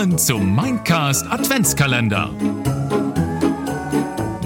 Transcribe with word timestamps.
Willkommen 0.00 0.18
zum 0.18 0.56
Mindcast 0.56 1.30
Adventskalender. 1.30 2.30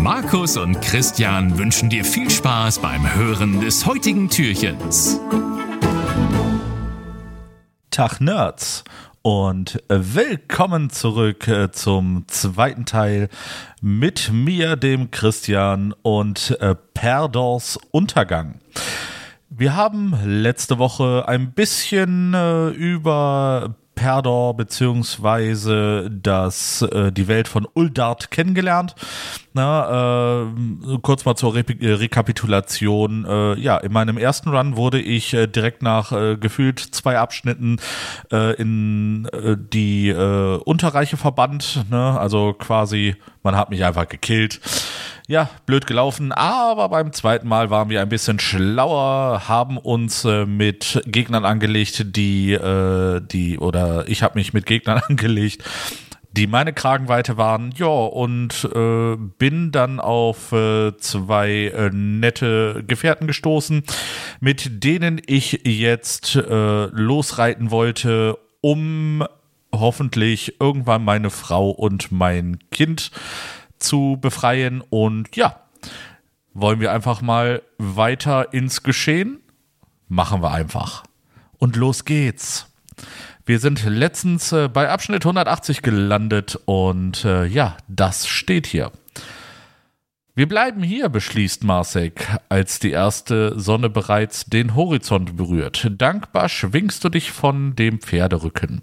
Markus 0.01 0.56
und 0.56 0.80
Christian 0.83 1.56
wünschen 1.56 1.88
dir 1.88 2.04
viel 2.04 2.29
Spaß 2.29 2.80
beim 2.80 3.15
Hören 3.15 3.61
des 3.61 3.87
heutigen 3.87 4.29
Türchens. 4.29 5.21
Tag 7.93 8.21
Nerds 8.21 8.83
und 9.22 9.80
willkommen 9.88 10.90
zurück 10.90 11.47
äh, 11.47 11.71
zum 11.71 12.25
zweiten 12.26 12.84
Teil 12.84 13.29
mit 13.80 14.33
mir, 14.33 14.75
dem 14.75 15.12
Christian 15.12 15.94
und 16.02 16.59
äh, 16.59 16.75
Perdors 16.95 17.79
Untergang. 17.93 18.59
Wir 19.51 19.77
haben 19.77 20.19
letzte 20.25 20.79
Woche 20.79 21.29
ein 21.29 21.52
bisschen 21.52 22.34
äh, 22.34 22.71
über 22.71 23.77
Perdor 23.95 24.57
beziehungsweise 24.57 26.11
äh, 26.11 27.12
die 27.12 27.29
Welt 27.29 27.48
von 27.48 27.66
Uldart 27.75 28.30
kennengelernt. 28.30 28.95
Na, 29.53 30.43
äh, 30.43 30.98
kurz 31.03 31.25
mal 31.25 31.37
zur 31.37 31.55
Re 31.55 31.65
äh, 31.80 31.93
Rekapitulation. 31.93 33.25
Äh, 33.25 33.61
ja, 33.61 33.77
in 33.79 33.93
meinem 33.93 34.19
ersten 34.19 34.51
Run 34.51 34.77
wurde 34.77 35.01
ich 35.01 35.33
äh, 35.33 35.47
direkt 35.47 35.83
nach 35.83 36.12
äh, 36.12 36.37
gefühlt 36.37 36.80
zwei 36.80 37.19
Abschnitten 37.19 37.79
in 38.30 39.29
die 39.73 40.12
Unterreiche 40.12 41.17
verbannt. 41.17 41.84
Ne? 41.91 42.19
Also 42.19 42.53
quasi, 42.53 43.17
man 43.42 43.56
hat 43.56 43.70
mich 43.70 43.84
einfach 43.84 44.09
gekillt 44.09 44.61
ja, 45.27 45.48
blöd 45.64 45.87
gelaufen, 45.87 46.33
aber 46.33 46.91
beim 46.91 47.12
zweiten 47.12 47.48
Mal 47.48 47.70
waren 47.70 47.88
wir 47.88 48.02
ein 48.02 48.10
bisschen 48.10 48.38
schlauer, 48.38 49.48
haben 49.48 49.78
uns 49.78 50.24
äh, 50.24 50.45
mit 50.45 51.02
Gegnern 51.06 51.47
angelegt, 51.47 52.16
die, 52.16 52.52
äh, 52.52 53.20
die, 53.23 53.59
oder 53.59 54.06
ich 54.06 54.23
habe 54.23 54.38
mich 54.38 54.52
mit 54.52 54.66
Gegnern 54.66 54.98
angelegt, 55.08 55.64
die 56.31 56.47
meine 56.47 56.72
Kragenweite 56.72 57.36
waren, 57.39 57.72
ja, 57.77 57.86
und 57.86 58.69
äh, 58.75 59.16
bin 59.16 59.72
dann 59.72 59.98
auf 59.98 60.53
äh, 60.53 60.94
zwei 60.98 61.72
äh, 61.75 61.91
nette 61.91 62.84
Gefährten 62.86 63.27
gestoßen, 63.27 63.83
mit 64.41 64.84
denen 64.84 65.22
ich 65.25 65.61
jetzt 65.64 66.36
äh, 66.36 66.86
losreiten 66.86 67.70
wollte, 67.70 68.36
um 68.61 69.25
hoffentlich 69.72 70.61
irgendwann 70.61 71.05
meine 71.05 71.31
Frau 71.31 71.70
und 71.70 72.12
mein 72.12 72.59
Kind 72.70 73.11
zu 73.85 74.19
befreien. 74.21 74.83
Und 74.91 75.37
ja, 75.37 75.61
wollen 76.53 76.81
wir 76.81 76.93
einfach 76.93 77.21
mal 77.21 77.63
weiter 77.79 78.53
ins 78.53 78.83
Geschehen? 78.83 79.41
Machen 80.09 80.43
wir 80.43 80.53
einfach. 80.53 81.05
Und 81.59 81.77
los 81.77 82.05
geht's. 82.05 82.67
Wir 83.47 83.59
sind 83.59 83.85
letztens 83.85 84.53
äh, 84.53 84.69
bei 84.69 84.89
Abschnitt 84.89 85.25
180 85.25 85.83
gelandet 85.83 86.59
und 86.65 87.25
äh, 87.25 87.45
ja, 87.45 87.77
das 87.89 88.27
steht 88.27 88.67
hier. 88.67 88.91
Wir 90.37 90.49
bleiben 90.49 90.83
hier, 90.83 91.11
beschließt 91.11 91.62
Marsek, 91.62 92.27
als 92.49 92.81
die 92.81 92.91
erste 92.91 93.59
Sonne 93.61 93.89
bereits 93.89 94.47
den 94.47 94.75
Horizont 94.75 95.37
berührt. 95.37 95.93
Dankbar 95.97 96.49
schwingst 96.49 97.05
du 97.05 97.09
dich 97.09 97.31
von 97.31 97.77
dem 97.77 98.01
Pferderücken. 98.01 98.83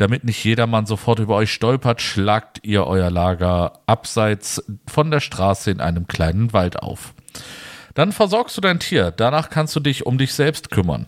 Damit 0.00 0.24
nicht 0.24 0.42
jedermann 0.42 0.86
sofort 0.86 1.18
über 1.18 1.36
euch 1.36 1.52
stolpert, 1.52 2.00
schlagt 2.00 2.60
ihr 2.62 2.86
euer 2.86 3.10
Lager 3.10 3.80
abseits 3.84 4.64
von 4.86 5.10
der 5.10 5.20
Straße 5.20 5.70
in 5.70 5.82
einem 5.82 6.06
kleinen 6.06 6.54
Wald 6.54 6.78
auf. 6.78 7.12
Dann 7.92 8.12
versorgst 8.12 8.56
du 8.56 8.62
dein 8.62 8.80
Tier, 8.80 9.10
danach 9.10 9.50
kannst 9.50 9.76
du 9.76 9.80
dich 9.80 10.06
um 10.06 10.16
dich 10.16 10.32
selbst 10.32 10.70
kümmern. 10.70 11.04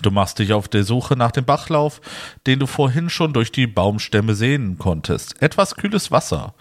Du 0.00 0.12
machst 0.12 0.38
dich 0.38 0.52
auf 0.52 0.68
der 0.68 0.84
Suche 0.84 1.16
nach 1.16 1.32
dem 1.32 1.44
Bachlauf, 1.44 2.00
den 2.46 2.60
du 2.60 2.68
vorhin 2.68 3.10
schon 3.10 3.32
durch 3.32 3.50
die 3.50 3.66
Baumstämme 3.66 4.36
sehen 4.36 4.78
konntest. 4.78 5.42
Etwas 5.42 5.74
kühles 5.74 6.12
Wasser 6.12 6.54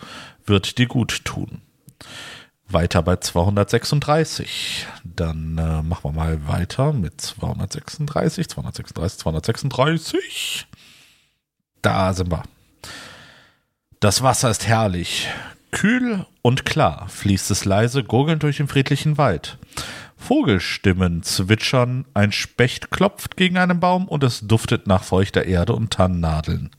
wird 0.47 0.79
dir 0.79 0.87
gut 0.87 1.23
tun. 1.23 1.61
Weiter 2.67 3.03
bei 3.03 3.17
236. 3.17 4.87
Dann 5.03 5.55
äh, 5.59 5.83
machen 5.83 6.03
wir 6.03 6.11
mal 6.13 6.47
weiter 6.47 6.93
mit 6.93 7.21
236, 7.21 8.49
236, 8.49 9.19
236. 9.19 10.67
Da 11.81 12.13
sind 12.13 12.31
wir. 12.31 12.43
Das 13.99 14.21
Wasser 14.21 14.49
ist 14.49 14.67
herrlich. 14.67 15.27
Kühl 15.71 16.25
und 16.41 16.65
klar 16.65 17.07
fließt 17.09 17.51
es 17.51 17.65
leise 17.65 18.03
gurgelnd 18.03 18.43
durch 18.43 18.57
den 18.57 18.67
friedlichen 18.67 19.17
Wald. 19.17 19.57
Vogelstimmen 20.15 21.23
zwitschern, 21.23 22.05
ein 22.13 22.31
Specht 22.31 22.89
klopft 22.89 23.37
gegen 23.37 23.57
einen 23.57 23.79
Baum 23.79 24.07
und 24.07 24.23
es 24.23 24.41
duftet 24.41 24.87
nach 24.87 25.03
feuchter 25.03 25.45
Erde 25.45 25.73
und 25.73 25.91
Tannennadeln. 25.93 26.71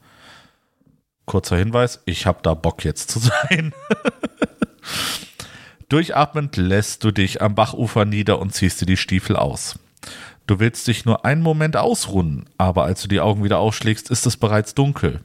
Kurzer 1.27 1.57
Hinweis, 1.57 2.03
ich 2.05 2.27
hab 2.27 2.43
da 2.43 2.55
Bock 2.55 2.85
jetzt 2.85 3.11
zu 3.11 3.19
sein. 3.21 3.73
Durchatmend 5.89 6.57
lässt 6.57 7.05
du 7.05 7.11
dich 7.11 7.41
am 7.41 7.55
Bachufer 7.55 8.05
nieder 8.05 8.39
und 8.39 8.53
ziehst 8.53 8.81
dir 8.81 8.87
die 8.87 8.97
Stiefel 8.97 9.37
aus. 9.37 9.79
Du 10.49 10.59
willst 10.59 10.87
dich 10.89 11.05
nur 11.05 11.27
einen 11.27 11.43
Moment 11.43 11.77
ausruhen, 11.77 12.47
aber 12.57 12.85
als 12.85 13.03
du 13.03 13.09
die 13.09 13.21
Augen 13.21 13.45
wieder 13.45 13.59
aufschlägst, 13.59 14.11
ist 14.11 14.25
es 14.25 14.39
bereits 14.39 14.75
dunkel. 14.75 15.21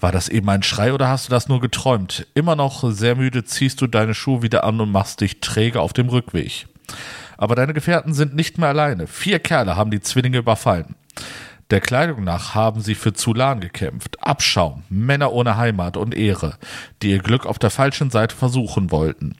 War 0.00 0.12
das 0.12 0.28
eben 0.28 0.50
ein 0.50 0.62
Schrei 0.62 0.92
oder 0.92 1.08
hast 1.08 1.26
du 1.26 1.30
das 1.30 1.48
nur 1.48 1.62
geträumt? 1.62 2.26
Immer 2.34 2.54
noch 2.54 2.84
sehr 2.92 3.16
müde 3.16 3.44
ziehst 3.44 3.80
du 3.80 3.86
deine 3.86 4.12
Schuhe 4.12 4.42
wieder 4.42 4.64
an 4.64 4.78
und 4.82 4.92
machst 4.92 5.22
dich 5.22 5.40
träge 5.40 5.80
auf 5.80 5.94
dem 5.94 6.10
Rückweg. 6.10 6.66
Aber 7.38 7.54
deine 7.54 7.72
Gefährten 7.72 8.12
sind 8.12 8.34
nicht 8.34 8.58
mehr 8.58 8.68
alleine. 8.68 9.06
Vier 9.06 9.38
Kerle 9.38 9.76
haben 9.76 9.90
die 9.90 10.02
Zwillinge 10.02 10.36
überfallen. 10.36 10.94
Der 11.70 11.80
Kleidung 11.80 12.24
nach 12.24 12.54
haben 12.54 12.82
sie 12.82 12.94
für 12.94 13.14
Zulan 13.14 13.60
gekämpft. 13.60 14.22
Abschaum, 14.22 14.82
Männer 14.90 15.32
ohne 15.32 15.56
Heimat 15.56 15.96
und 15.96 16.14
Ehre, 16.14 16.58
die 17.02 17.10
ihr 17.10 17.18
Glück 17.18 17.46
auf 17.46 17.58
der 17.58 17.70
falschen 17.70 18.10
Seite 18.10 18.36
versuchen 18.36 18.90
wollten 18.90 19.36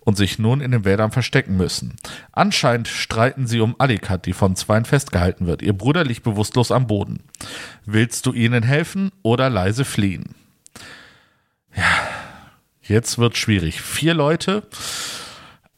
und 0.00 0.16
sich 0.16 0.38
nun 0.38 0.60
in 0.60 0.72
den 0.72 0.84
Wäldern 0.84 1.12
verstecken 1.12 1.56
müssen. 1.56 1.96
Anscheinend 2.32 2.88
streiten 2.88 3.46
sie 3.46 3.60
um 3.60 3.76
Alikat, 3.78 4.26
die 4.26 4.32
von 4.32 4.56
Zweien 4.56 4.84
festgehalten 4.84 5.46
wird. 5.46 5.62
Ihr 5.62 5.72
Bruder 5.72 6.04
liegt 6.04 6.24
bewusstlos 6.24 6.72
am 6.72 6.86
Boden. 6.88 7.22
Willst 7.86 8.26
du 8.26 8.32
ihnen 8.32 8.64
helfen 8.64 9.12
oder 9.22 9.48
leise 9.48 9.84
fliehen? 9.84 10.34
Ja, 11.76 12.08
jetzt 12.82 13.18
wird 13.18 13.36
schwierig. 13.36 13.80
Vier 13.80 14.14
Leute 14.14 14.64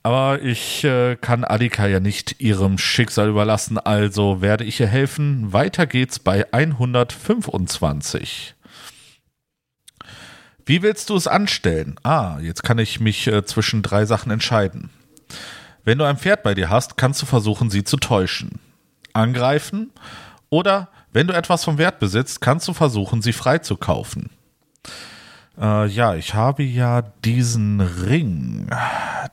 aber 0.02 0.42
ich 0.42 0.84
äh, 0.84 1.16
kann 1.16 1.44
Adika 1.44 1.86
ja 1.86 2.00
nicht 2.00 2.40
ihrem 2.40 2.78
Schicksal 2.78 3.28
überlassen, 3.28 3.78
also 3.78 4.40
werde 4.40 4.64
ich 4.64 4.80
ihr 4.80 4.86
helfen. 4.86 5.52
Weiter 5.52 5.86
geht's 5.86 6.18
bei 6.18 6.50
125. 6.52 8.54
Wie 10.64 10.82
willst 10.82 11.10
du 11.10 11.16
es 11.16 11.26
anstellen? 11.26 11.96
Ah, 12.02 12.38
jetzt 12.40 12.62
kann 12.62 12.78
ich 12.78 13.00
mich 13.00 13.26
äh, 13.26 13.44
zwischen 13.44 13.82
drei 13.82 14.06
Sachen 14.06 14.30
entscheiden. 14.30 14.90
Wenn 15.84 15.98
du 15.98 16.04
ein 16.04 16.18
Pferd 16.18 16.42
bei 16.42 16.54
dir 16.54 16.70
hast, 16.70 16.96
kannst 16.96 17.20
du 17.20 17.26
versuchen, 17.26 17.70
sie 17.70 17.84
zu 17.84 17.96
täuschen. 17.96 18.60
Angreifen 19.12 19.90
oder 20.48 20.88
wenn 21.12 21.26
du 21.26 21.34
etwas 21.34 21.64
vom 21.64 21.78
Wert 21.78 21.98
besitzt, 21.98 22.40
kannst 22.40 22.68
du 22.68 22.72
versuchen, 22.72 23.22
sie 23.22 23.32
freizukaufen. 23.32 24.30
Äh, 25.60 25.86
ja, 25.88 26.14
ich 26.14 26.34
habe 26.34 26.62
ja 26.62 27.02
diesen 27.02 27.80
Ring. 27.80 28.68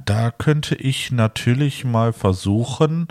Da 0.03 0.31
könnte 0.31 0.75
ich 0.75 1.11
natürlich 1.11 1.85
mal 1.85 2.11
versuchen, 2.11 3.07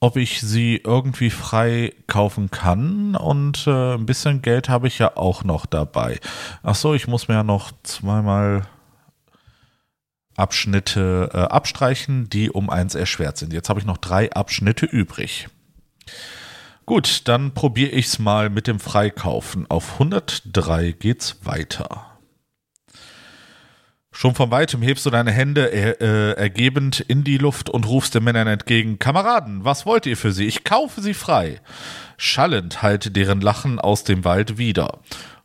ob 0.00 0.16
ich 0.16 0.42
sie 0.42 0.82
irgendwie 0.84 1.30
frei 1.30 1.94
kaufen 2.06 2.50
kann. 2.50 3.16
Und 3.16 3.66
äh, 3.66 3.94
ein 3.94 4.06
bisschen 4.06 4.42
Geld 4.42 4.68
habe 4.68 4.86
ich 4.86 4.98
ja 4.98 5.16
auch 5.16 5.44
noch 5.44 5.64
dabei. 5.64 6.20
Ach 6.62 6.74
so, 6.74 6.92
ich 6.94 7.08
muss 7.08 7.28
mir 7.28 7.34
ja 7.34 7.42
noch 7.42 7.72
zweimal 7.82 8.66
Abschnitte 10.36 11.30
äh, 11.32 11.38
abstreichen, 11.38 12.28
die 12.28 12.50
um 12.50 12.68
eins 12.68 12.94
erschwert 12.94 13.38
sind. 13.38 13.52
Jetzt 13.52 13.70
habe 13.70 13.80
ich 13.80 13.86
noch 13.86 13.98
drei 13.98 14.30
Abschnitte 14.32 14.84
übrig. 14.84 15.48
Gut, 16.86 17.22
dann 17.28 17.54
probiere 17.54 17.92
ich 17.92 18.06
es 18.06 18.18
mal 18.18 18.50
mit 18.50 18.66
dem 18.66 18.78
Freikaufen. 18.78 19.66
Auf 19.70 19.94
103 19.94 20.92
geht's 20.92 21.38
weiter. 21.44 22.18
Schon 24.12 24.34
von 24.34 24.50
weitem 24.50 24.82
hebst 24.82 25.06
du 25.06 25.10
deine 25.10 25.32
Hände 25.32 25.72
er, 25.72 26.00
äh, 26.00 26.32
ergebend 26.32 27.00
in 27.00 27.24
die 27.24 27.38
Luft 27.38 27.68
und 27.68 27.88
rufst 27.88 28.14
den 28.14 28.22
Männern 28.22 28.46
entgegen: 28.46 28.98
Kameraden, 28.98 29.64
was 29.64 29.86
wollt 29.86 30.06
ihr 30.06 30.16
für 30.16 30.30
sie? 30.30 30.46
Ich 30.46 30.62
kaufe 30.62 31.00
sie 31.00 31.14
frei. 31.14 31.60
Schallend 32.16 32.82
hallt 32.82 33.16
deren 33.16 33.40
Lachen 33.40 33.80
aus 33.80 34.04
dem 34.04 34.24
Wald 34.24 34.58
wieder. 34.58 35.00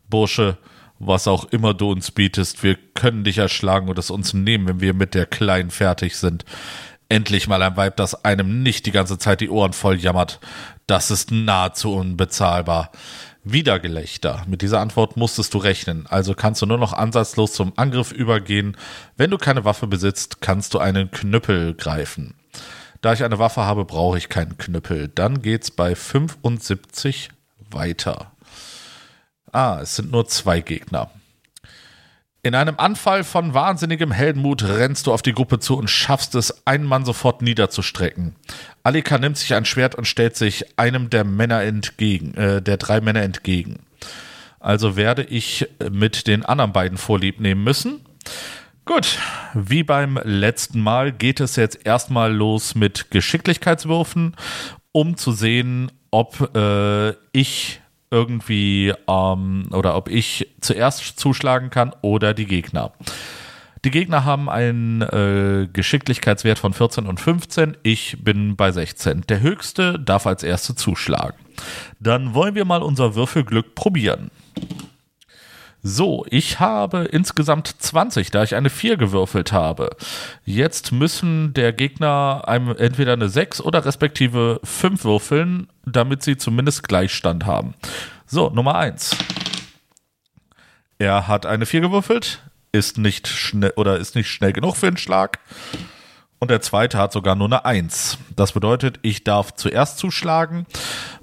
Bursche, 0.08 0.58
was 1.00 1.26
auch 1.26 1.46
immer 1.46 1.72
du 1.72 1.90
uns 1.90 2.10
bietest, 2.10 2.62
wir 2.62 2.76
können 2.94 3.24
dich 3.24 3.38
erschlagen 3.38 3.88
und 3.88 3.98
es 3.98 4.10
uns 4.10 4.34
nehmen, 4.34 4.68
wenn 4.68 4.80
wir 4.80 4.94
mit 4.94 5.14
der 5.14 5.26
Kleinen 5.26 5.70
fertig 5.70 6.16
sind. 6.16 6.44
Endlich 7.10 7.48
mal 7.48 7.60
ein 7.60 7.76
Weib, 7.76 7.96
das 7.96 8.24
einem 8.24 8.62
nicht 8.62 8.86
die 8.86 8.92
ganze 8.92 9.18
Zeit 9.18 9.40
die 9.40 9.50
Ohren 9.50 9.72
voll 9.72 9.98
jammert. 9.98 10.38
Das 10.86 11.10
ist 11.10 11.32
nahezu 11.32 11.92
unbezahlbar. 11.92 12.92
Wieder 13.42 13.80
Gelächter. 13.80 14.44
Mit 14.46 14.62
dieser 14.62 14.78
Antwort 14.78 15.16
musstest 15.16 15.52
du 15.52 15.58
rechnen, 15.58 16.06
also 16.06 16.34
kannst 16.34 16.62
du 16.62 16.66
nur 16.66 16.78
noch 16.78 16.92
ansatzlos 16.92 17.52
zum 17.52 17.72
Angriff 17.74 18.12
übergehen. 18.12 18.76
Wenn 19.16 19.32
du 19.32 19.38
keine 19.38 19.64
Waffe 19.64 19.88
besitzt, 19.88 20.40
kannst 20.40 20.72
du 20.72 20.78
einen 20.78 21.10
Knüppel 21.10 21.74
greifen. 21.74 22.34
Da 23.00 23.12
ich 23.12 23.24
eine 23.24 23.40
Waffe 23.40 23.62
habe, 23.62 23.84
brauche 23.84 24.16
ich 24.16 24.28
keinen 24.28 24.56
Knüppel. 24.56 25.08
Dann 25.08 25.42
geht's 25.42 25.72
bei 25.72 25.96
75 25.96 27.30
weiter. 27.72 28.30
Ah, 29.50 29.80
es 29.82 29.96
sind 29.96 30.12
nur 30.12 30.28
zwei 30.28 30.60
Gegner. 30.60 31.10
In 32.42 32.54
einem 32.54 32.76
Anfall 32.78 33.22
von 33.22 33.52
wahnsinnigem 33.52 34.12
Heldenmut 34.12 34.62
rennst 34.62 35.06
du 35.06 35.12
auf 35.12 35.20
die 35.20 35.34
Gruppe 35.34 35.58
zu 35.58 35.76
und 35.76 35.90
schaffst 35.90 36.34
es, 36.34 36.66
einen 36.66 36.84
Mann 36.84 37.04
sofort 37.04 37.42
niederzustrecken. 37.42 38.34
Alika 38.82 39.18
nimmt 39.18 39.36
sich 39.36 39.52
ein 39.52 39.66
Schwert 39.66 39.94
und 39.94 40.06
stellt 40.06 40.36
sich 40.36 40.78
einem 40.78 41.10
der 41.10 41.24
Männer 41.24 41.62
entgegen, 41.62 42.34
äh, 42.34 42.62
der 42.62 42.78
drei 42.78 43.02
Männer 43.02 43.22
entgegen. 43.22 43.80
Also 44.58 44.96
werde 44.96 45.22
ich 45.22 45.68
mit 45.90 46.26
den 46.26 46.44
anderen 46.44 46.72
beiden 46.72 46.96
Vorlieb 46.96 47.40
nehmen 47.40 47.62
müssen. 47.62 48.00
Gut, 48.86 49.18
wie 49.54 49.82
beim 49.82 50.18
letzten 50.24 50.80
Mal 50.80 51.12
geht 51.12 51.40
es 51.40 51.56
jetzt 51.56 51.86
erstmal 51.86 52.32
los 52.32 52.74
mit 52.74 53.10
Geschicklichkeitswürfen, 53.10 54.34
um 54.92 55.16
zu 55.16 55.32
sehen, 55.32 55.92
ob 56.10 56.56
äh, 56.56 57.10
ich 57.32 57.79
irgendwie 58.10 58.92
ähm, 59.08 59.68
oder 59.72 59.96
ob 59.96 60.08
ich 60.08 60.48
zuerst 60.60 61.18
zuschlagen 61.18 61.70
kann 61.70 61.94
oder 62.02 62.34
die 62.34 62.46
Gegner. 62.46 62.92
Die 63.84 63.90
Gegner 63.90 64.26
haben 64.26 64.50
einen 64.50 65.00
äh, 65.00 65.68
Geschicklichkeitswert 65.72 66.58
von 66.58 66.74
14 66.74 67.06
und 67.06 67.18
15. 67.18 67.78
Ich 67.82 68.18
bin 68.22 68.54
bei 68.54 68.72
16. 68.72 69.22
Der 69.22 69.40
höchste 69.40 69.98
darf 69.98 70.26
als 70.26 70.42
erste 70.42 70.74
zuschlagen. 70.74 71.38
Dann 71.98 72.34
wollen 72.34 72.54
wir 72.54 72.66
mal 72.66 72.82
unser 72.82 73.14
Würfelglück 73.14 73.74
probieren. 73.74 74.30
So, 75.82 76.26
ich 76.28 76.60
habe 76.60 77.04
insgesamt 77.04 77.68
20, 77.78 78.30
da 78.30 78.42
ich 78.42 78.54
eine 78.54 78.68
4 78.68 78.98
gewürfelt 78.98 79.52
habe. 79.52 79.90
Jetzt 80.44 80.92
müssen 80.92 81.54
der 81.54 81.72
Gegner 81.72 82.42
einem 82.46 82.76
entweder 82.76 83.14
eine 83.14 83.30
6 83.30 83.62
oder 83.62 83.84
respektive 83.84 84.60
5 84.62 85.04
würfeln, 85.04 85.68
damit 85.86 86.22
sie 86.22 86.36
zumindest 86.36 86.86
Gleichstand 86.86 87.46
haben. 87.46 87.74
So, 88.26 88.50
Nummer 88.50 88.74
1. 88.74 89.16
Er 90.98 91.26
hat 91.26 91.46
eine 91.46 91.64
4 91.64 91.80
gewürfelt, 91.80 92.42
ist 92.72 92.98
nicht 92.98 93.26
schnell 93.26 93.72
oder 93.76 93.96
ist 93.96 94.14
nicht 94.14 94.28
schnell 94.28 94.52
genug 94.52 94.76
für 94.76 94.90
den 94.90 94.98
Schlag. 94.98 95.38
Und 96.40 96.50
der 96.50 96.60
zweite 96.60 96.98
hat 96.98 97.12
sogar 97.12 97.36
nur 97.36 97.48
eine 97.48 97.64
1. 97.64 98.18
Das 98.36 98.52
bedeutet, 98.52 98.98
ich 99.02 99.24
darf 99.24 99.54
zuerst 99.54 99.98
zuschlagen. 99.98 100.66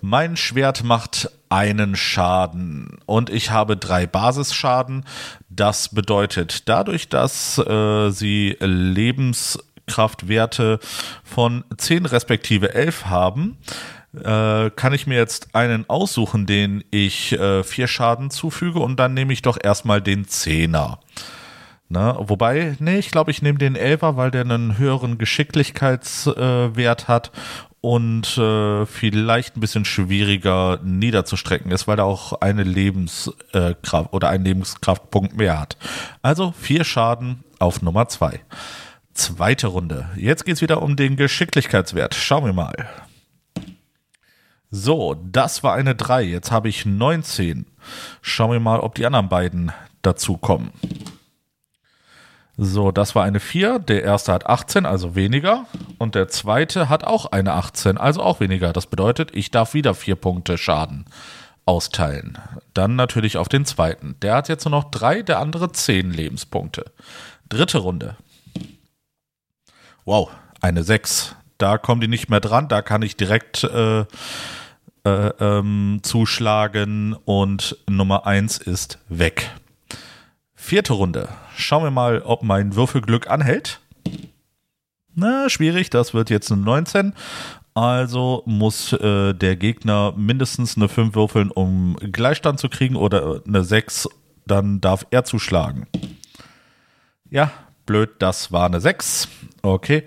Mein 0.02 0.38
Schwert 0.38 0.84
macht 0.84 1.32
einen 1.50 1.96
Schaden 1.96 3.00
und 3.06 3.30
ich 3.30 3.52
habe 3.52 3.78
drei 3.78 4.06
Basisschaden. 4.06 5.06
Das 5.50 5.90
bedeutet, 5.90 6.68
dadurch, 6.70 7.10
dass 7.10 7.58
äh, 7.58 8.12
sie 8.12 8.56
Lebenskraftwerte 8.60 10.80
von 11.24 11.64
10 11.76 12.06
respektive 12.06 12.74
11 12.74 13.06
haben, 13.06 13.58
äh, 14.14 14.70
kann 14.72 14.94
ich 14.94 15.08
mir 15.08 15.18
jetzt 15.18 15.56
einen 15.56 15.90
aussuchen, 15.90 16.46
den 16.46 16.84
ich 16.92 17.34
äh, 17.34 17.64
vier 17.64 17.88
Schaden 17.88 18.30
zufüge 18.30 18.80
und 18.80 19.00
dann 19.00 19.14
nehme 19.14 19.34
ich 19.34 19.42
doch 19.42 19.58
erstmal 19.62 20.02
den 20.02 20.28
Zehner. 20.28 21.00
Na, 21.90 22.18
wobei, 22.20 22.76
nee, 22.80 22.98
ich 22.98 23.12
glaube, 23.12 23.32
ich 23.32 23.42
nehme 23.42 23.60
den 23.60 23.78
Elfer, 23.78 24.18
weil 24.18 24.30
der 24.30 24.42
einen 24.42 24.78
höheren 24.78 25.18
Geschicklichkeitswert 25.18 27.04
äh, 27.04 27.08
hat 27.08 27.32
und 27.82 28.38
äh, 28.38 28.86
vielleicht 28.86 29.56
ein 29.56 29.60
bisschen 29.60 29.86
schwieriger 29.86 30.80
niederzustrecken 30.84 31.72
ist, 31.72 31.88
weil 31.88 32.00
er 32.00 32.06
auch 32.06 32.34
eine 32.42 32.64
Lebenskraft 32.64 34.14
oder 34.14 34.30
einen 34.30 34.46
Lebenskraftpunkt 34.46 35.38
mehr 35.38 35.60
hat. 35.60 35.78
Also 36.22 36.54
vier 36.60 36.84
Schaden 36.84 37.44
auf 37.60 37.82
Nummer 37.82 38.08
zwei. 38.08 38.42
Zweite 39.14 39.68
Runde. 39.68 40.10
Jetzt 40.16 40.46
geht's 40.46 40.62
wieder 40.62 40.82
um 40.82 40.96
den 40.96 41.16
Geschicklichkeitswert. 41.16 42.14
Schauen 42.14 42.46
wir 42.46 42.54
mal. 42.54 42.88
So, 44.70 45.16
das 45.32 45.64
war 45.64 45.74
eine 45.74 45.96
3. 45.96 46.24
Jetzt 46.24 46.52
habe 46.52 46.70
ich 46.70 46.86
19. 46.86 47.66
Schauen 48.22 48.52
wir 48.52 48.60
mal, 48.60 48.80
ob 48.80 48.96
die 48.96 49.06
anderen 49.06 49.30
beiden 49.30 49.72
dazu 50.02 50.38
kommen. 50.38 50.72
So, 52.60 52.92
das 52.92 53.14
war 53.14 53.24
eine 53.24 53.40
4. 53.40 53.78
Der 53.78 54.04
erste 54.04 54.34
hat 54.34 54.48
18, 54.48 54.88
also 54.88 55.16
weniger. 55.16 55.68
Und 56.00 56.16
der 56.16 56.28
zweite 56.28 56.90
hat 56.90 57.04
auch 57.04 57.28
eine 57.28 57.54
18, 57.54 58.00
also 58.00 58.24
auch 58.24 58.40
weniger. 58.40 58.74
Das 58.74 58.88
bedeutet, 58.88 59.30
ich 59.36 59.52
darf 59.52 59.76
wieder 59.76 59.94
4 59.94 60.16
Punkte 60.16 60.58
Schaden 60.58 61.06
austeilen. 61.68 62.40
Dann 62.74 62.96
natürlich 62.96 63.38
auf 63.38 63.48
den 63.48 63.66
zweiten. 63.66 64.16
Der 64.24 64.36
hat 64.36 64.50
jetzt 64.50 64.66
nur 64.66 64.72
noch 64.72 64.90
3, 64.90 65.22
der 65.22 65.40
andere 65.40 65.72
10 65.72 66.12
Lebenspunkte. 66.12 66.86
Dritte 67.48 67.78
Runde. 67.78 68.16
Wow, 70.06 70.32
eine 70.60 70.84
6. 70.84 71.36
Da 71.60 71.78
kommen 71.78 72.02
die 72.02 72.08
nicht 72.08 72.30
mehr 72.30 72.40
dran. 72.40 72.70
Da 72.70 72.82
kann 72.82 73.04
ich 73.04 73.18
direkt 73.18 73.66
äh, 73.66 74.00
äh, 74.00 74.06
ähm, 75.04 76.00
zuschlagen. 76.02 77.14
Und 77.14 77.78
Nummer 77.88 78.26
1 78.26 78.58
ist 78.58 78.98
weg. 79.10 79.52
Vierte 80.68 80.92
Runde. 80.92 81.30
Schauen 81.56 81.84
wir 81.84 81.92
mal, 81.92 82.22
ob 82.24 82.44
mein 82.44 82.76
Würfelglück 82.76 83.30
anhält. 83.30 83.80
Na, 85.16 85.50
schwierig, 85.50 85.90
das 85.90 86.14
wird 86.14 86.30
jetzt 86.30 86.52
eine 86.52 86.60
19. 86.60 87.14
Also 87.74 88.44
muss 88.46 88.92
äh, 88.92 89.34
der 89.34 89.56
Gegner 89.56 90.14
mindestens 90.18 90.76
eine 90.76 90.90
5 90.90 91.16
würfeln, 91.16 91.52
um 91.52 91.96
Gleichstand 92.12 92.60
zu 92.60 92.68
kriegen 92.68 92.98
oder 92.98 93.42
eine 93.48 93.64
6, 93.64 94.10
dann 94.46 94.82
darf 94.82 95.08
er 95.10 95.24
zuschlagen. 95.24 95.88
Ja, 97.30 97.50
blöd, 97.86 98.10
das 98.20 98.52
war 98.52 98.66
eine 98.66 98.82
6. 98.82 99.30
Okay. 99.62 100.04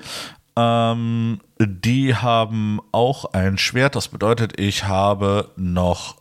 Ähm, 0.56 1.40
die 1.58 2.14
haben 2.14 2.80
auch 2.92 3.32
ein 3.32 3.56
Schwert, 3.56 3.96
das 3.96 4.08
bedeutet, 4.08 4.60
ich 4.60 4.84
habe 4.84 5.52
noch. 5.56 6.16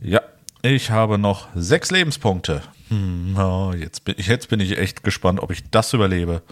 Ja, 0.00 0.20
ich 0.62 0.90
habe 0.90 1.18
noch 1.18 1.48
sechs 1.54 1.90
Lebenspunkte. 1.90 2.62
Hm, 2.88 3.36
oh, 3.36 3.72
jetzt, 3.76 4.04
bin, 4.04 4.14
jetzt 4.18 4.48
bin 4.48 4.60
ich 4.60 4.78
echt 4.78 5.02
gespannt, 5.02 5.40
ob 5.40 5.50
ich 5.50 5.68
das 5.70 5.92
überlebe. 5.92 6.42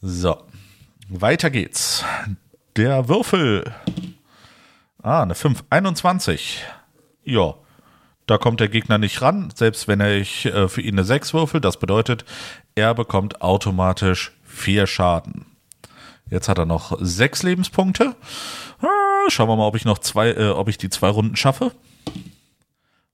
So, 0.00 0.42
weiter 1.08 1.50
geht's. 1.50 2.04
Der 2.76 3.08
Würfel. 3.08 3.72
Ah, 5.02 5.22
eine 5.22 5.34
5. 5.34 5.64
21. 5.70 6.64
Ja, 7.24 7.54
da 8.26 8.38
kommt 8.38 8.60
der 8.60 8.68
Gegner 8.68 8.98
nicht 8.98 9.22
ran, 9.22 9.52
selbst 9.54 9.88
wenn 9.88 10.00
er 10.00 10.16
ich 10.16 10.46
äh, 10.46 10.68
für 10.68 10.80
ihn 10.80 10.94
eine 10.94 11.04
6 11.04 11.34
würfel. 11.34 11.60
Das 11.60 11.78
bedeutet, 11.78 12.24
er 12.74 12.94
bekommt 12.94 13.42
automatisch 13.42 14.32
4 14.44 14.86
Schaden. 14.86 15.46
Jetzt 16.30 16.48
hat 16.48 16.58
er 16.58 16.66
noch 16.66 16.96
6 17.00 17.42
Lebenspunkte. 17.42 18.14
Ah, 18.80 19.28
schauen 19.28 19.48
wir 19.48 19.56
mal, 19.56 19.66
ob 19.66 19.76
ich 19.76 19.84
noch 19.84 19.98
zwei, 19.98 20.30
äh, 20.30 20.48
ob 20.50 20.68
ich 20.68 20.78
die 20.78 20.90
zwei 20.90 21.08
Runden 21.08 21.36
schaffe. 21.36 21.72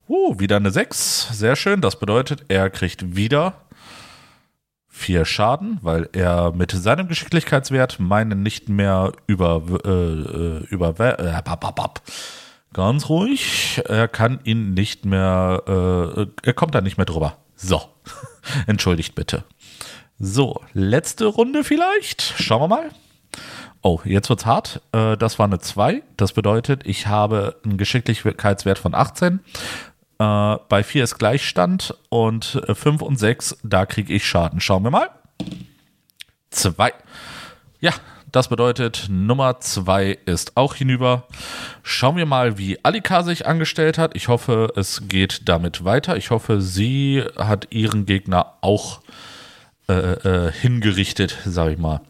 Uh, 0.07 0.39
wieder 0.39 0.55
eine 0.55 0.71
6. 0.71 1.29
Sehr 1.33 1.55
schön. 1.55 1.81
Das 1.81 1.99
bedeutet, 1.99 2.45
er 2.47 2.69
kriegt 2.69 3.15
wieder 3.15 3.55
vier 4.87 5.25
Schaden, 5.25 5.79
weil 5.81 6.09
er 6.13 6.53
mit 6.53 6.71
seinem 6.71 7.07
Geschicklichkeitswert 7.07 7.99
meinen 7.99 8.41
nicht 8.41 8.69
mehr 8.69 9.11
über, 9.27 9.61
äh, 9.85 9.89
äh 9.89 10.65
über, 10.69 10.99
äh, 10.99 11.41
ganz 12.73 13.09
ruhig. 13.09 13.81
Er 13.85 14.07
kann 14.07 14.39
ihn 14.43 14.73
nicht 14.73 15.05
mehr, 15.05 15.63
äh, 15.67 16.25
er 16.41 16.53
kommt 16.53 16.73
da 16.73 16.81
nicht 16.81 16.97
mehr 16.97 17.05
drüber. 17.05 17.37
So. 17.55 17.81
Entschuldigt 18.67 19.13
bitte. 19.13 19.43
So, 20.19 20.61
letzte 20.73 21.25
Runde 21.25 21.63
vielleicht. 21.63 22.21
Schauen 22.21 22.61
wir 22.61 22.67
mal. 22.67 22.89
Oh, 23.81 23.99
jetzt 24.03 24.29
wird's 24.29 24.45
hart. 24.45 24.81
Äh, 24.93 25.15
das 25.17 25.37
war 25.37 25.45
eine 25.45 25.59
2. 25.59 26.01
Das 26.17 26.33
bedeutet, 26.33 26.85
ich 26.85 27.07
habe 27.07 27.57
einen 27.63 27.77
Geschicklichkeitswert 27.77 28.79
von 28.79 28.95
18. 28.95 29.41
Äh, 30.19 30.57
bei 30.69 30.83
4 30.83 31.03
ist 31.03 31.17
Gleichstand 31.17 31.95
und 32.09 32.61
5 32.71 33.01
äh, 33.01 33.05
und 33.05 33.17
6, 33.17 33.57
da 33.63 33.85
kriege 33.85 34.13
ich 34.13 34.27
Schaden. 34.27 34.59
Schauen 34.59 34.83
wir 34.83 34.91
mal. 34.91 35.09
2. 36.49 36.93
Ja, 37.79 37.93
das 38.31 38.49
bedeutet, 38.49 39.07
Nummer 39.09 39.59
2 39.59 40.17
ist 40.25 40.57
auch 40.57 40.75
hinüber. 40.75 41.27
Schauen 41.83 42.17
wir 42.17 42.25
mal, 42.25 42.57
wie 42.57 42.83
Alika 42.83 43.23
sich 43.23 43.45
angestellt 43.45 43.97
hat. 43.97 44.15
Ich 44.15 44.27
hoffe, 44.27 44.73
es 44.75 45.07
geht 45.07 45.47
damit 45.47 45.85
weiter. 45.85 46.17
Ich 46.17 46.31
hoffe, 46.31 46.61
sie 46.61 47.23
hat 47.37 47.67
ihren 47.71 48.05
Gegner 48.05 48.53
auch 48.61 49.01
äh, 49.87 49.93
äh, 49.93 50.51
hingerichtet, 50.51 51.37
sage 51.45 51.73
ich 51.73 51.77
mal. 51.77 52.01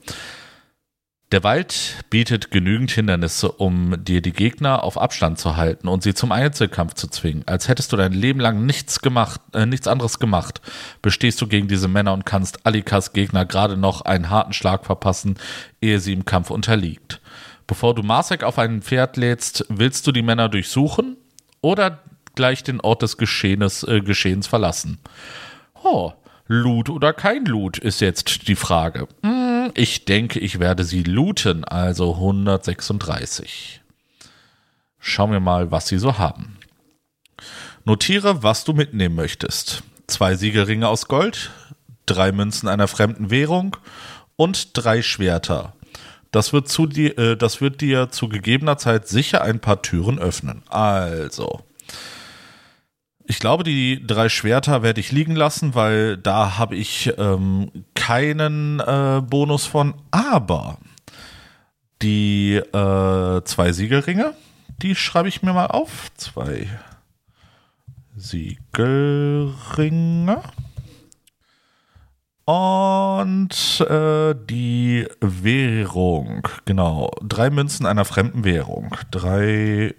Der 1.33 1.43
Wald 1.43 2.05
bietet 2.09 2.51
genügend 2.51 2.89
Hindernisse, 2.91 3.51
um 3.51 4.01
dir 4.01 4.21
die 4.21 4.31
Gegner 4.31 4.85
auf 4.85 4.97
Abstand 4.97 5.37
zu 5.37 5.57
halten 5.57 5.89
und 5.89 6.01
sie 6.01 6.13
zum 6.13 6.31
Einzelkampf 6.31 6.93
zu 6.93 7.09
zwingen. 7.09 7.43
Als 7.45 7.67
hättest 7.67 7.91
du 7.91 7.97
dein 7.97 8.13
Leben 8.13 8.39
lang 8.39 8.65
nichts 8.65 9.01
gemacht, 9.01 9.41
äh, 9.51 9.65
nichts 9.65 9.89
anderes 9.89 10.19
gemacht, 10.19 10.61
bestehst 11.01 11.41
du 11.41 11.47
gegen 11.47 11.67
diese 11.67 11.89
Männer 11.89 12.13
und 12.13 12.25
kannst 12.25 12.65
Alikas 12.65 13.11
Gegner 13.11 13.43
gerade 13.43 13.75
noch 13.75 14.03
einen 14.03 14.29
harten 14.29 14.53
Schlag 14.53 14.85
verpassen, 14.85 15.35
ehe 15.81 15.99
sie 15.99 16.13
im 16.13 16.23
Kampf 16.23 16.49
unterliegt. 16.49 17.19
Bevor 17.67 17.93
du 17.93 18.03
Marsek 18.03 18.43
auf 18.43 18.57
ein 18.57 18.81
Pferd 18.81 19.17
lädst, 19.17 19.65
willst 19.67 20.07
du 20.07 20.13
die 20.13 20.21
Männer 20.21 20.47
durchsuchen 20.47 21.17
oder 21.59 21.99
gleich 22.35 22.63
den 22.63 22.79
Ort 22.79 23.01
des 23.01 23.17
Geschehenes, 23.17 23.83
äh, 23.83 23.99
Geschehens 23.99 24.47
verlassen? 24.47 24.97
Oh, 25.83 26.13
Loot 26.47 26.89
oder 26.89 27.11
kein 27.11 27.43
Loot 27.43 27.77
ist 27.77 27.99
jetzt 27.99 28.47
die 28.47 28.55
Frage. 28.55 29.09
Hm, 29.23 29.46
ich 29.75 30.05
denke, 30.05 30.39
ich 30.39 30.59
werde 30.59 30.83
sie 30.83 31.03
looten, 31.03 31.63
also 31.63 32.15
136. 32.15 33.81
Schauen 34.99 35.31
wir 35.31 35.39
mal, 35.39 35.71
was 35.71 35.87
sie 35.87 35.97
so 35.97 36.17
haben. 36.17 36.57
Notiere, 37.85 38.43
was 38.43 38.65
du 38.65 38.73
mitnehmen 38.73 39.15
möchtest. 39.15 39.83
Zwei 40.07 40.35
Siegelringe 40.35 40.87
aus 40.87 41.07
Gold, 41.07 41.51
drei 42.05 42.31
Münzen 42.31 42.67
einer 42.67 42.87
fremden 42.87 43.29
Währung 43.29 43.77
und 44.35 44.71
drei 44.73 45.01
Schwerter. 45.01 45.73
Das 46.31 46.53
wird, 46.53 46.67
zu 46.67 46.85
dir, 46.85 47.17
äh, 47.17 47.37
das 47.37 47.61
wird 47.61 47.81
dir 47.81 48.09
zu 48.09 48.27
gegebener 48.27 48.77
Zeit 48.77 49.07
sicher 49.07 49.41
ein 49.41 49.59
paar 49.59 49.81
Türen 49.81 50.19
öffnen. 50.19 50.63
Also, 50.67 51.61
ich 53.29 53.39
glaube, 53.39 53.63
die 53.65 54.05
drei 54.07 54.29
Schwerter 54.29 54.83
werde 54.83 55.01
ich 55.01 55.11
liegen 55.11 55.35
lassen, 55.35 55.75
weil 55.75 56.15
da 56.15 56.57
habe 56.57 56.77
ich 56.77 57.13
ähm, 57.17 57.69
keinen 57.93 58.79
äh, 58.79 59.21
Bonus 59.21 59.65
von. 59.65 59.95
Aber 60.11 60.77
die 62.01 62.55
äh, 62.55 63.43
zwei 63.43 63.73
Siegelringe, 63.73 64.33
die 64.81 64.95
schreibe 64.95 65.27
ich 65.27 65.43
mir 65.43 65.51
mal 65.51 65.67
auf. 65.67 66.09
Zwei 66.15 66.69
Siegelringe. 68.15 69.51
Und 72.45 73.81
äh, 73.81 74.35
die 74.49 75.05
Währung, 75.19 76.47
genau. 76.63 77.11
Drei 77.21 77.49
Münzen 77.49 77.85
einer 77.85 78.05
fremden 78.05 78.45
Währung. 78.45 78.95
Drei 79.11 79.93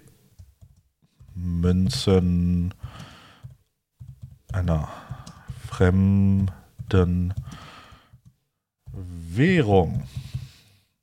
Münzen 1.35 2.73
einer 4.53 4.89
fremden 5.67 7.33
Währung. 8.91 10.07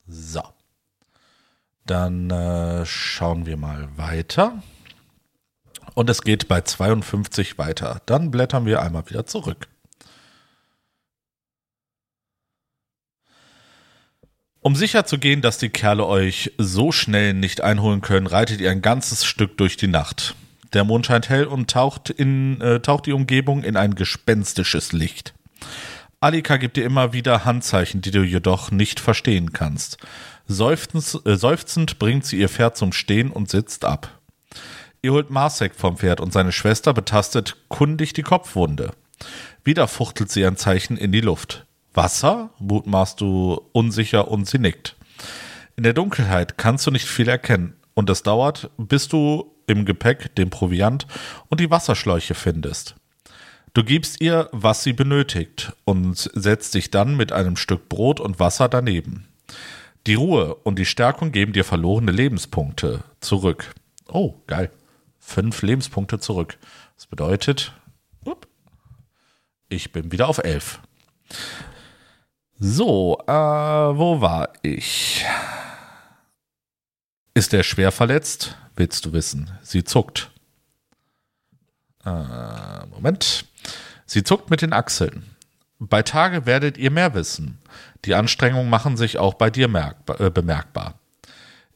So. 0.07 0.43
Dann 1.85 2.31
äh, 2.31 2.85
schauen 2.85 3.47
wir 3.47 3.57
mal 3.57 3.89
weiter. 3.97 4.63
Und 5.95 6.11
es 6.11 6.23
geht 6.23 6.49
bei 6.49 6.61
52 6.61 7.59
weiter. 7.59 8.03
Dann 8.07 8.31
blättern 8.31 8.67
wir 8.67 8.83
einmal 8.83 9.09
wieder 9.09 9.25
zurück. 9.25 9.69
Um 14.61 14.75
sicher 14.75 15.07
zu 15.07 15.19
gehen, 15.19 15.43
dass 15.43 15.59
die 15.59 15.69
Kerle 15.69 16.05
euch 16.07 16.53
so 16.59 16.91
schnell 16.91 17.35
nicht 17.35 17.61
einholen 17.61 18.01
können, 18.01 18.27
reitet 18.27 18.61
ihr 18.61 18.73
ein 18.73 18.83
ganzes 18.83 19.25
Stück 19.25 19.57
durch 19.59 19.77
die 19.77 19.87
Nacht. 19.87 20.35
Der 20.77 20.85
Mond 20.85 21.07
scheint 21.07 21.31
hell 21.31 21.47
und 21.47 21.71
taucht, 21.71 22.11
in, 22.11 22.61
äh, 22.61 22.81
taucht 22.81 23.07
die 23.07 23.15
Umgebung 23.15 23.65
in 23.65 23.79
ein 23.79 23.95
gespenstisches 23.95 24.93
Licht. 24.93 25.33
Alika 26.21 26.59
gibt 26.59 26.77
dir 26.77 26.85
immer 26.85 27.15
wieder 27.15 27.47
Handzeichen, 27.47 28.03
die 28.03 28.11
du 28.11 28.23
jedoch 28.23 28.71
nicht 28.71 29.01
verstehen 29.01 29.55
kannst. 29.55 29.97
Seufzend, 30.47 31.23
äh, 31.25 31.37
seufzend 31.37 31.99
bringt 31.99 32.27
sie 32.27 32.39
ihr 32.39 32.51
Pferd 32.51 32.77
zum 32.77 32.93
Stehen 32.93 33.31
und 33.31 33.49
sitzt 33.49 33.87
ab. 33.87 34.21
Ihr 35.01 35.13
holt 35.13 35.31
Marsek 35.31 35.75
vom 35.75 35.97
Pferd 35.97 36.21
und 36.21 36.35
seine 36.35 36.53
Schwester 36.53 36.93
betastet 36.93 37.57
kundig 37.69 38.13
die 38.13 38.23
Kopfwunde. 38.23 38.91
Wieder 39.65 39.89
fuchtelt 39.89 40.31
sie 40.31 40.45
ein 40.45 40.59
Zeichen 40.59 40.99
in 40.99 41.11
die 41.11 41.23
Luft. 41.23 41.65
Wasser? 41.95 42.51
mutmaßt 42.59 43.19
du 43.19 43.63
unsicher 43.73 44.29
und 44.29 44.47
sie 44.47 44.59
nickt. 44.59 44.95
In 45.77 45.85
der 45.85 45.95
Dunkelheit 45.95 46.59
kannst 46.59 46.87
du 46.87 46.91
nicht 46.91 47.09
viel 47.09 47.31
erkennen 47.31 47.77
und 47.95 48.11
es 48.11 48.23
dauert, 48.23 48.69
bis 48.77 49.09
du 49.09 49.56
im 49.67 49.85
Gepäck 49.85 50.35
den 50.35 50.51
Proviant 50.51 51.07
und 51.49 51.61
die 51.61 51.71
Wasserschläuche 51.71 52.35
findest. 52.35 52.95
Du 53.75 53.85
gibst 53.85 54.21
ihr, 54.21 54.49
was 54.53 54.83
sie 54.83 54.93
benötigt 54.93 55.73
und 55.85 56.31
setzt 56.35 56.75
dich 56.75 56.91
dann 56.91 57.17
mit 57.17 57.33
einem 57.33 57.57
Stück 57.57 57.89
Brot 57.89 58.21
und 58.21 58.41
Wasser 58.41 58.69
daneben. 58.69 59.29
Die 60.07 60.15
Ruhe 60.15 60.55
und 60.55 60.79
die 60.79 60.87
Stärkung 60.87 61.33
geben 61.33 61.53
dir 61.53 61.65
verlorene 61.65 62.13
Lebenspunkte 62.13 63.03
zurück. 63.21 63.75
Oh, 64.09 64.35
geil. 64.47 64.71
Fünf 65.19 65.63
Lebenspunkte 65.63 66.21
zurück. 66.21 66.57
Das 66.95 67.07
bedeutet, 67.07 67.73
ich 69.69 69.93
bin 69.93 70.13
wieder 70.13 70.29
auf 70.29 70.39
elf. 70.39 70.81
So, 72.59 73.19
äh, 73.27 73.33
wo 73.33 74.21
war 74.21 74.51
ich? 74.63 75.25
Ist 77.37 77.53
er 77.53 77.65
schwer 77.65 77.93
verletzt? 77.93 78.57
Willst 78.77 79.05
du 79.05 79.13
wissen? 79.13 79.51
Sie 79.61 79.85
zuckt. 79.85 80.31
Äh, 82.03 82.87
Moment. 82.87 83.45
Sie 84.07 84.25
zuckt 84.25 84.49
mit 84.49 84.63
den 84.63 84.73
Achseln. 84.73 85.37
Bei 85.79 86.01
Tage 86.01 86.47
werdet 86.47 86.79
ihr 86.79 86.91
mehr 86.91 87.13
wissen. 87.13 87.59
Die 88.07 88.15
Anstrengungen 88.15 88.71
machen 88.71 88.97
sich 88.97 89.19
auch 89.19 89.35
bei 89.35 89.51
dir 89.51 89.67
äh, 90.19 90.31
bemerkbar. 90.31 90.95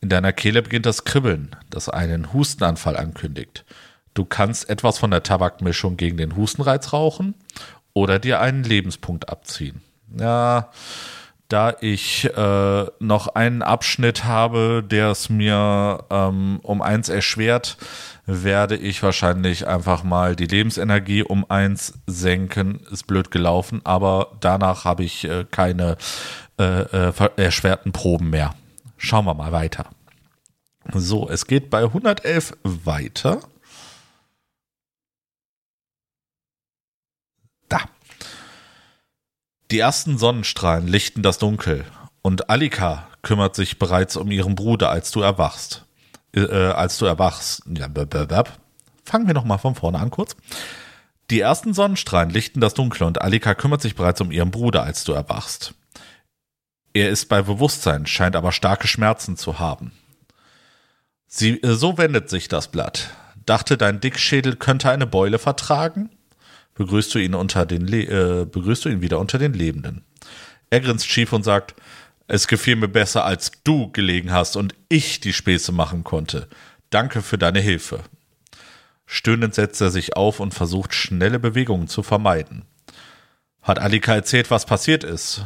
In 0.01 0.09
deiner 0.09 0.33
Kehle 0.33 0.63
beginnt 0.63 0.87
das 0.87 1.05
Kribbeln, 1.05 1.55
das 1.69 1.91
einen 1.91 2.33
Hustenanfall 2.33 2.97
ankündigt. 2.97 3.67
Du 4.15 4.25
kannst 4.25 4.71
etwas 4.71 4.97
von 4.97 5.11
der 5.11 5.25
Tabakmischung 5.25 5.99
gegen 5.99 6.17
den 6.17 6.37
Hustenreiz 6.37 6.95
rauchen 6.95 7.35
oder 7.93 8.19
dir 8.19 8.41
einen 8.41 8.65
Lebenspunkt 8.65 9.29
abziehen. 9.29 9.83
Ja, 10.19 10.71
da 11.51 11.75
ich 11.81 12.25
äh, 12.25 12.87
noch 13.01 13.29
einen 13.29 13.63
Abschnitt 13.63 14.25
habe, 14.25 14.85
der 14.89 15.11
es 15.11 15.29
mir 15.29 16.05
ähm, 16.09 16.61
um 16.63 16.81
eins 16.81 17.09
erschwert, 17.09 17.77
werde 18.25 18.77
ich 18.77 19.03
wahrscheinlich 19.03 19.67
einfach 19.67 20.05
mal 20.05 20.37
die 20.37 20.47
Lebensenergie 20.47 21.25
um 21.25 21.45
eins 21.51 21.95
senken. 22.07 22.81
Ist 22.91 23.07
blöd 23.07 23.31
gelaufen, 23.31 23.81
aber 23.85 24.37
danach 24.41 24.85
habe 24.85 25.03
ich 25.03 25.25
äh, 25.25 25.45
keine 25.51 25.97
äh, 26.59 26.83
äh 26.83 27.13
erschwerten 27.37 27.93
Proben 27.93 28.31
mehr. 28.31 28.55
Schauen 28.97 29.25
wir 29.25 29.35
mal 29.35 29.53
weiter. 29.53 29.87
So, 30.95 31.29
es 31.29 31.47
geht 31.47 31.69
bei 31.69 31.83
111 31.83 32.57
weiter. 32.63 33.41
Die 39.71 39.79
ersten 39.79 40.19
Sonnenstrahlen 40.19 40.89
lichten 40.89 41.23
das 41.23 41.39
Dunkel 41.39 41.85
und 42.23 42.51
Alika 42.51 43.07
kümmert 43.23 43.55
sich 43.55 43.79
bereits 43.79 44.17
um 44.17 44.31
ihren 44.31 44.57
Bruder, 44.57 44.91
als 44.91 45.13
du 45.13 45.21
erwachst. 45.21 45.85
Äh, 46.35 46.47
als 46.47 46.99
du 46.99 47.07
erwachst. 47.07 47.63
Ja, 47.67 47.89
Fangen 49.05 49.27
wir 49.27 49.35
nochmal 49.35 49.59
von 49.59 49.77
vorne 49.77 49.99
an 49.99 50.11
kurz. 50.11 50.37
Die 51.31 51.41
ersten 51.41 51.73
Sonnenstrahlen 51.73 52.31
lichten 52.31 52.61
das 52.61 52.75
Dunkel 52.75 53.05
und 53.05 53.23
Alika 53.23 53.55
kümmert 53.55 53.81
sich 53.81 53.95
bereits 53.95 54.21
um 54.21 54.33
ihren 54.33 54.51
Bruder, 54.51 54.83
als 54.83 55.05
du 55.05 55.13
erwachst. 55.13 55.75
Er 56.93 57.09
ist 57.09 57.29
bei 57.29 57.43
Bewusstsein, 57.43 58.07
scheint 58.07 58.35
aber 58.35 58.51
starke 58.51 58.89
Schmerzen 58.89 59.37
zu 59.37 59.61
haben. 59.61 59.93
Sie, 61.29 61.63
äh, 61.63 61.75
so 61.75 61.97
wendet 61.97 62.29
sich 62.29 62.49
das 62.49 62.69
Blatt. 62.69 63.11
Dachte, 63.47 63.77
dein 63.77 64.01
Dickschädel 64.01 64.57
könnte 64.57 64.91
eine 64.91 65.07
Beule 65.07 65.39
vertragen? 65.39 66.11
Begrüßt 66.81 67.15
du 67.15 67.19
ihn 67.19 67.35
unter 67.35 67.67
den 67.67 67.87
Le 67.87 68.05
äh, 68.05 68.45
begrüßt 68.47 68.87
du 68.87 68.89
ihn 68.89 69.03
wieder 69.03 69.19
unter 69.19 69.37
den 69.37 69.53
Lebenden. 69.53 70.03
Er 70.71 70.81
grinst 70.81 71.07
schief 71.07 71.31
und 71.35 71.43
sagt, 71.43 71.75
es 72.27 72.49
gefiel 72.49 72.77
mir 72.77 72.89
besser, 72.89 73.27
als 73.27 73.53
du 73.65 73.93
gelegen 73.93 74.33
hast 74.33 74.57
und 74.57 74.75
ich 74.89 75.21
die 75.21 75.35
Späße 75.35 75.73
machen 75.73 76.05
konnte. 76.05 76.49
Danke 76.89 77.21
für 77.21 77.37
deine 77.37 77.61
Hilfe. 77.61 78.01
Stöhnend 79.05 79.55
setzt 79.55 79.83
er 79.83 79.91
sich 79.91 80.17
auf 80.17 80.41
und 80.41 80.55
versucht 80.55 80.95
schnelle 80.95 81.39
Bewegungen 81.39 81.87
zu 81.87 82.03
vermeiden. 82.03 82.65
Hat 83.61 83.79
Alika 83.79 84.15
erzählt, 84.15 84.51
was 84.51 84.65
passiert 84.65 85.05
ist? 85.05 85.45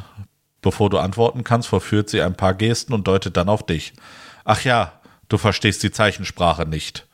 Bevor 0.62 0.88
du 0.88 0.99
antworten 0.99 1.43
kannst, 1.43 1.67
verführt 1.67 2.11
sie 2.11 2.23
ein 2.23 2.37
paar 2.37 2.55
Gesten 2.55 2.93
und 2.93 3.09
deutet 3.09 3.37
dann 3.37 3.49
auf 3.49 3.67
dich. 3.67 3.93
Ach 4.45 4.62
ja, 4.62 5.00
du 5.29 5.37
verstehst 5.37 5.83
die 5.83 5.91
Zeichensprache 5.91 6.64
nicht. 6.64 7.09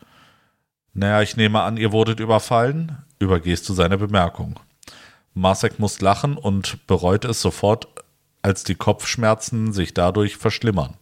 Naja, 0.92 1.22
ich 1.22 1.38
nehme 1.38 1.62
an, 1.62 1.78
ihr 1.78 1.90
wurdet 1.90 2.20
überfallen 2.20 2.98
übergehst 3.20 3.68
du 3.68 3.74
seine 3.74 3.98
Bemerkung. 3.98 4.58
Masek 5.34 5.78
muss 5.78 6.00
lachen 6.00 6.36
und 6.36 6.84
bereut 6.88 7.24
es 7.24 7.40
sofort, 7.40 7.86
als 8.42 8.64
die 8.64 8.74
Kopfschmerzen 8.74 9.72
sich 9.72 9.94
dadurch 9.94 10.36
verschlimmern. 10.36 10.94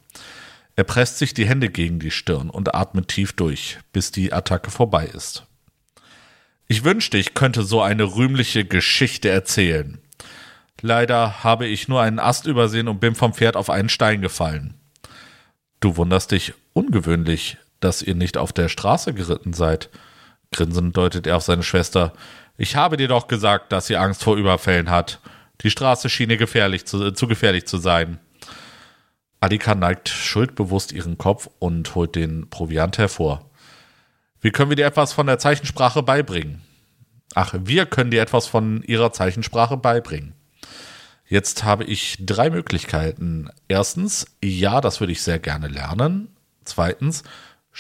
Er 0.77 0.85
presst 0.85 1.19
sich 1.19 1.33
die 1.33 1.49
Hände 1.49 1.71
gegen 1.71 1.99
die 1.99 2.11
Stirn 2.11 2.51
und 2.51 2.75
atmet 2.75 3.09
tief 3.09 3.33
durch, 3.33 3.79
bis 3.93 4.13
die 4.13 4.33
Attacke 4.33 4.71
vorbei 4.71 5.07
ist. 5.07 5.45
Ich 6.67 6.85
wünschte, 6.85 7.17
ich 7.17 7.35
könnte 7.35 7.63
so 7.63 7.81
eine 7.81 8.15
rühmliche 8.15 8.65
Geschichte 8.65 9.31
erzählen. 9.31 9.99
Leider 10.81 11.43
habe 11.43 11.67
ich 11.67 11.89
nur 11.89 12.03
einen 12.03 12.19
Ast 12.19 12.47
übersehen 12.47 12.89
und 12.89 13.01
bin 13.01 13.15
vom 13.15 13.33
Pferd 13.33 13.57
auf 13.57 13.71
einen 13.71 13.89
Stein 13.89 14.21
gefallen. 14.21 14.75
Du 15.81 15.97
wunderst 15.97 16.31
dich 16.33 16.55
ungewöhnlich, 16.75 17.57
dass 17.81 18.03
ihr 18.03 18.15
nicht 18.15 18.37
auf 18.37 18.53
der 18.53 18.69
Straße 18.69 19.15
geritten 19.15 19.55
seid. 19.55 19.89
Grinsend 20.53 20.97
deutet 20.97 21.27
er 21.27 21.37
auf 21.37 21.43
seine 21.43 21.63
Schwester. 21.63 22.13
Ich 22.57 22.77
habe 22.77 22.97
dir 22.97 23.09
doch 23.09 23.29
gesagt, 23.29 23.73
dass 23.73 23.87
sie 23.87 23.97
Angst 23.97 24.23
vor 24.23 24.37
Überfällen 24.37 24.91
hat. 24.91 25.21
Die 25.61 25.71
Straße 25.71 26.09
schien 26.09 26.31
ihr 26.31 26.37
gefährlich 26.37 26.87
zu, 26.87 27.13
zu 27.13 27.29
gefährlich 27.29 27.67
zu 27.67 27.79
sein. 27.79 28.19
Adika 29.41 29.75
neigt 29.75 30.09
schuldbewusst 30.09 30.93
ihren 30.93 31.19
Kopf 31.19 31.49
und 31.59 31.95
holt 31.95 32.17
den 32.17 32.51
Proviant 32.51 32.99
hervor. 32.99 33.51
Wie 34.41 34.51
können 34.51 34.71
wir 34.71 34.77
dir 34.77 34.87
etwas 34.87 35.13
von 35.13 35.27
der 35.27 35.39
Zeichensprache 35.39 36.03
beibringen? 36.03 36.63
Ach, 37.35 37.55
wir 37.59 37.87
können 37.87 38.11
dir 38.11 38.23
etwas 38.23 38.47
von 38.47 38.83
ihrer 38.83 39.13
Zeichensprache 39.13 39.77
beibringen. 39.77 40.35
Jetzt 41.27 41.63
habe 41.63 41.85
ich 41.85 42.17
drei 42.21 42.49
Möglichkeiten. 42.49 43.51
Erstens, 43.69 44.27
ja, 44.43 44.81
das 44.81 45.01
würde 45.01 45.13
ich 45.13 45.23
sehr 45.23 45.39
gerne 45.39 45.69
lernen. 45.69 46.35
Zweitens, 46.65 47.23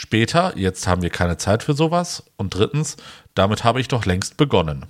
Später, 0.00 0.56
jetzt 0.56 0.86
haben 0.86 1.02
wir 1.02 1.10
keine 1.10 1.38
Zeit 1.38 1.64
für 1.64 1.74
sowas. 1.74 2.22
Und 2.36 2.54
drittens, 2.54 2.96
damit 3.34 3.64
habe 3.64 3.80
ich 3.80 3.88
doch 3.88 4.06
längst 4.06 4.36
begonnen. 4.36 4.86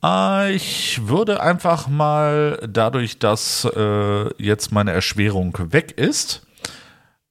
Äh, 0.00 0.52
ich 0.52 1.08
würde 1.08 1.40
einfach 1.40 1.88
mal, 1.88 2.60
dadurch, 2.68 3.18
dass 3.18 3.64
äh, 3.64 4.32
jetzt 4.40 4.70
meine 4.70 4.92
Erschwerung 4.92 5.58
weg 5.72 5.90
ist, 5.90 6.46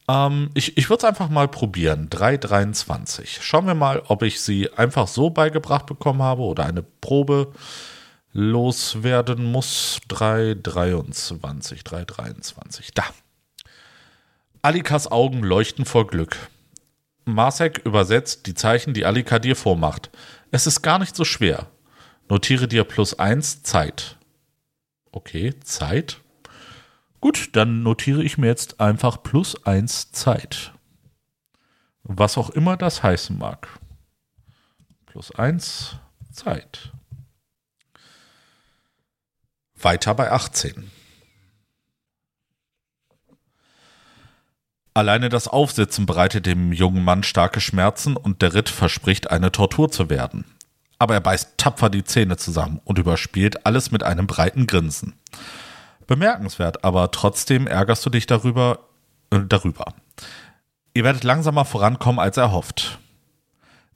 ähm, 0.09 0.49
ich 0.53 0.75
ich 0.75 0.89
würde 0.89 1.05
es 1.05 1.09
einfach 1.09 1.29
mal 1.29 1.47
probieren. 1.47 2.09
3,23. 2.09 3.37
Schauen 3.39 3.65
wir 3.65 3.73
mal, 3.73 4.03
ob 4.09 4.21
ich 4.21 4.41
sie 4.41 4.69
einfach 4.73 5.07
so 5.07 5.29
beigebracht 5.29 5.85
bekommen 5.85 6.23
habe 6.23 6.41
oder 6.41 6.65
eine 6.65 6.83
Probe 6.83 7.53
loswerden 8.33 9.49
muss. 9.49 10.01
3,23. 10.09 11.85
3,23. 11.85 12.89
Da. 12.93 13.05
Alikas 14.65 15.11
Augen 15.11 15.43
leuchten 15.43 15.83
vor 15.83 16.07
Glück. 16.07 16.37
Marsek 17.25 17.79
übersetzt 17.79 18.47
die 18.47 18.53
Zeichen, 18.53 18.93
die 18.93 19.05
Alika 19.05 19.37
dir 19.37 19.57
vormacht. 19.57 20.09
Es 20.51 20.67
ist 20.67 20.81
gar 20.81 20.99
nicht 20.99 21.17
so 21.17 21.25
schwer. 21.25 21.67
Notiere 22.29 22.69
dir 22.69 22.85
plus 22.85 23.19
eins 23.19 23.61
Zeit. 23.63 24.17
Okay, 25.11 25.53
Zeit. 25.65 26.21
Gut, 27.19 27.57
dann 27.57 27.83
notiere 27.83 28.23
ich 28.23 28.37
mir 28.37 28.47
jetzt 28.47 28.79
einfach 28.79 29.21
plus 29.21 29.65
eins 29.65 30.13
Zeit. 30.13 30.71
Was 32.03 32.37
auch 32.37 32.49
immer 32.49 32.77
das 32.77 33.03
heißen 33.03 33.37
mag. 33.37 33.67
Plus 35.07 35.35
eins 35.35 35.97
Zeit. 36.31 36.93
Weiter 39.75 40.15
bei 40.15 40.31
18. 40.31 40.89
Alleine 44.95 45.29
das 45.29 45.47
Aufsitzen 45.47 46.05
bereitet 46.05 46.45
dem 46.45 46.71
jungen 46.71 47.03
Mann 47.03 47.23
starke 47.23 47.59
Schmerzen 47.59 48.15
und 48.15 48.41
der 48.41 48.53
Ritt 48.53 48.69
verspricht, 48.69 49.31
eine 49.31 49.51
Tortur 49.51 49.91
zu 49.91 50.09
werden. 50.09 50.45
Aber 50.99 51.15
er 51.15 51.21
beißt 51.21 51.57
tapfer 51.57 51.89
die 51.89 52.03
Zähne 52.03 52.37
zusammen 52.37 52.79
und 52.83 52.99
überspielt 52.99 53.65
alles 53.65 53.91
mit 53.91 54.03
einem 54.03 54.27
breiten 54.27 54.67
Grinsen. 54.67 55.13
Bemerkenswert, 56.05 56.83
aber 56.83 57.09
trotzdem 57.11 57.65
ärgerst 57.65 58.05
du 58.05 58.09
dich 58.11 58.27
darüber, 58.27 58.79
äh, 59.31 59.39
darüber. 59.47 59.93
Ihr 60.93 61.03
werdet 61.03 61.23
langsamer 61.23 61.65
vorankommen 61.65 62.19
als 62.19 62.37
erhofft. 62.37 62.99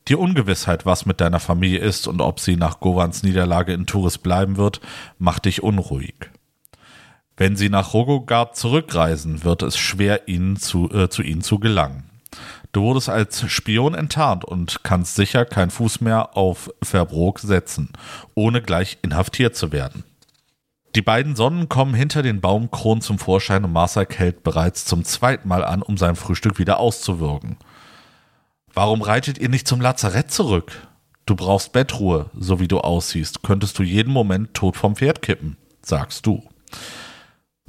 Die 0.08 0.16
Ungewissheit, 0.16 0.86
was 0.86 1.06
mit 1.06 1.22
deiner 1.22 1.40
Familie 1.40 1.80
ist 1.80 2.08
und 2.08 2.22
ob 2.22 2.40
sie 2.40 2.56
nach 2.56 2.80
Govans 2.80 3.24
Niederlage 3.24 3.74
in 3.74 3.86
Turis 3.86 4.18
bleiben 4.18 4.58
wird, 4.58 4.82
macht 5.20 5.46
dich 5.46 5.62
unruhig. 5.62 6.16
Wenn 7.38 7.56
sie 7.56 7.70
nach 7.70 7.94
Rogogard 7.94 8.56
zurückreisen, 8.56 9.44
wird 9.44 9.62
es 9.62 9.78
schwer, 9.78 10.28
ihnen 10.28 10.58
zu, 10.58 10.90
äh, 10.92 11.08
zu 11.08 11.22
ihnen 11.22 11.42
zu 11.42 11.60
gelangen. 11.60 12.10
Du 12.72 12.82
wurdest 12.82 13.10
als 13.10 13.50
Spion 13.50 13.94
enttarnt 13.94 14.44
und 14.44 14.84
kannst 14.84 15.16
sicher 15.16 15.46
keinen 15.46 15.70
Fuß 15.70 16.02
mehr 16.02 16.36
auf 16.36 16.72
Verbrook 16.84 17.40
setzen, 17.40 17.94
ohne 18.34 18.62
gleich 18.62 18.98
inhaftiert 19.04 19.56
zu 19.56 19.72
werden. 19.72 20.04
Die 20.96 21.02
beiden 21.04 21.36
Sonnen 21.36 21.70
kommen 21.70 21.94
hinter 21.94 22.24
den 22.24 22.42
Baumkronen 22.42 23.02
zum 23.02 23.20
Vorschein 23.20 23.64
und 23.64 23.72
Marsak 23.72 24.18
hält 24.18 24.44
bereits 24.44 24.86
zum 24.86 25.04
zweiten 25.04 25.48
Mal 25.48 25.64
an, 25.64 25.84
um 25.84 25.96
sein 25.96 26.16
Frühstück 26.16 26.58
wieder 26.58 26.80
auszuwirken. 26.80 27.58
Warum 28.74 29.04
reitet 29.04 29.38
ihr 29.38 29.50
nicht 29.50 29.68
zum 29.68 29.80
Lazarett 29.80 30.32
zurück? 30.32 30.88
Du 31.28 31.36
brauchst 31.36 31.72
Bettruhe, 31.72 32.32
so 32.36 32.60
wie 32.60 32.68
du 32.68 32.80
aussiehst, 32.80 33.44
könntest 33.44 33.78
du 33.78 33.84
jeden 33.84 34.12
Moment 34.12 34.56
tot 34.56 34.76
vom 34.76 34.96
Pferd 34.96 35.22
kippen, 35.22 35.58
sagst 35.84 36.26
du. 36.26 36.44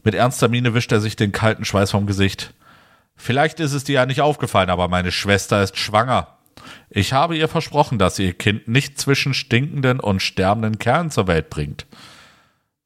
Mit 0.09 0.15
ernster 0.15 0.49
Miene 0.49 0.73
wischt 0.73 0.91
er 0.91 1.03
sich 1.03 1.17
den 1.17 1.33
kalten 1.33 1.67
Schweiß 1.67 1.91
vom 1.91 2.07
Gesicht. 2.07 2.55
Vielleicht 3.15 3.61
ist 3.61 3.75
es 3.75 3.85
dir 3.85 3.97
ja 3.97 4.07
nicht 4.07 4.23
aufgefallen, 4.23 4.71
aber 4.71 4.89
meine 4.89 5.13
Schwester 5.13 5.63
ist 5.63 5.77
schwanger. 5.77 6.39
Ich 6.89 7.13
habe 7.13 7.37
ihr 7.37 7.47
versprochen, 7.47 7.99
dass 7.99 8.17
sie 8.17 8.25
ihr 8.25 8.33
Kind 8.33 8.69
nicht 8.69 8.99
zwischen 8.99 9.35
stinkenden 9.35 10.01
und 10.01 10.23
sterbenden 10.23 10.79
Kerlen 10.79 11.11
zur 11.11 11.27
Welt 11.27 11.51
bringt. 11.51 11.85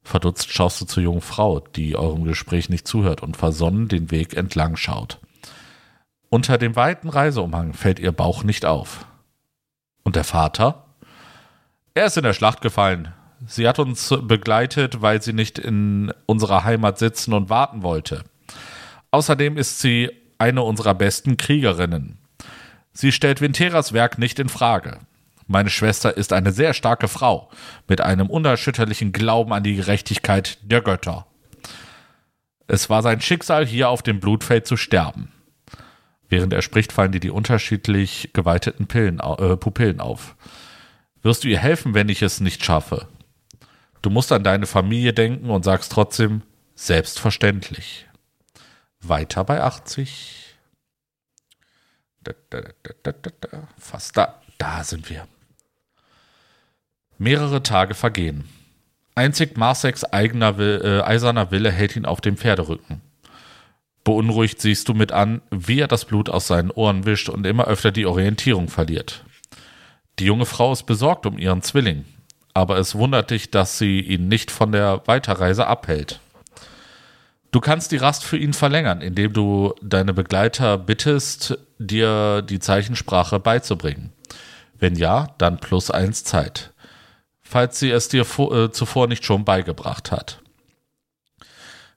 Verdutzt 0.03 0.51
schaust 0.51 0.81
du 0.81 0.85
zur 0.85 1.01
jungen 1.01 1.21
Frau, 1.21 1.61
die 1.61 1.95
eurem 1.95 2.25
Gespräch 2.25 2.67
nicht 2.67 2.89
zuhört 2.89 3.23
und 3.23 3.37
versonnen 3.37 3.87
den 3.87 4.11
Weg 4.11 4.35
entlang 4.35 4.75
schaut. 4.75 5.21
Unter 6.27 6.57
dem 6.57 6.75
weiten 6.75 7.07
Reiseumhang 7.07 7.71
fällt 7.71 7.99
ihr 7.99 8.11
Bauch 8.11 8.43
nicht 8.43 8.65
auf. 8.65 9.05
Und 10.03 10.17
der 10.17 10.25
Vater? 10.25 10.87
Er 11.93 12.07
ist 12.07 12.17
in 12.17 12.23
der 12.23 12.33
Schlacht 12.33 12.59
gefallen. 12.59 13.13
Sie 13.45 13.67
hat 13.67 13.79
uns 13.79 14.13
begleitet, 14.21 15.01
weil 15.01 15.21
sie 15.21 15.33
nicht 15.33 15.59
in 15.59 16.13
unserer 16.25 16.63
Heimat 16.63 16.97
sitzen 16.97 17.33
und 17.33 17.49
warten 17.49 17.83
wollte. 17.83 18.23
Außerdem 19.11 19.57
ist 19.57 19.79
sie 19.79 20.09
eine 20.37 20.63
unserer 20.63 20.95
besten 20.95 21.37
Kriegerinnen. 21.37 22.17
Sie 22.93 23.11
stellt 23.11 23.41
Vinteras 23.41 23.93
Werk 23.93 24.17
nicht 24.17 24.39
in 24.39 24.49
Frage. 24.49 24.99
Meine 25.47 25.69
Schwester 25.69 26.15
ist 26.15 26.31
eine 26.31 26.51
sehr 26.51 26.73
starke 26.73 27.07
Frau 27.07 27.49
mit 27.87 28.01
einem 28.01 28.29
unerschütterlichen 28.29 29.11
Glauben 29.11 29.51
an 29.51 29.63
die 29.63 29.75
Gerechtigkeit 29.75 30.57
der 30.61 30.81
Götter. 30.81 31.25
Es 32.67 32.89
war 32.89 33.01
sein 33.01 33.19
Schicksal, 33.19 33.65
hier 33.65 33.89
auf 33.89 34.03
dem 34.03 34.19
Blutfeld 34.19 34.65
zu 34.65 34.77
sterben. 34.77 35.31
Während 36.29 36.53
er 36.53 36.61
spricht, 36.61 36.93
fallen 36.93 37.11
dir 37.11 37.19
die 37.19 37.29
unterschiedlich 37.29 38.31
geweiteten 38.33 38.87
Pillen, 38.87 39.19
äh, 39.19 39.57
Pupillen 39.57 39.99
auf. 39.99 40.35
Wirst 41.21 41.43
du 41.43 41.49
ihr 41.49 41.59
helfen, 41.59 41.93
wenn 41.93 42.09
ich 42.09 42.21
es 42.21 42.39
nicht 42.39 42.63
schaffe? 42.63 43.07
Du 44.03 44.09
musst 44.09 44.33
an 44.33 44.43
deine 44.43 44.67
Familie 44.67 45.13
denken 45.13 45.49
und 45.49 45.63
sagst 45.63 45.93
trotzdem, 45.93 46.43
selbstverständlich. 46.75 48.05
Weiter 48.99 49.45
bei 49.45 49.63
80. 49.63 50.57
Da, 52.21 52.33
da, 52.49 52.61
da, 53.01 53.13
Fast 53.77 54.17
da. 54.17 54.41
Da 54.57 54.83
sind 54.83 55.09
wir. 55.09 55.25
Mehrere 57.17 57.63
Tage 57.63 57.93
vergehen. 57.93 58.49
Einzig 59.15 59.57
Marseks 59.57 60.03
eigener 60.03 60.57
Will, 60.57 60.81
äh, 60.83 61.01
eiserner 61.01 61.51
Wille 61.51 61.71
hält 61.71 61.95
ihn 61.95 62.05
auf 62.05 62.19
dem 62.19 62.35
Pferderücken. 62.35 63.01
Beunruhigt 64.03 64.59
siehst 64.59 64.89
du 64.89 64.93
mit 64.93 65.13
an, 65.13 65.41
wie 65.49 65.79
er 65.79 65.87
das 65.87 66.03
Blut 66.03 66.27
aus 66.29 66.47
seinen 66.47 66.71
Ohren 66.71 67.05
wischt 67.05 67.29
und 67.29 67.47
immer 67.47 67.67
öfter 67.67 67.91
die 67.91 68.05
Orientierung 68.05 68.67
verliert. 68.67 69.23
Die 70.19 70.25
junge 70.25 70.45
Frau 70.45 70.73
ist 70.73 70.83
besorgt 70.83 71.25
um 71.25 71.37
ihren 71.37 71.61
Zwilling 71.61 72.03
aber 72.53 72.77
es 72.77 72.95
wundert 72.95 73.31
dich, 73.31 73.51
dass 73.51 73.77
sie 73.77 73.99
ihn 73.99 74.27
nicht 74.27 74.51
von 74.51 74.71
der 74.71 75.01
Weiterreise 75.05 75.67
abhält. 75.67 76.19
Du 77.51 77.59
kannst 77.59 77.91
die 77.91 77.97
Rast 77.97 78.23
für 78.23 78.37
ihn 78.37 78.53
verlängern, 78.53 79.01
indem 79.01 79.31
du 79.33 79.75
deine 79.81 80.13
Begleiter 80.13 80.77
bittest, 80.77 81.57
dir 81.77 82.41
die 82.41 82.59
Zeichensprache 82.59 83.39
beizubringen. 83.39 84.11
Wenn 84.79 84.95
ja, 84.95 85.27
dann 85.37 85.59
plus 85.59 85.91
eins 85.91 86.23
Zeit. 86.23 86.71
Falls 87.43 87.79
sie 87.79 87.91
es 87.91 88.07
dir 88.07 88.21
äh, 88.21 88.71
zuvor 88.71 89.07
nicht 89.07 89.23
schon 89.23 89.45
beigebracht 89.45 90.11
hat. 90.11 90.41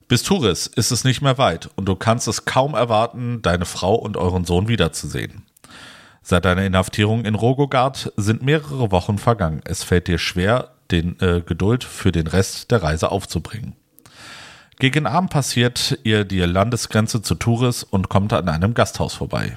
Bis 0.09 0.23
Turis 0.23 0.67
ist 0.67 0.93
es 0.93 1.05
nicht 1.05 1.23
mehr 1.23 1.39
weit 1.39 1.71
und 1.75 1.87
du 1.87 1.97
kannst 1.97 2.29
es 2.29 2.45
kaum 2.45 2.75
erwarten, 2.75 3.43
deine 3.43 3.65
Frau 3.65 3.95
und 3.95 4.17
euren 4.17 4.45
Sohn 4.45 4.69
wiederzusehen. 4.69 5.47
Seit 6.29 6.45
deiner 6.45 6.65
Inhaftierung 6.65 7.25
in 7.25 7.37
Rogogard 7.37 8.13
sind 8.17 8.43
mehrere 8.43 8.91
Wochen 8.91 9.17
vergangen. 9.17 9.61
Es 9.65 9.85
fällt 9.85 10.09
dir 10.09 10.19
schwer, 10.19 10.73
den 10.91 11.21
äh, 11.21 11.41
Geduld 11.41 11.85
für 11.85 12.11
den 12.11 12.27
Rest 12.27 12.73
der 12.73 12.83
Reise 12.83 13.13
aufzubringen. 13.13 13.77
Gegen 14.81 15.07
Abend 15.07 15.31
passiert 15.31 16.01
ihr 16.03 16.25
die 16.25 16.41
Landesgrenze 16.41 17.23
zu 17.23 17.37
Turis 17.37 17.85
und 17.85 18.09
kommt 18.09 18.33
an 18.33 18.49
einem 18.49 18.75
Gasthaus 18.75 19.15
vorbei. 19.15 19.57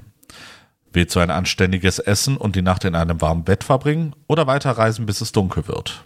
Willst 0.94 1.16
du 1.16 1.22
ein 1.22 1.32
anständiges 1.32 1.98
Essen 1.98 2.38
und 2.38 2.56
die 2.56 2.62
Nacht 2.62 2.86
in 2.86 2.94
einem 2.94 3.20
warmen 3.20 3.46
Bett 3.46 3.64
verbringen 3.64 4.16
oder 4.28 4.46
weiterreisen, 4.46 5.08
bis 5.08 5.22
es 5.22 5.32
dunkel 5.32 5.68
wird? 5.68 6.04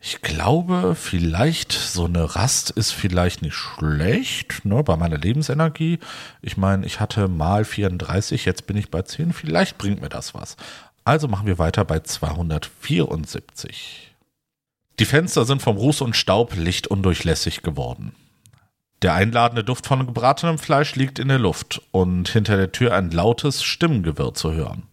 Ich 0.00 0.22
glaube, 0.22 0.94
vielleicht 0.94 1.72
so 1.72 2.04
eine 2.04 2.36
Rast 2.36 2.70
ist 2.70 2.92
vielleicht 2.92 3.42
nicht 3.42 3.56
schlecht, 3.56 4.64
ne, 4.64 4.84
bei 4.84 4.96
meiner 4.96 5.18
Lebensenergie. 5.18 5.98
Ich 6.40 6.56
meine, 6.56 6.86
ich 6.86 7.00
hatte 7.00 7.26
mal 7.26 7.64
34, 7.64 8.44
jetzt 8.44 8.66
bin 8.66 8.76
ich 8.76 8.90
bei 8.90 9.02
10, 9.02 9.32
vielleicht 9.32 9.76
bringt 9.76 10.00
mir 10.00 10.08
das 10.08 10.34
was. 10.34 10.56
Also 11.04 11.26
machen 11.26 11.46
wir 11.46 11.58
weiter 11.58 11.84
bei 11.84 12.00
274. 12.00 14.14
Die 15.00 15.04
Fenster 15.04 15.44
sind 15.44 15.62
vom 15.62 15.76
Ruß 15.76 16.02
und 16.02 16.14
Staub 16.14 16.54
lichtundurchlässig 16.54 17.62
geworden. 17.62 18.14
Der 19.02 19.14
einladende 19.14 19.64
Duft 19.64 19.86
von 19.86 20.06
gebratenem 20.06 20.58
Fleisch 20.58 20.96
liegt 20.96 21.18
in 21.18 21.28
der 21.28 21.38
Luft 21.38 21.82
und 21.92 22.28
hinter 22.28 22.56
der 22.56 22.72
Tür 22.72 22.94
ein 22.94 23.10
lautes 23.10 23.62
Stimmengewirr 23.62 24.34
zu 24.34 24.52
hören. 24.52 24.84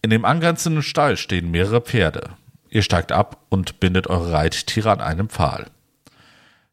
In 0.00 0.10
dem 0.10 0.24
angrenzenden 0.24 0.82
Stall 0.82 1.16
stehen 1.16 1.50
mehrere 1.50 1.80
Pferde. 1.80 2.30
Ihr 2.70 2.82
steigt 2.82 3.12
ab 3.12 3.38
und 3.48 3.80
bindet 3.80 4.06
eure 4.06 4.32
Reittiere 4.32 4.90
an 4.90 5.00
einem 5.00 5.28
Pfahl. 5.28 5.66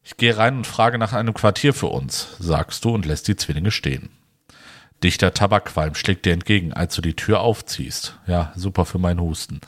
Ich 0.03 0.17
gehe 0.17 0.38
rein 0.38 0.58
und 0.58 0.67
frage 0.67 0.97
nach 0.97 1.13
einem 1.13 1.34
Quartier 1.34 1.73
für 1.73 1.88
uns, 1.88 2.36
sagst 2.39 2.86
du 2.86 2.89
und 2.89 3.05
lässt 3.05 3.27
die 3.27 3.36
Zwillinge 3.36 3.71
stehen. 3.71 4.10
Dichter 5.03 5.34
Tabakqualm 5.34 5.95
schlägt 5.95 6.25
dir 6.25 6.34
entgegen, 6.34 6.73
als 6.73 6.95
du 6.95 7.01
die 7.01 7.15
Tür 7.15 7.41
aufziehst. 7.41 8.17
Ja, 8.27 8.51
super 8.55 8.86
für 8.86 8.99
meinen 8.99 9.19
Husten. 9.19 9.62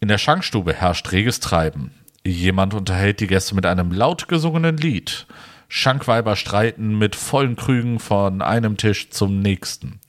In 0.00 0.08
der 0.08 0.18
Schankstube 0.18 0.74
herrscht 0.74 1.12
reges 1.12 1.40
Treiben. 1.40 1.92
Jemand 2.26 2.74
unterhält 2.74 3.20
die 3.20 3.26
Gäste 3.26 3.54
mit 3.54 3.66
einem 3.66 3.92
laut 3.92 4.28
gesungenen 4.28 4.76
Lied. 4.76 5.26
Schankweiber 5.68 6.36
streiten 6.36 6.98
mit 6.98 7.16
vollen 7.16 7.56
Krügen 7.56 7.98
von 7.98 8.42
einem 8.42 8.76
Tisch 8.76 9.10
zum 9.10 9.40
nächsten. 9.40 10.00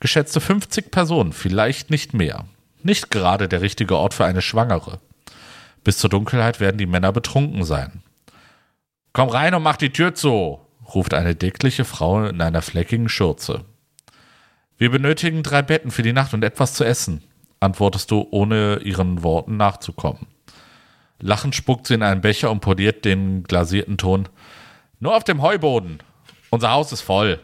Geschätzte 0.00 0.40
50 0.40 0.90
Personen, 0.90 1.32
vielleicht 1.32 1.90
nicht 1.90 2.14
mehr. 2.14 2.44
Nicht 2.84 3.10
gerade 3.10 3.48
der 3.48 3.62
richtige 3.62 3.96
Ort 3.96 4.12
für 4.12 4.26
eine 4.26 4.42
Schwangere. 4.42 5.00
Bis 5.84 5.96
zur 5.96 6.10
Dunkelheit 6.10 6.60
werden 6.60 6.76
die 6.76 6.86
Männer 6.86 7.12
betrunken 7.12 7.64
sein. 7.64 8.02
Komm 9.14 9.30
rein 9.30 9.54
und 9.54 9.62
mach 9.62 9.78
die 9.78 9.90
Tür 9.90 10.14
zu, 10.14 10.60
ruft 10.94 11.14
eine 11.14 11.34
dickliche 11.34 11.86
Frau 11.86 12.26
in 12.26 12.42
einer 12.42 12.60
fleckigen 12.60 13.08
Schürze. 13.08 13.64
Wir 14.76 14.90
benötigen 14.90 15.42
drei 15.42 15.62
Betten 15.62 15.90
für 15.90 16.02
die 16.02 16.12
Nacht 16.12 16.34
und 16.34 16.44
etwas 16.44 16.74
zu 16.74 16.84
essen, 16.84 17.24
antwortest 17.58 18.10
du, 18.10 18.28
ohne 18.30 18.80
ihren 18.84 19.22
Worten 19.22 19.56
nachzukommen. 19.56 20.26
Lachend 21.20 21.54
spuckt 21.54 21.86
sie 21.86 21.94
in 21.94 22.02
einen 22.02 22.20
Becher 22.20 22.50
und 22.50 22.60
poliert 22.60 23.06
den 23.06 23.44
glasierten 23.44 23.96
Ton. 23.96 24.28
Nur 25.00 25.16
auf 25.16 25.24
dem 25.24 25.40
Heuboden. 25.40 26.00
Unser 26.50 26.72
Haus 26.72 26.92
ist 26.92 27.00
voll. 27.00 27.40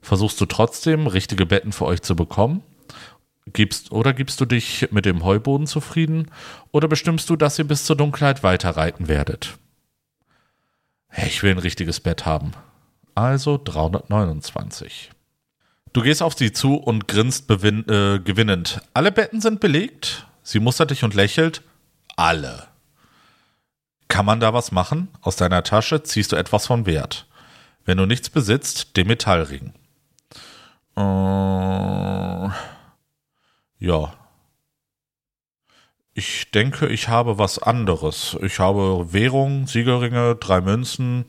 Versuchst 0.00 0.40
du 0.40 0.46
trotzdem, 0.46 1.06
richtige 1.06 1.44
Betten 1.44 1.72
für 1.72 1.84
euch 1.84 2.00
zu 2.00 2.16
bekommen? 2.16 2.62
Gibst, 3.52 3.92
oder 3.92 4.12
gibst 4.12 4.40
du 4.40 4.44
dich 4.44 4.88
mit 4.90 5.04
dem 5.04 5.24
Heuboden 5.24 5.66
zufrieden? 5.66 6.30
Oder 6.72 6.88
bestimmst 6.88 7.28
du, 7.30 7.36
dass 7.36 7.58
ihr 7.58 7.66
bis 7.66 7.84
zur 7.84 7.96
Dunkelheit 7.96 8.42
weiter 8.42 8.70
reiten 8.70 9.08
werdet? 9.08 9.58
Ich 11.16 11.42
will 11.42 11.52
ein 11.52 11.58
richtiges 11.58 12.00
Bett 12.00 12.26
haben. 12.26 12.52
Also 13.14 13.60
329. 13.62 15.10
Du 15.92 16.02
gehst 16.02 16.22
auf 16.22 16.34
sie 16.34 16.52
zu 16.52 16.74
und 16.74 17.08
grinst 17.08 17.50
äh, 17.50 18.18
gewinnend. 18.18 18.80
Alle 18.94 19.10
Betten 19.10 19.40
sind 19.40 19.60
belegt? 19.60 20.26
Sie 20.42 20.60
mustert 20.60 20.90
dich 20.90 21.02
und 21.02 21.14
lächelt. 21.14 21.62
Alle. 22.16 22.68
Kann 24.08 24.24
man 24.24 24.40
da 24.40 24.52
was 24.54 24.72
machen? 24.72 25.08
Aus 25.20 25.36
deiner 25.36 25.62
Tasche 25.62 26.02
ziehst 26.02 26.32
du 26.32 26.36
etwas 26.36 26.66
von 26.66 26.86
Wert. 26.86 27.26
Wenn 27.84 27.98
du 27.98 28.06
nichts 28.06 28.30
besitzt, 28.30 28.96
den 28.96 29.06
Metallring. 29.06 29.72
Äh, 30.96 32.48
ja. 33.78 34.14
Ich 36.14 36.50
denke, 36.50 36.88
ich 36.88 37.08
habe 37.08 37.38
was 37.38 37.60
anderes. 37.60 38.36
Ich 38.42 38.58
habe 38.58 39.12
Währung, 39.12 39.68
Siegelringe, 39.68 40.34
drei 40.36 40.60
Münzen. 40.60 41.26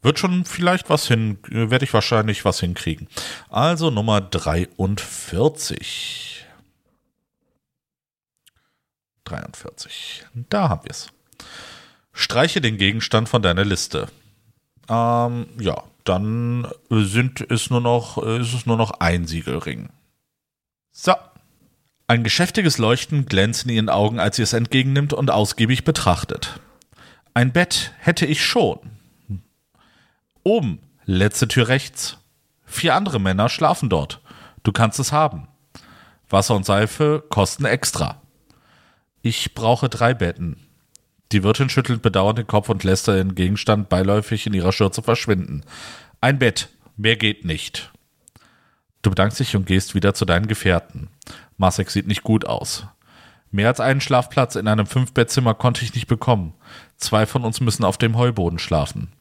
Wird 0.00 0.18
schon 0.18 0.44
vielleicht 0.44 0.90
was 0.90 1.08
hin, 1.08 1.38
werde 1.48 1.84
ich 1.84 1.94
wahrscheinlich 1.94 2.44
was 2.44 2.60
hinkriegen. 2.60 3.08
Also 3.48 3.90
Nummer 3.90 4.20
43. 4.20 6.46
43. 9.24 10.24
Da 10.34 10.68
haben 10.68 10.84
wir 10.84 10.90
es. 10.90 11.08
Streiche 12.12 12.60
den 12.60 12.78
Gegenstand 12.78 13.28
von 13.28 13.42
deiner 13.42 13.64
Liste. 13.64 14.08
Ähm, 14.88 15.46
ja, 15.58 15.82
dann 16.04 16.68
sind 16.90 17.40
es 17.50 17.70
nur 17.70 17.80
noch, 17.80 18.18
ist 18.18 18.54
es 18.54 18.66
nur 18.66 18.76
noch 18.76 18.92
ein 19.00 19.26
Siegelring. 19.26 19.88
So. 20.90 21.14
Ein 22.12 22.24
geschäftiges 22.24 22.76
Leuchten 22.76 23.24
glänzt 23.24 23.64
in 23.64 23.70
ihren 23.70 23.88
Augen, 23.88 24.20
als 24.20 24.36
sie 24.36 24.42
es 24.42 24.52
entgegennimmt 24.52 25.14
und 25.14 25.30
ausgiebig 25.30 25.84
betrachtet. 25.84 26.60
Ein 27.32 27.52
Bett 27.52 27.94
hätte 28.00 28.26
ich 28.26 28.44
schon. 28.44 28.80
Oben, 30.42 30.80
letzte 31.06 31.48
Tür 31.48 31.68
rechts. 31.68 32.18
Vier 32.66 32.96
andere 32.96 33.18
Männer 33.18 33.48
schlafen 33.48 33.88
dort. 33.88 34.20
Du 34.62 34.72
kannst 34.72 35.00
es 35.00 35.10
haben. 35.10 35.48
Wasser 36.28 36.54
und 36.54 36.66
Seife 36.66 37.24
kosten 37.30 37.64
extra. 37.64 38.20
Ich 39.22 39.54
brauche 39.54 39.88
drei 39.88 40.12
Betten. 40.12 40.58
Die 41.32 41.42
Wirtin 41.42 41.70
schüttelt 41.70 42.02
bedauernd 42.02 42.36
den 42.36 42.46
Kopf 42.46 42.68
und 42.68 42.84
lässt 42.84 43.08
den 43.08 43.34
Gegenstand 43.34 43.88
beiläufig 43.88 44.46
in 44.46 44.52
ihrer 44.52 44.72
Schürze 44.72 45.02
verschwinden. 45.02 45.64
Ein 46.20 46.38
Bett, 46.38 46.68
mehr 46.98 47.16
geht 47.16 47.46
nicht. 47.46 47.90
Du 49.02 49.10
bedankst 49.10 49.40
dich 49.40 49.56
und 49.56 49.66
gehst 49.66 49.94
wieder 49.94 50.14
zu 50.14 50.24
deinen 50.24 50.46
Gefährten. 50.46 51.08
Masek 51.58 51.90
sieht 51.90 52.06
nicht 52.06 52.22
gut 52.22 52.46
aus. 52.46 52.86
Mehr 53.50 53.68
als 53.68 53.80
einen 53.80 54.00
Schlafplatz 54.00 54.54
in 54.56 54.66
einem 54.66 54.86
Fünfbettzimmer 54.86 55.54
konnte 55.54 55.84
ich 55.84 55.94
nicht 55.94 56.06
bekommen. 56.06 56.54
Zwei 56.96 57.26
von 57.26 57.44
uns 57.44 57.60
müssen 57.60 57.84
auf 57.84 57.98
dem 57.98 58.16
Heuboden 58.16 58.58
schlafen. 58.58 59.12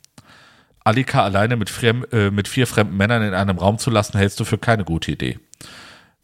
Alika 0.84 1.24
alleine 1.24 1.58
mit, 1.58 1.70
fremd, 1.70 2.12
äh, 2.14 2.32
mit 2.32 2.48
vier 2.48 2.66
fremden 2.66 2.96
Männern 2.96 3.24
in 3.24 3.34
einem 3.34 3.58
Raum 3.58 3.78
zu 3.78 3.90
lassen, 3.90 4.18
hältst 4.18 4.40
du 4.40 4.46
für 4.46 4.58
keine 4.58 4.84
gute 4.84 5.12
Idee. 5.12 5.40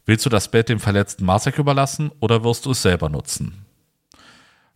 Willst 0.06 0.24
du 0.24 0.30
das 0.30 0.50
Bett 0.50 0.68
dem 0.68 0.80
verletzten 0.80 1.24
Masek 1.24 1.58
überlassen 1.58 2.10
oder 2.20 2.42
wirst 2.42 2.64
du 2.64 2.70
es 2.70 2.82
selber 2.82 3.08
nutzen? 3.08 3.66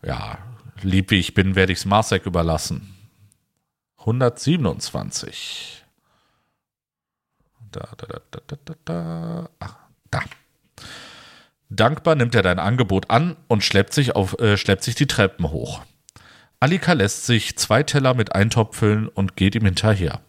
Ja, 0.05 0.39
lieb 0.83 1.11
wie 1.11 1.19
ich 1.19 1.35
bin, 1.35 1.55
werde 1.55 1.73
ich 1.73 1.79
es 1.79 1.85
Masek 1.85 2.27
überlassen. 2.27 2.95
127. 4.01 5.82
Da, 7.73 7.89
da, 7.97 8.21
da, 8.31 8.41
da, 8.47 8.57
da, 8.65 8.75
da. 8.85 9.49
Ach, 9.59 9.77
da. 10.11 10.21
Dankbar 11.71 12.17
nimmt 12.17 12.35
er 12.35 12.43
dein 12.43 12.59
Angebot 12.59 13.11
an 13.11 13.37
und 13.49 13.65
schleppt 13.65 13.95
sich, 13.95 14.15
auf, 14.15 14.39
äh, 14.39 14.59
schleppt 14.59 14.85
sich 14.85 14.95
die 14.95 15.07
Treppen 15.07 15.51
hoch. 15.51 15.83
Alika 16.61 16.93
lässt 16.93 17.27
sich 17.27 17.57
zwei 17.57 17.83
Teller 17.83 18.15
mit 18.15 18.35
Eintopf 18.35 18.77
füllen 18.77 19.09
und 19.09 19.37
geht 19.37 19.55
ihm 19.55 19.65
hinterher. 19.65 20.21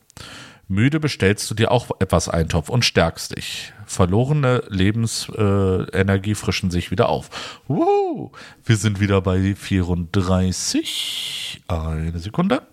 Müde 0.68 1.00
bestellst 1.00 1.50
du 1.52 1.56
dir 1.56 1.72
auch 1.72 1.90
etwas 2.00 2.30
Eintopf 2.30 2.70
und 2.70 2.86
stärkst 2.86 3.38
dich. 3.38 3.74
Verlorene 3.86 4.64
Lebensenergie 4.70 6.32
äh, 6.32 6.36
frischen 6.36 6.72
sich 6.72 6.90
wieder 6.90 7.10
auf. 7.10 7.62
Woo, 7.68 8.32
wir 8.64 8.78
sind 8.78 9.02
wieder 9.02 9.22
bei 9.22 9.54
34. 9.54 11.62
Eine 11.68 12.18
Sekunde. 12.18 12.64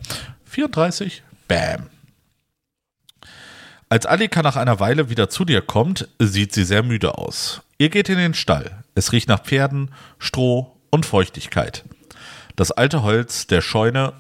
34. 0.44 1.24
Bam. 1.48 1.90
Als 3.92 4.06
Alika 4.06 4.42
nach 4.42 4.54
einer 4.54 4.78
Weile 4.78 5.10
wieder 5.10 5.28
zu 5.28 5.44
dir 5.44 5.62
kommt, 5.62 6.06
sieht 6.20 6.54
sie 6.54 6.62
sehr 6.62 6.84
müde 6.84 7.18
aus. 7.18 7.62
Ihr 7.76 7.88
geht 7.88 8.08
in 8.08 8.18
den 8.18 8.34
Stall. 8.34 8.84
Es 8.94 9.10
riecht 9.10 9.28
nach 9.28 9.42
Pferden, 9.42 9.90
Stroh 10.20 10.76
und 10.90 11.06
Feuchtigkeit. 11.06 11.84
Das 12.54 12.70
alte 12.70 13.02
Holz 13.02 13.48
der 13.48 13.62
Scheune 13.62 14.12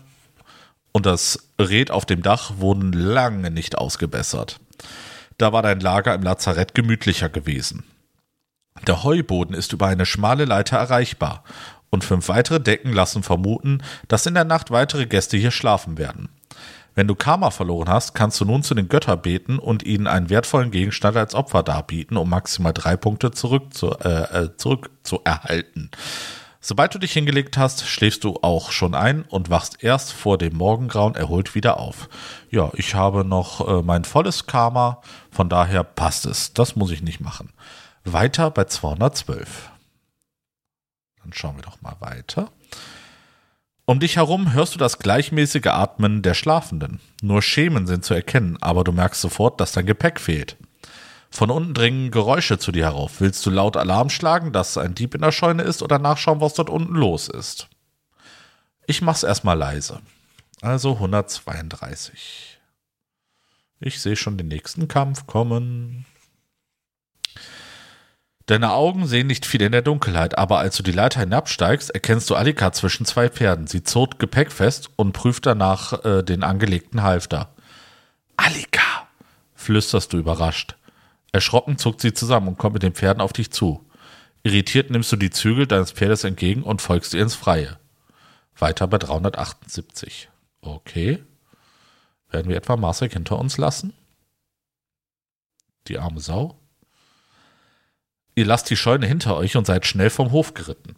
und 0.90 1.06
das 1.06 1.50
Red 1.60 1.92
auf 1.92 2.04
dem 2.04 2.20
Dach 2.20 2.54
wurden 2.56 2.92
lange 2.92 3.52
nicht 3.52 3.78
ausgebessert. 3.78 4.58
Da 5.38 5.52
war 5.52 5.62
dein 5.62 5.78
Lager 5.78 6.14
im 6.14 6.22
Lazarett 6.22 6.74
gemütlicher 6.74 7.28
gewesen. 7.28 7.84
Der 8.88 9.04
Heuboden 9.04 9.54
ist 9.54 9.72
über 9.72 9.86
eine 9.86 10.04
schmale 10.04 10.46
Leiter 10.46 10.78
erreichbar 10.78 11.44
und 11.90 12.02
fünf 12.02 12.28
weitere 12.28 12.58
Decken 12.58 12.92
lassen 12.92 13.22
vermuten, 13.22 13.84
dass 14.08 14.26
in 14.26 14.34
der 14.34 14.44
Nacht 14.44 14.72
weitere 14.72 15.06
Gäste 15.06 15.36
hier 15.36 15.52
schlafen 15.52 15.96
werden. 15.96 16.28
Wenn 17.00 17.08
du 17.08 17.14
Karma 17.14 17.50
verloren 17.50 17.88
hast, 17.88 18.14
kannst 18.14 18.38
du 18.42 18.44
nun 18.44 18.62
zu 18.62 18.74
den 18.74 18.90
Göttern 18.90 19.22
beten 19.22 19.58
und 19.58 19.84
ihnen 19.84 20.06
einen 20.06 20.28
wertvollen 20.28 20.70
Gegenstand 20.70 21.16
als 21.16 21.34
Opfer 21.34 21.62
darbieten, 21.62 22.18
um 22.18 22.28
maximal 22.28 22.74
drei 22.74 22.94
Punkte 22.94 23.30
zurück 23.30 23.72
zu, 23.72 23.92
äh, 24.00 24.42
äh, 24.42 24.56
zurück 24.58 24.90
zu 25.02 25.22
erhalten. 25.24 25.90
Sobald 26.60 26.94
du 26.94 26.98
dich 26.98 27.14
hingelegt 27.14 27.56
hast, 27.56 27.88
schläfst 27.88 28.22
du 28.22 28.40
auch 28.42 28.70
schon 28.70 28.94
ein 28.94 29.22
und 29.22 29.48
wachst 29.48 29.82
erst 29.82 30.12
vor 30.12 30.36
dem 30.36 30.54
Morgengrauen 30.54 31.14
erholt 31.14 31.54
wieder 31.54 31.78
auf. 31.78 32.10
Ja, 32.50 32.70
ich 32.74 32.94
habe 32.94 33.24
noch 33.24 33.66
äh, 33.66 33.82
mein 33.82 34.04
volles 34.04 34.46
Karma, 34.46 35.00
von 35.30 35.48
daher 35.48 35.84
passt 35.84 36.26
es. 36.26 36.52
Das 36.52 36.76
muss 36.76 36.90
ich 36.90 37.00
nicht 37.00 37.20
machen. 37.22 37.54
Weiter 38.04 38.50
bei 38.50 38.64
212. 38.64 39.70
Dann 41.22 41.32
schauen 41.32 41.56
wir 41.56 41.62
doch 41.62 41.80
mal 41.80 41.96
weiter. 42.00 42.50
Um 43.90 43.98
dich 43.98 44.14
herum 44.14 44.52
hörst 44.52 44.76
du 44.76 44.78
das 44.78 45.00
gleichmäßige 45.00 45.66
Atmen 45.66 46.22
der 46.22 46.34
Schlafenden. 46.34 47.00
Nur 47.22 47.42
Schemen 47.42 47.88
sind 47.88 48.04
zu 48.04 48.14
erkennen, 48.14 48.56
aber 48.60 48.84
du 48.84 48.92
merkst 48.92 49.20
sofort, 49.20 49.60
dass 49.60 49.72
dein 49.72 49.84
Gepäck 49.84 50.20
fehlt. 50.20 50.56
Von 51.28 51.50
unten 51.50 51.74
dringen 51.74 52.12
Geräusche 52.12 52.60
zu 52.60 52.70
dir 52.70 52.84
herauf. 52.84 53.20
Willst 53.20 53.44
du 53.44 53.50
laut 53.50 53.76
Alarm 53.76 54.08
schlagen, 54.08 54.52
dass 54.52 54.78
ein 54.78 54.94
Dieb 54.94 55.16
in 55.16 55.22
der 55.22 55.32
Scheune 55.32 55.64
ist 55.64 55.82
oder 55.82 55.98
nachschauen, 55.98 56.40
was 56.40 56.54
dort 56.54 56.70
unten 56.70 56.94
los 56.94 57.26
ist? 57.26 57.68
Ich 58.86 59.02
mach's 59.02 59.24
erstmal 59.24 59.58
leise. 59.58 59.98
Also 60.62 60.92
132. 60.92 62.60
Ich 63.80 64.00
sehe 64.00 64.14
schon 64.14 64.38
den 64.38 64.46
nächsten 64.46 64.86
Kampf 64.86 65.26
kommen. 65.26 66.06
Deine 68.50 68.72
Augen 68.72 69.06
sehen 69.06 69.28
nicht 69.28 69.46
viel 69.46 69.62
in 69.62 69.70
der 69.70 69.80
Dunkelheit, 69.80 70.36
aber 70.36 70.58
als 70.58 70.76
du 70.76 70.82
die 70.82 70.90
Leiter 70.90 71.20
hinabsteigst, 71.20 71.90
erkennst 71.90 72.28
du 72.28 72.34
Alika 72.34 72.72
zwischen 72.72 73.06
zwei 73.06 73.28
Pferden. 73.28 73.68
Sie 73.68 73.84
zog 73.84 74.18
Gepäck 74.18 74.50
fest 74.50 74.90
und 74.96 75.12
prüft 75.12 75.46
danach 75.46 76.04
äh, 76.04 76.24
den 76.24 76.42
angelegten 76.42 77.04
Halfter. 77.04 77.54
Alika, 78.36 79.06
flüsterst 79.54 80.12
du 80.12 80.18
überrascht. 80.18 80.74
Erschrocken 81.30 81.78
zuckt 81.78 82.00
sie 82.00 82.12
zusammen 82.12 82.48
und 82.48 82.58
kommt 82.58 82.74
mit 82.74 82.82
den 82.82 82.92
Pferden 82.92 83.20
auf 83.20 83.32
dich 83.32 83.52
zu. 83.52 83.88
Irritiert 84.42 84.90
nimmst 84.90 85.12
du 85.12 85.16
die 85.16 85.30
Zügel 85.30 85.68
deines 85.68 85.92
Pferdes 85.92 86.24
entgegen 86.24 86.64
und 86.64 86.82
folgst 86.82 87.14
ihr 87.14 87.22
ins 87.22 87.36
Freie. 87.36 87.78
Weiter 88.58 88.88
bei 88.88 88.98
378. 88.98 90.28
Okay. 90.60 91.22
Werden 92.30 92.48
wir 92.48 92.56
etwa 92.56 92.76
Marek 92.76 93.12
hinter 93.12 93.38
uns 93.38 93.58
lassen? 93.58 93.92
Die 95.86 96.00
arme 96.00 96.18
Sau. 96.18 96.59
Ihr 98.40 98.46
lasst 98.46 98.70
die 98.70 98.76
Scheune 98.76 99.06
hinter 99.06 99.36
euch 99.36 99.58
und 99.58 99.66
seid 99.66 99.84
schnell 99.84 100.08
vom 100.08 100.32
Hof 100.32 100.54
geritten. 100.54 100.96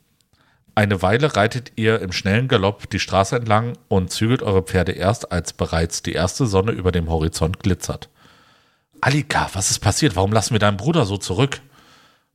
Eine 0.76 1.02
Weile 1.02 1.34
reitet 1.34 1.72
ihr 1.74 2.00
im 2.00 2.12
schnellen 2.12 2.46
Galopp 2.46 2.88
die 2.88 3.00
Straße 3.00 3.34
entlang 3.34 3.76
und 3.88 4.12
zügelt 4.12 4.44
eure 4.44 4.62
Pferde 4.62 4.92
erst, 4.92 5.32
als 5.32 5.52
bereits 5.52 6.04
die 6.04 6.12
erste 6.12 6.46
Sonne 6.46 6.70
über 6.70 6.92
dem 6.92 7.10
Horizont 7.10 7.58
glitzert. 7.58 8.10
Alika, 9.00 9.50
was 9.54 9.72
ist 9.72 9.80
passiert? 9.80 10.14
Warum 10.14 10.30
lassen 10.30 10.54
wir 10.54 10.60
deinen 10.60 10.76
Bruder 10.76 11.04
so 11.04 11.16
zurück? 11.16 11.60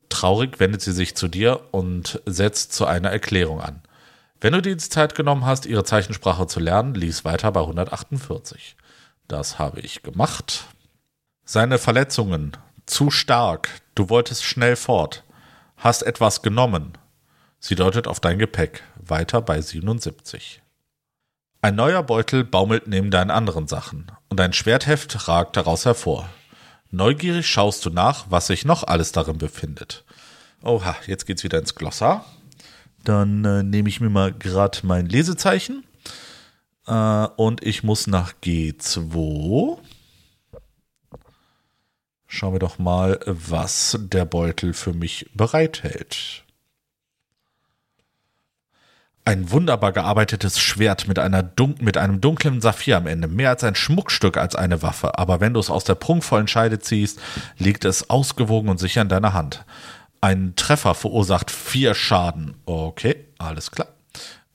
Traurig 0.10 0.60
wendet 0.60 0.82
sie 0.82 0.91
sich 0.91 1.15
zu 1.15 1.30
dir 1.30 1.62
und 1.72 2.22
setzt 2.26 2.74
zu 2.74 2.86
einer 2.86 3.10
Erklärung 3.10 3.62
an. 3.62 3.82
Wenn 4.41 4.52
du 4.52 4.62
dir 4.62 4.76
die 4.76 4.89
Zeit 4.89 5.15
genommen 5.15 5.46
hast, 5.46 5.65
ihre 5.65 5.86
Zeichensprache 5.86 6.48
zu 6.48 6.60
lernen, 6.60 6.96
lies 6.96 7.24
weiter 7.24 7.54
bei 7.54 7.62
148. 7.62 8.76
Das 9.30 9.58
habe 9.58 9.80
ich 9.80 10.04
gemacht. 10.04 10.65
Seine 11.46 11.78
Verletzungen. 11.78 12.58
Zu 12.86 13.10
stark. 13.10 13.70
Du 13.97 14.10
wolltest 14.10 14.43
schnell 14.43 14.75
fort. 14.75 15.23
Hast 15.75 16.03
etwas 16.03 16.43
genommen. 16.43 16.93
Sie 17.60 17.73
deutet 17.73 18.07
auf 18.07 18.19
dein 18.19 18.38
Gepäck. 18.38 18.83
Weiter 18.95 19.41
bei 19.41 19.60
77. 19.60 20.62
Ein 21.63 21.73
neuer 21.73 22.03
Beutel 22.03 22.43
baumelt 22.43 22.86
neben 22.86 23.10
deinen 23.10 23.31
anderen 23.31 23.67
Sachen 23.67 24.12
und 24.29 24.39
ein 24.39 24.53
Schwertheft 24.53 25.27
ragt 25.27 25.57
daraus 25.57 25.86
hervor. 25.86 26.29
Neugierig 26.91 27.47
schaust 27.47 27.83
du 27.88 27.89
nach, 27.89 28.27
was 28.29 28.45
sich 28.45 28.65
noch 28.65 28.83
alles 28.83 29.13
darin 29.13 29.39
befindet. 29.39 30.05
Oha, 30.62 30.95
jetzt 31.07 31.25
geht's 31.25 31.43
wieder 31.43 31.57
ins 31.57 31.73
Glossar. 31.73 32.23
Dann 33.03 33.43
äh, 33.45 33.63
nehme 33.63 33.89
ich 33.89 33.99
mir 33.99 34.12
mal 34.12 34.31
gerade 34.31 34.77
mein 34.83 35.07
Lesezeichen. 35.07 35.83
Äh, 36.86 36.93
und 36.93 37.63
ich 37.63 37.81
muss 37.81 38.05
nach 38.05 38.33
G2. 38.43 39.79
Schauen 42.28 42.54
wir 42.54 42.60
doch 42.60 42.78
mal, 42.78 43.20
was 43.26 43.98
der 44.02 44.26
Beutel 44.26 44.74
für 44.74 44.94
mich 44.94 45.30
bereithält. 45.34 46.44
Ein 49.24 49.52
wunderbar 49.52 49.92
gearbeitetes 49.92 50.60
Schwert 50.60 51.08
mit, 51.08 51.20
einer 51.20 51.44
dun 51.44 51.76
mit 51.82 51.98
einem 51.98 52.22
dunklen 52.22 52.62
Saphir 52.62 52.98
am 52.98 53.08
Ende. 53.08 53.28
Mehr 53.28 53.50
als 53.50 53.63
ein 53.63 53.76
Schmuckstück 53.76 54.38
als 54.38 54.56
eine 54.56 54.82
Waffe. 54.82 55.18
Aber 55.18 55.42
wenn 55.42 55.54
du 55.54 55.60
es 55.60 55.70
aus 55.70 55.84
der 55.84 55.96
prunkvollen 55.96 56.48
Scheide 56.48 56.80
ziehst, 56.80 57.20
liegt 57.58 57.84
es 57.84 58.10
ausgewogen 58.10 58.70
und 58.70 58.78
sicher 58.78 59.02
in 59.02 59.10
deiner 59.10 59.34
Hand. 59.34 59.66
Ein 60.22 60.56
Treffer 60.56 60.96
verursacht 60.96 61.52
vier 61.52 61.94
Schaden. 61.94 62.56
Okay, 62.66 63.26
alles 63.38 63.72
klar. 63.72 63.90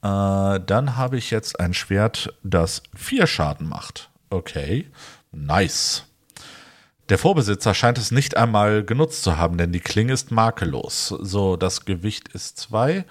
Äh, 0.02 0.60
dann 0.64 0.96
habe 0.96 1.18
ich 1.18 1.30
jetzt 1.30 1.60
ein 1.60 1.74
Schwert, 1.74 2.34
das 2.42 2.82
vier 2.94 3.26
Schaden 3.26 3.68
macht. 3.68 4.10
Okay, 4.30 4.90
nice. 5.32 6.04
Der 7.12 7.18
Vorbesitzer 7.18 7.74
scheint 7.74 7.98
es 7.98 8.10
nicht 8.10 8.38
einmal 8.38 8.82
genutzt 8.84 9.22
zu 9.22 9.36
haben, 9.36 9.58
denn 9.58 9.70
die 9.70 9.80
Klinge 9.80 10.14
ist 10.14 10.30
makellos. 10.30 11.08
So, 11.08 11.56
das 11.58 11.84
Gewicht 11.84 12.28
ist 12.28 12.56
zwei. 12.56 13.04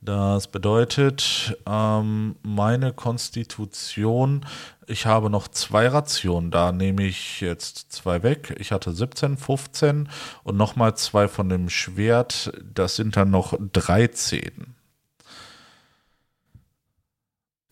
Das 0.00 0.48
bedeutet, 0.48 1.56
ähm, 1.64 2.34
meine 2.42 2.92
Konstitution, 2.92 4.44
ich 4.88 5.06
habe 5.06 5.30
noch 5.30 5.46
zwei 5.46 5.86
Rationen, 5.86 6.50
da 6.50 6.72
nehme 6.72 7.04
ich 7.04 7.40
jetzt 7.40 7.92
zwei 7.92 8.24
weg. 8.24 8.56
Ich 8.58 8.72
hatte 8.72 8.90
17, 8.90 9.36
15 9.36 10.08
und 10.42 10.56
nochmal 10.56 10.96
zwei 10.96 11.28
von 11.28 11.48
dem 11.48 11.68
Schwert, 11.68 12.50
das 12.74 12.96
sind 12.96 13.16
dann 13.16 13.30
noch 13.30 13.56
13. 13.60 14.74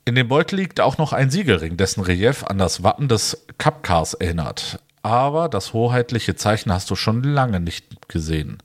In 0.05 0.15
dem 0.15 0.29
Beutel 0.29 0.55
liegt 0.61 0.79
auch 0.79 0.99
noch 0.99 1.13
ein 1.13 1.31
Siegelring, 1.31 1.77
dessen 1.77 2.01
Relief 2.01 2.45
an 2.45 2.59
das 2.59 2.85
Wappen 2.85 3.09
des 3.09 3.45
Kapkars 3.59 4.15
erinnert. 4.15 4.79
Aber 5.05 5.51
das 5.51 5.75
hoheitliche 5.75 6.35
Zeichen 6.35 6.73
hast 6.73 6.91
du 6.91 6.97
schon 6.97 7.23
lange 7.23 7.61
nicht 7.61 8.09
gesehen. 8.09 8.63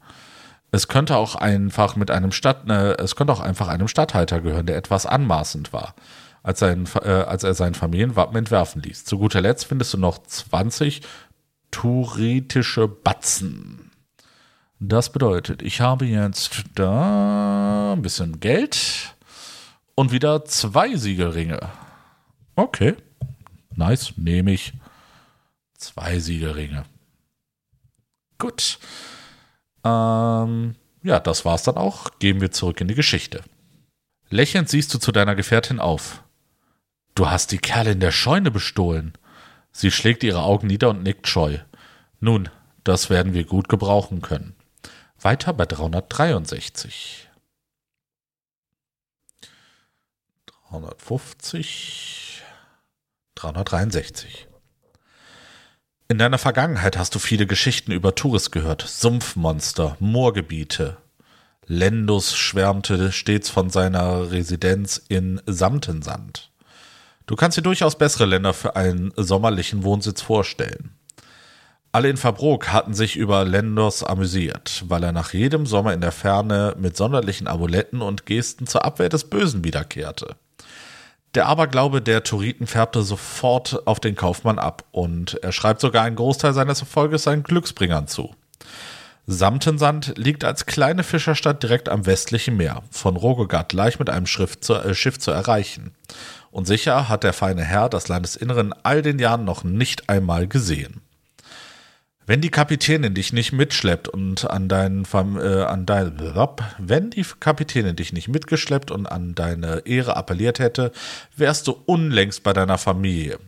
Es 0.72 0.88
könnte 0.88 1.18
auch 1.18 1.36
einfach 1.36 1.98
mit 1.98 2.10
einem 2.12 2.32
Stadt, 2.32 2.66
ne, 2.66 2.96
es 2.98 3.18
könnte 3.18 3.34
auch 3.34 3.42
einfach 3.42 3.68
einem 3.68 3.90
Stadthalter 3.90 4.40
gehören, 4.40 4.66
der 4.66 4.78
etwas 4.78 5.06
anmaßend 5.06 5.74
war, 5.74 5.96
als, 6.42 6.60
sein, 6.60 6.88
äh, 7.04 7.10
als 7.10 7.44
er 7.44 7.56
sein 7.56 7.74
Familienwappen 7.74 8.38
entwerfen 8.38 8.82
ließ. 8.82 9.04
Zu 9.04 9.18
guter 9.18 9.42
Letzt 9.42 9.66
findest 9.66 9.94
du 9.94 9.98
noch 9.98 10.18
20 10.20 11.02
turitische 11.72 12.88
Batzen. 12.88 13.92
Das 14.80 15.12
bedeutet, 15.12 15.62
ich 15.62 15.82
habe 15.82 16.06
jetzt 16.06 16.64
da 16.74 17.92
ein 17.98 18.02
bisschen 18.02 18.40
Geld 18.40 19.14
und 19.94 20.14
wieder 20.14 20.46
zwei 20.46 20.96
Siegelringe. 20.96 21.60
Okay, 22.56 22.96
nice, 23.76 24.14
nehme 24.16 24.54
ich. 24.54 24.72
Zwei 25.80 26.20
Siegelringe. 26.20 26.84
Gut. 28.38 28.80
Ähm, 29.86 30.76
ja, 31.04 31.20
das 31.22 31.46
war's 31.46 31.64
dann 31.64 31.78
auch. 31.78 32.20
Gehen 32.20 32.42
wir 32.42 32.52
zurück 32.52 32.82
in 32.82 32.90
die 32.90 32.96
Geschichte. 32.96 33.44
Lächelnd 34.30 34.68
siehst 34.70 34.94
du 34.94 35.00
zu 35.00 35.14
deiner 35.14 35.36
Gefährtin 35.36 35.80
auf. 35.80 36.22
Du 37.16 37.30
hast 37.30 37.54
die 37.54 37.60
Kerle 37.60 37.92
in 37.92 38.02
der 38.02 38.12
Scheune 38.12 38.52
bestohlen. 38.52 39.14
Sie 39.72 39.90
schlägt 39.90 40.24
ihre 40.24 40.44
Augen 40.44 40.68
nieder 40.68 40.90
und 40.90 41.02
nickt 41.04 41.28
scheu. 41.30 41.60
Nun, 42.20 42.50
das 42.84 43.10
werden 43.10 43.34
wir 43.34 43.46
gut 43.46 43.70
gebrauchen 43.70 44.22
können. 44.22 44.56
Weiter 45.18 45.54
bei 45.54 45.66
363. 45.66 47.30
350. 50.70 52.44
363. 53.36 54.49
In 56.12 56.18
deiner 56.18 56.40
Vergangenheit 56.40 56.98
hast 56.98 57.14
du 57.14 57.20
viele 57.20 57.46
Geschichten 57.46 57.92
über 57.92 58.16
Tourist 58.16 58.52
gehört. 58.52 58.82
Sumpfmonster, 58.82 59.96
Moorgebiete. 60.00 60.98
Lendus 61.68 62.36
schwärmte 62.36 63.12
stets 63.12 63.52
von 63.52 63.70
seiner 63.70 64.32
Residenz 64.32 65.00
in 65.08 65.40
Samtensand. 65.46 66.50
Du 67.28 67.36
kannst 67.36 67.60
dir 67.60 67.62
durchaus 67.62 67.96
bessere 67.96 68.26
Länder 68.26 68.56
für 68.56 68.76
einen 68.76 69.14
sommerlichen 69.18 69.84
Wohnsitz 69.84 70.24
vorstellen. 70.24 70.96
Alle 71.92 72.10
in 72.10 72.18
Fabrook 72.18 72.70
hatten 72.74 72.96
sich 72.96 73.16
über 73.16 73.46
Lendos 73.46 74.04
amüsiert, 74.04 74.86
weil 74.88 75.04
er 75.04 75.12
nach 75.12 75.34
jedem 75.34 75.68
Sommer 75.68 75.94
in 75.94 76.02
der 76.02 76.12
Ferne 76.12 76.76
mit 76.80 76.98
sonderlichen 76.98 77.48
Amuletten 77.48 78.02
und 78.02 78.26
Gesten 78.26 78.66
zur 78.66 78.84
Abwehr 78.84 79.10
des 79.10 79.30
Bösen 79.30 79.64
wiederkehrte. 79.64 80.38
Der 81.36 81.46
Aberglaube 81.46 82.02
der 82.02 82.24
Turiten 82.24 82.66
färbte 82.66 83.04
sofort 83.04 83.86
auf 83.86 84.00
den 84.00 84.16
Kaufmann 84.16 84.58
ab 84.58 84.84
und 84.92 85.36
er 85.44 85.52
schreibt 85.52 85.80
sogar 85.80 86.04
einen 86.04 86.16
Großteil 86.16 86.54
seines 86.54 86.80
Erfolges 86.80 87.24
seinen 87.24 87.44
Glücksbringern 87.44 88.08
zu. 88.08 88.34
Samtensand 89.28 90.18
liegt 90.18 90.44
als 90.44 90.66
kleine 90.66 91.04
Fischerstadt 91.04 91.62
direkt 91.62 91.88
am 91.88 92.08
westlichen 92.08 92.58
Meer, 92.58 92.82
von 92.90 93.16
Rogogard 93.16 93.74
leicht 93.74 94.00
mit 94.00 94.10
einem 94.10 94.26
zu, 94.26 94.74
äh, 94.74 94.96
Schiff 94.96 95.20
zu 95.20 95.30
erreichen. 95.30 95.92
Und 96.50 96.66
sicher 96.66 97.10
hat 97.10 97.24
der 97.24 97.34
feine 97.34 97.64
Herr 97.64 97.90
das 97.90 98.08
Landesinneren 98.08 98.74
all 98.82 99.04
den 99.04 99.20
Jahren 99.20 99.46
noch 99.46 99.64
nicht 99.64 100.10
einmal 100.10 100.48
gesehen. 100.48 101.02
Wenn 102.30 102.42
die 102.42 102.52
Kapitänin 102.52 103.16
dich 103.16 103.34
nicht 103.34 103.54
mitschleppt 103.54 104.08
und 104.08 104.48
an 104.48 104.68
deinen 104.68 105.04
äh, 105.12 105.64
an 105.64 105.88
dein, 105.88 106.14
wenn 106.78 107.10
die 107.10 107.26
Kapitänin 107.40 107.96
dich 107.96 108.14
nicht 108.14 108.28
mitgeschleppt 108.28 108.92
und 108.92 109.08
an 109.08 109.34
deine 109.34 109.80
Ehre 109.88 110.16
appelliert 110.16 110.60
hätte, 110.60 110.92
wärst 111.36 111.66
du 111.66 111.82
unlängst 111.88 112.44
bei 112.44 112.54
deiner 112.54 112.78
Familie. 112.78 113.40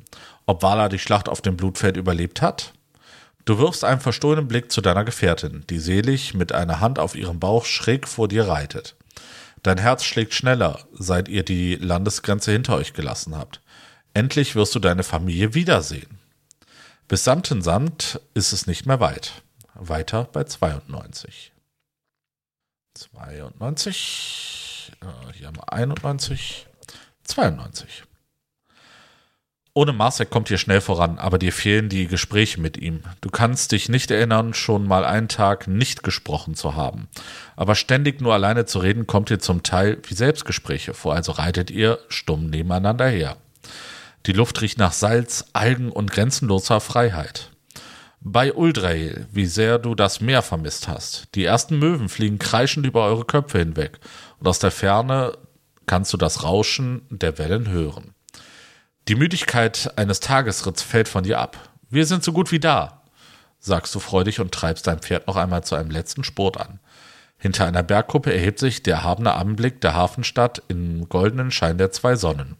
Ob 0.47 0.63
Vala 0.63 0.89
die 0.89 0.97
Schlacht 0.97 1.29
auf 1.29 1.41
dem 1.41 1.57
Blutfeld 1.57 1.95
überlebt 1.95 2.41
hat? 2.41 2.73
Du 3.45 3.59
wirfst 3.59 3.83
einen 3.83 4.01
verstohlenen 4.01 4.47
Blick 4.47 4.71
zu 4.71 4.81
deiner 4.81 5.05
Gefährtin, 5.05 5.63
die 5.69 5.77
selig 5.77 6.33
mit 6.33 6.51
einer 6.51 6.79
Hand 6.79 6.97
auf 6.97 7.13
ihrem 7.13 7.39
Bauch 7.39 7.65
schräg 7.65 8.07
vor 8.07 8.27
dir 8.27 8.47
reitet. 8.47 8.95
Dein 9.61 9.77
Herz 9.77 10.03
schlägt 10.03 10.33
schneller, 10.33 10.79
seit 10.91 11.29
ihr 11.29 11.43
die 11.43 11.75
Landesgrenze 11.75 12.51
hinter 12.51 12.77
euch 12.77 12.93
gelassen 12.93 13.37
habt. 13.37 13.61
Endlich 14.15 14.55
wirst 14.55 14.73
du 14.73 14.79
deine 14.79 15.03
Familie 15.03 15.53
wiedersehen. 15.53 16.20
Bis 17.11 17.25
Samtensand 17.25 18.21
ist 18.35 18.53
es 18.53 18.67
nicht 18.67 18.85
mehr 18.85 19.01
weit. 19.01 19.43
Weiter 19.73 20.29
bei 20.31 20.45
92. 20.45 21.51
92. 22.93 24.93
Äh, 25.01 25.33
hier 25.33 25.47
haben 25.47 25.57
wir 25.57 25.73
91. 25.73 26.67
92. 27.25 28.05
Ohne 29.73 29.91
Marcek 29.91 30.29
kommt 30.29 30.49
ihr 30.51 30.57
schnell 30.57 30.79
voran, 30.79 31.19
aber 31.19 31.37
dir 31.37 31.51
fehlen 31.51 31.89
die 31.89 32.07
Gespräche 32.07 32.61
mit 32.61 32.77
ihm. 32.77 33.03
Du 33.19 33.29
kannst 33.29 33.73
dich 33.73 33.89
nicht 33.89 34.09
erinnern, 34.09 34.53
schon 34.53 34.87
mal 34.87 35.03
einen 35.03 35.27
Tag 35.27 35.67
nicht 35.67 36.03
gesprochen 36.03 36.55
zu 36.55 36.75
haben. 36.75 37.09
Aber 37.57 37.75
ständig 37.75 38.21
nur 38.21 38.33
alleine 38.33 38.65
zu 38.65 38.79
reden, 38.79 39.05
kommt 39.05 39.29
dir 39.29 39.39
zum 39.39 39.63
Teil 39.63 39.97
wie 40.07 40.13
Selbstgespräche 40.13 40.93
vor, 40.93 41.13
also 41.13 41.33
reitet 41.33 41.71
ihr 41.71 41.99
stumm 42.07 42.49
nebeneinander 42.49 43.09
her. 43.09 43.35
Die 44.27 44.33
Luft 44.33 44.61
riecht 44.61 44.77
nach 44.77 44.93
Salz, 44.93 45.45
Algen 45.53 45.91
und 45.91 46.11
grenzenloser 46.11 46.79
Freiheit. 46.79 47.49
Bei 48.19 48.53
Uldrey, 48.53 49.25
wie 49.31 49.47
sehr 49.47 49.79
du 49.79 49.95
das 49.95 50.21
Meer 50.21 50.43
vermisst 50.43 50.87
hast. 50.87 51.29
Die 51.33 51.43
ersten 51.43 51.79
Möwen 51.79 52.07
fliegen 52.07 52.37
kreischend 52.37 52.85
über 52.85 53.03
eure 53.05 53.25
Köpfe 53.25 53.57
hinweg 53.57 53.99
und 54.39 54.47
aus 54.47 54.59
der 54.59 54.69
Ferne 54.69 55.33
kannst 55.87 56.13
du 56.13 56.17
das 56.17 56.43
Rauschen 56.43 57.01
der 57.09 57.39
Wellen 57.39 57.69
hören. 57.69 58.13
Die 59.07 59.15
Müdigkeit 59.15 59.97
eines 59.97 60.19
Tagesritts 60.19 60.83
fällt 60.83 61.07
von 61.07 61.23
dir 61.23 61.39
ab. 61.39 61.57
Wir 61.89 62.05
sind 62.05 62.23
so 62.23 62.31
gut 62.31 62.51
wie 62.51 62.59
da, 62.59 63.01
sagst 63.57 63.95
du 63.95 63.99
freudig 63.99 64.39
und 64.39 64.51
treibst 64.51 64.85
dein 64.85 64.99
Pferd 64.99 65.25
noch 65.25 65.35
einmal 65.35 65.63
zu 65.63 65.73
einem 65.73 65.89
letzten 65.89 66.23
Sport 66.23 66.57
an. 66.57 66.79
Hinter 67.39 67.65
einer 67.65 67.81
Bergkuppe 67.81 68.31
erhebt 68.31 68.59
sich 68.59 68.83
der 68.83 68.97
erhabene 68.97 69.33
Anblick 69.33 69.81
der 69.81 69.95
Hafenstadt 69.95 70.61
im 70.67 71.09
goldenen 71.09 71.49
Schein 71.49 71.79
der 71.79 71.91
zwei 71.91 72.15
Sonnen. 72.15 72.55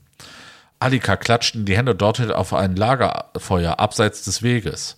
Alika 0.82 1.16
klatscht 1.16 1.56
in 1.56 1.66
die 1.66 1.78
Hände 1.78 1.94
deutet 1.94 2.32
auf 2.32 2.54
ein 2.54 2.76
Lagerfeuer 2.76 3.80
abseits 3.80 4.24
des 4.24 4.42
Weges. 4.42 4.98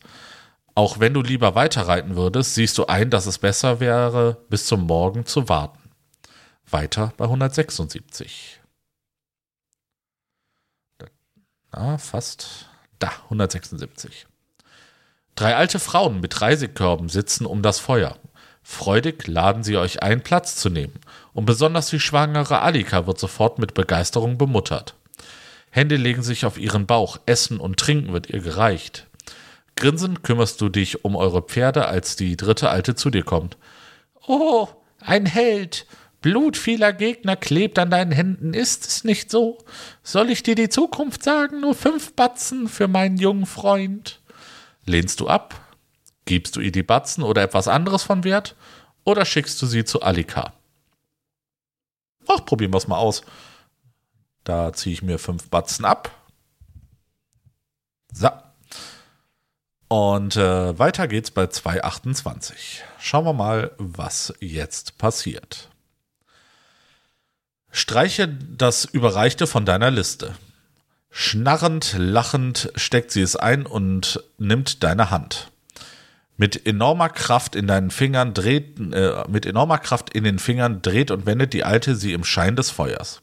Auch 0.75 0.99
wenn 0.99 1.13
du 1.13 1.21
lieber 1.21 1.55
weiterreiten 1.55 2.15
würdest, 2.15 2.55
siehst 2.55 2.77
du 2.77 2.85
ein, 2.85 3.09
dass 3.09 3.25
es 3.25 3.37
besser 3.37 3.79
wäre, 3.79 4.37
bis 4.49 4.65
zum 4.65 4.87
Morgen 4.87 5.25
zu 5.25 5.49
warten. 5.49 5.91
Weiter 6.69 7.13
bei 7.17 7.25
176. 7.25 8.61
Na, 11.73 11.97
fast. 11.97 12.69
Da, 12.99 13.09
176. 13.25 14.25
Drei 15.35 15.55
alte 15.55 15.79
Frauen 15.79 16.21
mit 16.21 16.41
Reisekörben 16.41 17.09
sitzen 17.09 17.45
um 17.45 17.61
das 17.61 17.79
Feuer. 17.79 18.17
Freudig 18.61 19.27
laden 19.27 19.63
sie 19.63 19.77
euch 19.77 20.01
ein, 20.01 20.23
Platz 20.23 20.55
zu 20.55 20.69
nehmen, 20.69 20.99
und 21.33 21.45
besonders 21.45 21.87
die 21.89 21.99
schwangere 21.99 22.61
Alika 22.61 23.05
wird 23.05 23.19
sofort 23.19 23.59
mit 23.59 23.73
Begeisterung 23.73 24.37
bemuttert. 24.37 24.95
Hände 25.73 25.95
legen 25.95 26.21
sich 26.21 26.45
auf 26.45 26.59
ihren 26.59 26.86
Bauch, 26.86 27.17
Essen 27.25 27.59
und 27.59 27.79
Trinken 27.79 28.13
wird 28.13 28.29
ihr 28.29 28.41
gereicht. 28.41 29.07
Grinsend 29.75 30.21
kümmerst 30.21 30.62
du 30.62 30.69
dich 30.69 31.03
um 31.03 31.15
eure 31.15 31.41
Pferde, 31.41 31.88
als 31.88 32.15
die 32.15 32.38
dritte 32.38 32.69
Alte 32.69 32.93
zu 32.93 33.09
dir 33.09 33.23
kommt. 33.23 33.57
Oh, 34.27 34.67
ein 34.99 35.25
Held! 35.25 35.88
Blut 36.21 36.57
vieler 36.57 36.93
Gegner 36.93 37.36
klebt 37.36 37.79
an 37.79 37.89
deinen 37.89 38.12
Händen, 38.12 38.53
ist 38.53 38.86
es 38.86 39.03
nicht 39.03 39.31
so? 39.31 39.57
Soll 40.03 40.29
ich 40.29 40.43
dir 40.43 40.53
die 40.53 40.69
Zukunft 40.69 41.23
sagen? 41.23 41.62
Nur 41.62 41.73
fünf 41.73 42.13
Batzen 42.13 42.67
für 42.67 42.88
meinen 42.88 43.17
jungen 43.17 43.47
Freund. 43.47 44.21
Lehnst 44.86 45.21
du 45.21 45.27
ab? 45.27 45.59
Gibst 46.25 46.55
du 46.55 46.62
ihr 46.62 46.71
die 46.71 46.83
Batzen 46.83 47.23
oder 47.23 47.41
etwas 47.41 47.67
anderes 47.67 48.03
von 48.03 48.23
Wert? 48.23 48.55
Oder 49.05 49.25
schickst 49.25 49.59
du 49.59 49.65
sie 49.65 49.86
zu 49.86 50.03
Alika? 50.03 50.53
Ach, 52.27 52.45
probieren 52.45 52.71
wir 52.71 52.77
es 52.77 52.88
mal 52.88 52.99
aus. 52.99 53.23
Da 54.43 54.73
ziehe 54.73 54.93
ich 54.93 55.01
mir 55.01 55.19
fünf 55.19 55.49
Batzen 55.49 55.86
ab. 55.86 56.12
So. 58.12 58.29
Und 59.88 60.36
äh, 60.38 60.77
weiter 60.77 61.08
geht's 61.08 61.32
bei 61.32 61.45
2,28. 61.45 62.53
Schauen 62.99 63.25
wir 63.25 63.34
mal, 63.34 63.71
was 63.77 64.34
jetzt 64.39 64.97
passiert. 64.97 65.69
Streiche 67.71 68.27
das 68.27 68.86
Überreichte 68.86 69.47
von 69.47 69.65
deiner 69.65 69.89
Liste. 69.89 70.36
Schnarrend, 71.10 71.95
lachend 71.97 72.71
steckt 72.75 73.12
sie 73.12 73.21
es 73.21 73.36
ein 73.36 73.65
und 73.65 74.23
nimmt 74.38 74.84
deine 74.84 75.10
Hand. 75.10 75.51
Mit 76.38 76.65
enormer 76.65 77.10
Kraft 77.10 77.56
in 77.56 77.67
deinen 77.67 77.91
Fingern 77.91 78.36
dreht, 78.36 78.79
äh, 78.79 79.23
mit 79.27 79.45
enormer 79.45 79.79
Kraft 79.79 80.12
in 80.12 80.23
den 80.23 80.38
Fingern 80.38 80.82
dreht 80.82 81.10
und 81.10 81.25
wendet 81.25 81.53
die 81.53 81.63
Alte 81.63 81.95
sie 81.95 82.13
im 82.13 82.23
Schein 82.23 82.56
des 82.56 82.69
Feuers. 82.69 83.22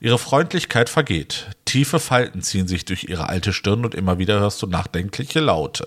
Ihre 0.00 0.18
Freundlichkeit 0.18 0.88
vergeht. 0.88 1.48
Tiefe 1.66 2.00
Falten 2.00 2.40
ziehen 2.40 2.66
sich 2.66 2.86
durch 2.86 3.04
ihre 3.04 3.28
alte 3.28 3.52
Stirn 3.52 3.84
und 3.84 3.94
immer 3.94 4.18
wieder 4.18 4.40
hörst 4.40 4.62
du 4.62 4.66
nachdenkliche 4.66 5.40
Laute. 5.40 5.86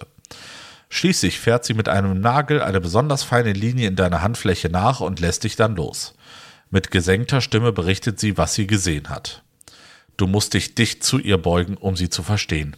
Schließlich 0.90 1.40
fährt 1.40 1.66
sie 1.66 1.74
mit 1.74 1.90
einem 1.90 2.22
Nagel 2.22 2.62
eine 2.62 2.80
besonders 2.80 3.24
feine 3.24 3.54
Linie 3.54 3.88
in 3.88 3.96
deiner 3.96 4.22
Handfläche 4.22 4.70
nach 4.70 5.00
und 5.00 5.20
lässt 5.20 5.44
dich 5.44 5.56
dann 5.56 5.76
los. 5.76 6.14
Mit 6.70 6.92
gesenkter 6.92 7.42
Stimme 7.42 7.72
berichtet 7.72 8.20
sie, 8.20 8.38
was 8.38 8.54
sie 8.54 8.68
gesehen 8.68 9.10
hat. 9.10 9.42
Du 10.16 10.28
musst 10.28 10.54
dich 10.54 10.76
dicht 10.76 11.04
zu 11.04 11.18
ihr 11.18 11.40
beugen, 11.40 11.76
um 11.76 11.96
sie 11.96 12.10
zu 12.10 12.22
verstehen. 12.22 12.76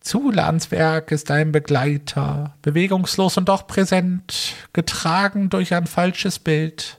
Zulandswerk 0.00 1.12
ist 1.12 1.30
ein 1.30 1.52
Begleiter, 1.52 2.56
bewegungslos 2.60 3.36
und 3.36 3.48
doch 3.48 3.68
präsent, 3.68 4.54
getragen 4.72 5.48
durch 5.48 5.72
ein 5.72 5.86
falsches 5.86 6.40
Bild. 6.40 6.98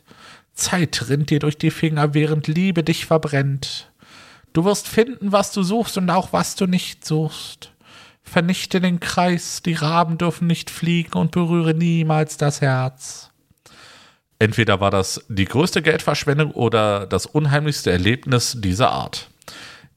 Zeit 0.56 1.10
rinnt 1.10 1.30
dir 1.30 1.40
durch 1.40 1.58
die 1.58 1.72
Finger, 1.72 2.14
während 2.14 2.48
Liebe 2.48 2.84
dich 2.84 3.06
verbrennt. 3.06 3.92
Du 4.54 4.64
wirst 4.64 4.88
finden, 4.88 5.32
was 5.32 5.52
du 5.52 5.64
suchst 5.64 5.98
und 5.98 6.10
auch 6.10 6.32
was 6.34 6.56
du 6.56 6.66
nicht 6.66 7.06
suchst. 7.06 7.72
Vernichte 8.24 8.82
den 8.82 9.00
Kreis, 9.00 9.62
die 9.62 9.74
Raben 9.74 10.18
dürfen 10.18 10.48
nicht 10.48 10.70
fliegen 10.70 11.14
und 11.14 11.32
berühre 11.32 11.74
niemals 11.74 12.38
das 12.38 12.62
Herz. 12.62 13.30
Entweder 14.40 14.80
war 14.80 14.92
das 14.92 15.24
die 15.30 15.46
größte 15.46 15.82
Geldverschwendung 15.82 16.52
oder 16.52 17.06
das 17.06 17.26
unheimlichste 17.26 17.92
Erlebnis 17.92 18.58
dieser 18.60 18.92
Art. 18.92 19.30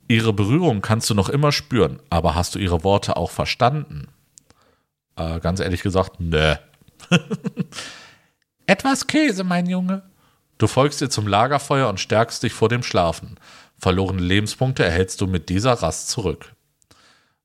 Ihre 0.08 0.32
Berührung 0.32 0.80
kannst 0.80 1.08
du 1.10 1.14
noch 1.14 1.28
immer 1.28 1.52
spüren, 1.52 2.00
aber 2.10 2.34
hast 2.34 2.54
du 2.54 2.58
ihre 2.58 2.84
Worte 2.84 3.16
auch 3.16 3.30
verstanden? 3.30 4.08
Äh, 5.16 5.40
ganz 5.40 5.60
ehrlich 5.60 5.82
gesagt, 5.82 6.18
nö. 6.18 6.54
Etwas 8.66 9.06
Käse, 9.06 9.44
mein 9.44 9.66
Junge. 9.66 10.02
Du 10.58 10.66
folgst 10.66 11.00
ihr 11.00 11.08
zum 11.08 11.28
Lagerfeuer 11.28 11.88
und 11.88 12.00
stärkst 12.00 12.42
dich 12.42 12.52
vor 12.52 12.68
dem 12.68 12.82
Schlafen. 12.82 13.38
Verlorene 13.78 14.20
Lebenspunkte 14.20 14.84
erhältst 14.84 15.20
du 15.20 15.28
mit 15.28 15.48
dieser 15.48 15.74
Rast 15.74 16.08
zurück. 16.08 16.56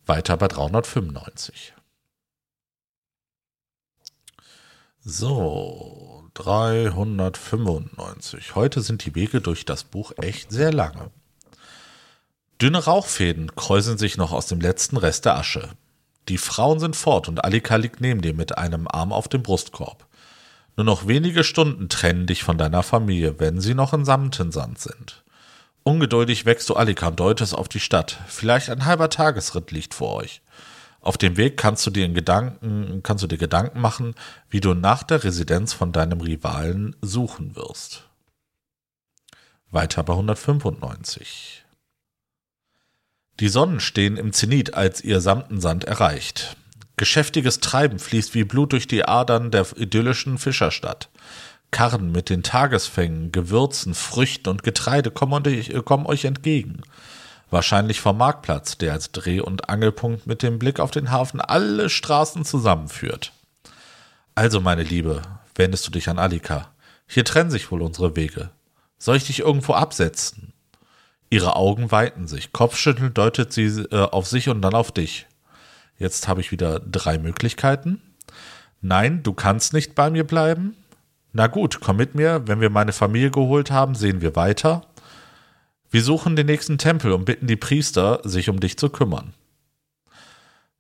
Weiter 0.06 0.36
bei 0.36 0.48
395. 0.48 1.76
So, 5.06 6.30
395. 6.34 8.56
Heute 8.56 8.82
sind 8.82 9.06
die 9.06 9.14
Wege 9.16 9.42
durch 9.42 9.66
das 9.66 9.84
Buch 9.84 10.14
echt 10.18 10.52
sehr 10.52 10.74
lange. 10.74 11.12
Dünne 12.62 12.84
Rauchfäden 12.84 13.56
kräuseln 13.56 14.00
sich 14.00 14.18
noch 14.18 14.32
aus 14.32 14.48
dem 14.48 14.60
letzten 14.60 14.98
Rest 14.98 15.26
der 15.26 15.36
Asche. 15.36 15.70
Die 16.30 16.38
Frauen 16.38 16.80
sind 16.80 16.96
fort 16.96 17.28
und 17.28 17.44
Alika 17.44 17.76
liegt 17.76 18.00
neben 18.02 18.22
dir 18.22 18.34
mit 18.34 18.58
einem 18.58 18.88
Arm 18.88 19.12
auf 19.12 19.28
dem 19.28 19.44
Brustkorb. 19.44 20.08
Nur 20.76 20.86
noch 20.86 21.08
wenige 21.08 21.44
Stunden 21.44 21.88
trennen 21.90 22.26
dich 22.26 22.44
von 22.44 22.58
deiner 22.58 22.84
Familie, 22.84 23.40
wenn 23.40 23.62
sie 23.62 23.76
noch 23.76 23.94
in 23.94 24.06
Samtensand 24.06 24.80
sind. 24.80 25.24
Ungeduldig 25.84 26.46
wächst 26.46 26.70
du 26.70 26.76
Alika 26.76 27.10
und 27.10 27.20
deutest 27.20 27.54
auf 27.56 27.68
die 27.68 27.80
Stadt. 27.80 28.18
Vielleicht 28.28 28.70
ein 28.70 28.86
halber 28.86 29.10
Tagesritt 29.10 29.72
liegt 29.72 29.94
vor 29.94 30.16
euch. 30.16 30.42
Auf 31.02 31.18
dem 31.18 31.36
Weg 31.36 31.58
kannst 31.58 31.86
du 31.86 31.92
dir 31.92 32.08
Gedanken, 32.08 33.02
kannst 33.04 33.24
du 33.24 33.28
dir 33.28 33.38
Gedanken 33.38 33.82
machen, 33.82 34.16
wie 34.50 34.62
du 34.62 34.74
nach 34.74 35.04
der 35.04 35.24
Residenz 35.24 35.74
von 35.74 35.92
deinem 35.92 36.22
Rivalen 36.22 36.96
suchen 37.02 37.58
wirst. 37.58 38.08
Weiter 39.70 40.04
bei 40.04 40.14
195. 40.14 41.66
Die 43.40 43.50
Sonnen 43.50 43.82
stehen 43.82 44.16
im 44.16 44.32
Zenit, 44.32 44.76
als 44.76 45.02
ihr 45.02 45.20
Samtensand 45.20 45.84
erreicht. 45.84 46.56
Geschäftiges 46.98 47.60
Treiben 47.60 48.00
fließt 48.00 48.36
wie 48.36 48.44
Blut 48.44 48.74
durch 48.74 48.88
die 48.88 49.06
Adern 49.06 49.52
der 49.52 49.66
idyllischen 49.76 50.38
Fischerstadt. 50.38 51.10
Karren 51.72 52.12
mit 52.12 52.30
den 52.30 52.44
Tagesfängen, 52.44 53.32
Gewürzen, 53.32 53.96
Früchten 53.96 54.50
und 54.50 54.64
Getreide 54.64 55.10
kommen, 55.10 56.06
euch 56.06 56.26
entgegen. 56.26 56.84
Wahrscheinlich 57.50 58.00
vom 58.00 58.18
Marktplatz, 58.18 58.78
der 58.78 58.94
als 58.94 59.12
Dreh- 59.12 59.42
und 59.42 59.70
Angelpunkt 59.70 60.28
mit 60.28 60.44
dem 60.44 60.60
Blick 60.60 60.80
auf 60.80 60.92
den 60.92 61.12
Hafen 61.12 61.42
alle 61.42 61.90
Straßen 61.90 62.46
zusammenführt. 62.46 63.32
Also, 64.36 64.62
meine 64.62 64.84
Liebe, 64.84 65.22
wendest 65.56 65.86
du 65.88 65.92
dich 65.92 66.10
an 66.10 66.20
Alika. 66.20 66.70
Hier 67.08 67.26
trennen 67.26 67.52
sich 67.52 67.72
wohl 67.72 67.82
unsere 67.82 68.16
Wege. 68.16 68.52
Soll 68.98 69.18
ich 69.18 69.26
dich 69.26 69.40
irgendwo 69.40 69.74
absetzen? 69.74 70.54
Ihre 71.30 71.56
Augen 71.56 71.92
weiten 71.92 72.28
sich. 72.28 72.54
Kopfschüttelnd 72.54 73.18
deutet 73.18 73.52
sie 73.52 73.66
äh, 73.92 73.98
auf 73.98 74.28
sich 74.28 74.50
und 74.50 74.62
dann 74.62 74.76
auf 74.76 74.92
dich. 74.92 75.28
Jetzt 76.04 76.28
habe 76.28 76.42
ich 76.42 76.52
wieder 76.52 76.82
drei 76.82 77.18
Möglichkeiten. 77.18 78.02
Nein, 78.82 79.24
du 79.24 79.32
kannst 79.32 79.72
nicht 79.72 79.96
bei 79.96 80.10
mir 80.10 80.26
bleiben. 80.26 80.76
Na 81.32 81.48
gut, 81.48 81.80
komm 81.80 81.96
mit 81.96 82.14
mir. 82.14 82.46
Wenn 82.46 82.60
wir 82.60 82.70
meine 82.70 82.92
Familie 82.92 83.32
geholt 83.32 83.72
haben, 83.72 83.96
sehen 83.96 84.20
wir 84.20 84.36
weiter. 84.36 84.82
Wir 85.90 86.04
suchen 86.04 86.36
den 86.36 86.48
nächsten 86.48 86.78
Tempel 86.78 87.14
und 87.14 87.24
bitten 87.24 87.48
die 87.48 87.56
Priester, 87.56 88.20
sich 88.26 88.50
um 88.50 88.60
dich 88.60 88.78
zu 88.78 88.90
kümmern. 88.90 89.34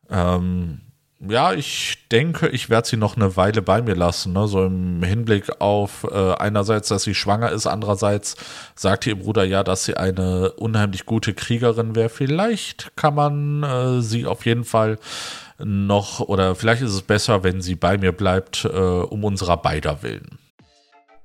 Ähm, 0.10 0.82
ja, 1.28 1.54
ich 1.54 2.08
denke, 2.12 2.50
ich 2.50 2.70
werde 2.70 2.88
sie 2.88 2.98
noch 2.98 3.16
eine 3.16 3.36
Weile 3.38 3.62
bei 3.62 3.82
mir 3.82 3.96
lassen. 3.96 4.34
Ne? 4.34 4.48
So 4.48 4.66
im 4.66 5.04
Hinblick 5.04 5.62
auf 5.62 6.06
äh, 6.10 6.34
einerseits, 6.34 6.90
dass 6.90 7.04
sie 7.04 7.16
schwanger 7.16 7.52
ist, 7.52 7.68
andererseits 7.68 8.36
sagt 8.76 9.08
ihr 9.08 9.18
Bruder 9.18 9.44
ja, 9.44 9.64
dass 9.64 9.86
sie 9.86 9.96
eine 9.96 10.52
unheimlich 10.54 11.06
gute 11.06 11.34
Kriegerin 11.34 11.96
wäre. 11.96 12.10
Vielleicht 12.10 12.96
kann 12.96 13.16
man 13.16 13.64
äh, 13.64 14.02
sie 14.02 14.26
auf 14.26 14.46
jeden 14.46 14.66
Fall 14.66 15.00
noch, 15.60 16.20
oder 16.20 16.56
vielleicht 16.56 16.82
ist 16.82 16.94
es 16.94 17.02
besser, 17.02 17.44
wenn 17.44 17.62
sie 17.62 17.76
bei 17.76 17.98
mir 17.98 18.12
bleibt, 18.12 18.66
äh, 18.66 18.78
um 18.78 19.24
unserer 19.24 19.58
beider 19.58 20.04
willen. 20.04 20.40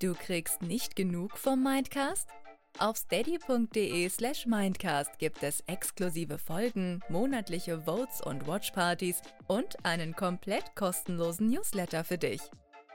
Du 0.00 0.14
kriegst 0.14 0.62
nicht 0.62 0.94
genug 0.94 1.36
vom 1.36 1.62
Mindcast? 1.62 2.28
Auf 2.76 2.96
steady.de 2.96 4.08
slash 4.08 4.46
mindcast 4.46 5.18
gibt 5.18 5.42
es 5.42 5.64
exklusive 5.66 6.38
Folgen, 6.38 7.00
monatliche 7.08 7.80
Votes 7.80 8.20
und 8.20 8.46
Watchpartys 8.46 9.20
und 9.46 9.84
einen 9.84 10.14
komplett 10.14 10.76
kostenlosen 10.76 11.48
Newsletter 11.48 12.04
für 12.04 12.18
dich. 12.18 12.40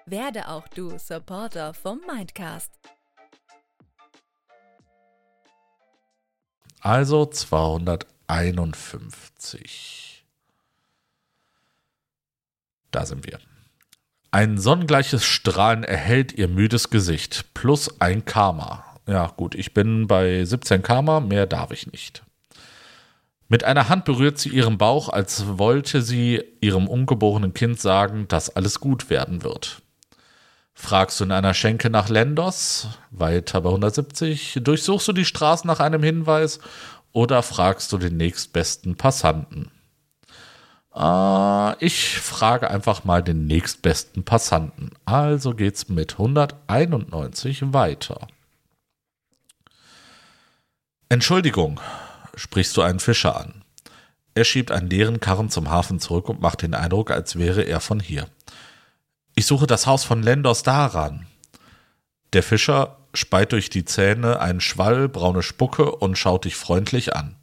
Werde 0.05 0.49
auch 0.49 0.67
du 0.69 0.97
Supporter 0.97 1.74
vom 1.74 1.99
Mindcast. 2.07 2.71
Also 6.80 7.26
251. 7.26 10.26
Da 12.91 13.05
sind 13.05 13.26
wir. 13.26 13.39
Ein 14.32 14.57
sonnengleiches 14.57 15.26
Strahlen 15.26 15.84
erhellt 15.84 16.32
ihr 16.34 16.47
müdes 16.47 16.89
Gesicht, 16.89 17.53
plus 17.53 18.01
ein 18.01 18.26
Karma. 18.26 18.92
Ja, 19.07 19.27
gut, 19.35 19.55
ich 19.55 19.73
bin 19.73 20.07
bei 20.07 20.45
17 20.45 20.81
Karma, 20.81 21.19
mehr 21.19 21.45
darf 21.45 21.71
ich 21.71 21.91
nicht. 21.91 22.23
Mit 23.49 23.63
einer 23.63 23.89
Hand 23.89 24.05
berührt 24.05 24.39
sie 24.39 24.49
ihren 24.49 24.77
Bauch, 24.77 25.09
als 25.09 25.57
wollte 25.57 26.01
sie 26.01 26.43
ihrem 26.61 26.87
ungeborenen 26.87 27.53
Kind 27.53 27.79
sagen, 27.79 28.27
dass 28.27 28.55
alles 28.55 28.79
gut 28.79 29.09
werden 29.09 29.43
wird. 29.43 29.81
Fragst 30.73 31.19
du 31.19 31.25
in 31.25 31.31
einer 31.31 31.53
Schenke 31.53 31.89
nach 31.89 32.09
Lendos, 32.09 32.87
weiter 33.11 33.61
bei 33.61 33.69
170, 33.69 34.59
durchsuchst 34.63 35.07
du 35.07 35.13
die 35.13 35.25
Straße 35.25 35.67
nach 35.67 35.79
einem 35.79 36.01
Hinweis 36.01 36.59
oder 37.11 37.43
fragst 37.43 37.91
du 37.91 37.97
den 37.99 38.17
nächstbesten 38.17 38.95
Passanten? 38.95 39.69
Äh, 40.95 41.85
ich 41.85 42.19
frage 42.19 42.69
einfach 42.69 43.03
mal 43.03 43.21
den 43.21 43.45
nächstbesten 43.45 44.23
Passanten. 44.23 44.91
Also 45.05 45.53
geht's 45.53 45.89
mit 45.89 46.13
191 46.13 47.73
weiter. 47.73 48.27
Entschuldigung, 51.14 51.80
sprichst 52.34 52.76
du 52.76 52.82
einen 52.82 52.99
Fischer 52.99 53.38
an. 53.38 53.61
Er 54.34 54.45
schiebt 54.45 54.72
einen 54.72 54.89
leeren 54.89 55.20
Karren 55.20 55.51
zum 55.51 55.70
Hafen 55.70 55.99
zurück 55.99 56.28
und 56.28 56.41
macht 56.41 56.64
den 56.64 56.74
Eindruck, 56.74 57.11
als 57.11 57.38
wäre 57.38 57.61
er 57.61 57.82
von 57.82 57.99
hier. 57.99 58.28
Ich 59.36 59.45
suche 59.45 59.68
das 59.68 59.86
Haus 59.86 60.03
von 60.03 60.24
Lendos 60.24 60.64
daran. 60.64 61.28
Der 62.34 62.41
Fischer 62.41 62.97
speit 63.14 63.51
durch 63.51 63.70
die 63.70 63.86
Zähne 63.86 64.39
einen 64.39 64.59
Schwall 64.59 65.07
braune 65.07 65.43
Spucke 65.43 65.91
und 65.91 66.18
schaut 66.18 66.45
dich 66.45 66.55
freundlich 66.55 67.16
an. 67.16 67.36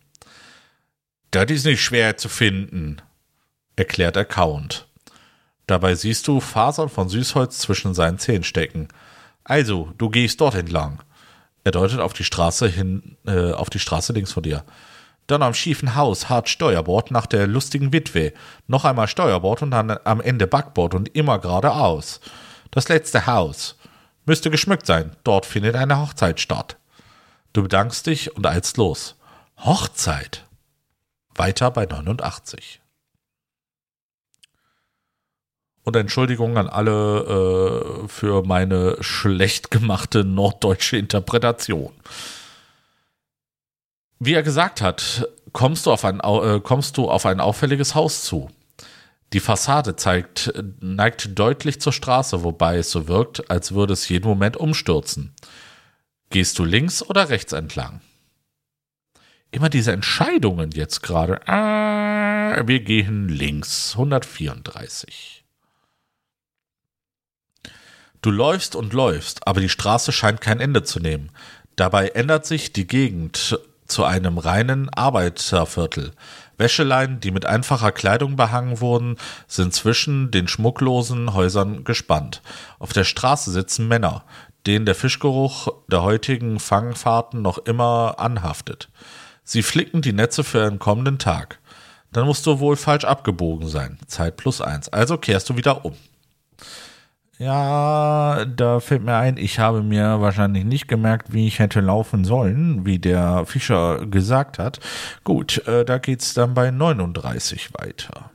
Das 1.30 1.48
ist 1.48 1.64
nicht 1.64 1.80
schwer 1.80 2.16
zu 2.16 2.28
finden, 2.28 3.00
erklärt 3.76 4.16
er 4.16 4.24
kauend. 4.24 4.88
Dabei 5.68 5.94
siehst 5.94 6.26
du 6.26 6.40
Fasern 6.40 6.88
von 6.88 7.08
Süßholz 7.08 7.58
zwischen 7.58 7.94
seinen 7.94 8.18
Zähnen 8.18 8.42
stecken. 8.42 8.88
Also, 9.44 9.92
du 9.96 10.10
gehst 10.10 10.40
dort 10.40 10.56
entlang. 10.56 11.04
Er 11.64 11.72
deutet 11.72 12.00
auf 12.00 12.12
die 12.12 12.24
Straße 12.24 12.68
hin, 12.68 13.16
äh, 13.26 13.52
auf 13.52 13.70
die 13.70 13.78
Straße 13.78 14.12
links 14.12 14.32
vor 14.32 14.42
dir. 14.42 14.64
Dann 15.26 15.42
am 15.42 15.54
schiefen 15.54 15.94
Haus 15.94 16.28
hart 16.28 16.48
Steuerbord 16.48 17.10
nach 17.10 17.26
der 17.26 17.46
lustigen 17.46 17.92
Witwe. 17.92 18.32
Noch 18.66 18.84
einmal 18.84 19.06
Steuerbord 19.06 19.62
und 19.62 19.70
dann 19.70 19.96
am 20.04 20.20
Ende 20.20 20.46
Backbord 20.46 20.94
und 20.94 21.14
immer 21.14 21.38
geradeaus. 21.38 22.20
Das 22.70 22.88
letzte 22.88 23.26
Haus. 23.26 23.76
Müsste 24.26 24.50
geschmückt 24.50 24.86
sein. 24.86 25.16
Dort 25.22 25.46
findet 25.46 25.76
eine 25.76 26.00
Hochzeit 26.00 26.40
statt. 26.40 26.76
Du 27.52 27.62
bedankst 27.62 28.06
dich 28.06 28.34
und 28.36 28.46
eilst 28.46 28.76
los. 28.76 29.16
Hochzeit. 29.58 30.46
Weiter 31.34 31.70
bei 31.70 31.86
89. 31.86 32.79
Und 35.84 35.96
Entschuldigung 35.96 36.58
an 36.58 36.68
alle 36.68 38.04
äh, 38.04 38.08
für 38.08 38.42
meine 38.42 38.96
schlecht 39.00 39.70
gemachte 39.70 40.24
norddeutsche 40.24 40.96
Interpretation. 40.96 41.92
Wie 44.18 44.34
er 44.34 44.42
gesagt 44.42 44.82
hat, 44.82 45.26
kommst 45.52 45.86
du 45.86 45.92
auf 45.92 46.04
ein, 46.04 46.20
äh, 46.20 46.60
kommst 46.60 46.98
du 46.98 47.10
auf 47.10 47.24
ein 47.24 47.40
auffälliges 47.40 47.94
Haus 47.94 48.22
zu. 48.22 48.50
Die 49.32 49.40
Fassade 49.40 49.96
zeigt, 49.96 50.52
neigt 50.80 51.38
deutlich 51.38 51.80
zur 51.80 51.92
Straße, 51.92 52.42
wobei 52.42 52.78
es 52.78 52.90
so 52.90 53.06
wirkt, 53.06 53.50
als 53.50 53.72
würde 53.72 53.92
es 53.92 54.08
jeden 54.08 54.26
Moment 54.26 54.56
umstürzen. 54.56 55.34
Gehst 56.30 56.58
du 56.58 56.64
links 56.64 57.02
oder 57.02 57.28
rechts 57.28 57.52
entlang? 57.52 58.00
Immer 59.52 59.68
diese 59.68 59.92
Entscheidungen 59.92 60.70
jetzt 60.72 61.02
gerade. 61.02 61.46
Ah, 61.48 62.62
wir 62.66 62.80
gehen 62.80 63.28
links. 63.28 63.92
134. 63.94 65.39
Du 68.22 68.30
läufst 68.30 68.76
und 68.76 68.92
läufst, 68.92 69.46
aber 69.46 69.60
die 69.60 69.68
Straße 69.68 70.12
scheint 70.12 70.40
kein 70.40 70.60
Ende 70.60 70.82
zu 70.82 71.00
nehmen. 71.00 71.30
Dabei 71.76 72.08
ändert 72.08 72.44
sich 72.44 72.72
die 72.72 72.86
Gegend 72.86 73.58
zu 73.86 74.04
einem 74.04 74.38
reinen 74.38 74.88
Arbeiterviertel. 74.90 76.12
Wäscheleien, 76.58 77.20
die 77.20 77.30
mit 77.30 77.46
einfacher 77.46 77.92
Kleidung 77.92 78.36
behangen 78.36 78.80
wurden, 78.80 79.16
sind 79.48 79.72
zwischen 79.72 80.30
den 80.30 80.48
schmucklosen 80.48 81.32
Häusern 81.32 81.84
gespannt. 81.84 82.42
Auf 82.78 82.92
der 82.92 83.04
Straße 83.04 83.50
sitzen 83.50 83.88
Männer, 83.88 84.24
denen 84.66 84.84
der 84.84 84.94
Fischgeruch 84.94 85.68
der 85.88 86.02
heutigen 86.02 86.60
Fangfahrten 86.60 87.40
noch 87.40 87.56
immer 87.58 88.16
anhaftet. 88.18 88.90
Sie 89.42 89.62
flicken 89.62 90.02
die 90.02 90.12
Netze 90.12 90.44
für 90.44 90.64
einen 90.64 90.78
kommenden 90.78 91.18
Tag. 91.18 91.58
Dann 92.12 92.26
musst 92.26 92.46
du 92.46 92.60
wohl 92.60 92.76
falsch 92.76 93.04
abgebogen 93.04 93.68
sein. 93.68 93.98
Zeit 94.06 94.36
plus 94.36 94.60
eins. 94.60 94.88
Also 94.90 95.16
kehrst 95.16 95.48
du 95.48 95.56
wieder 95.56 95.84
um. 95.84 95.94
Ja, 97.40 98.44
da 98.44 98.80
fällt 98.80 99.02
mir 99.02 99.16
ein, 99.16 99.38
ich 99.38 99.58
habe 99.58 99.82
mir 99.82 100.20
wahrscheinlich 100.20 100.64
nicht 100.66 100.88
gemerkt, 100.88 101.32
wie 101.32 101.46
ich 101.46 101.58
hätte 101.58 101.80
laufen 101.80 102.26
sollen, 102.26 102.84
wie 102.84 102.98
der 102.98 103.46
Fischer 103.46 104.04
gesagt 104.04 104.58
hat. 104.58 104.78
Gut, 105.24 105.66
äh, 105.66 105.86
da 105.86 105.96
geht's 105.96 106.34
dann 106.34 106.52
bei 106.52 106.70
39 106.70 107.70
weiter. 107.72 108.30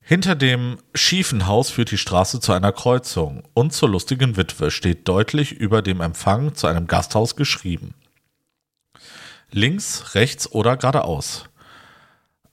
Hinter 0.00 0.34
dem 0.34 0.78
schiefen 0.96 1.46
Haus 1.46 1.70
führt 1.70 1.92
die 1.92 1.98
Straße 1.98 2.40
zu 2.40 2.52
einer 2.52 2.72
Kreuzung 2.72 3.44
und 3.54 3.72
zur 3.72 3.88
lustigen 3.88 4.36
Witwe 4.36 4.72
steht 4.72 5.06
deutlich 5.06 5.52
über 5.52 5.80
dem 5.80 6.00
Empfang 6.00 6.56
zu 6.56 6.66
einem 6.66 6.88
Gasthaus 6.88 7.36
geschrieben. 7.36 7.94
Links, 9.52 10.16
rechts 10.16 10.50
oder 10.50 10.76
geradeaus. 10.76 11.44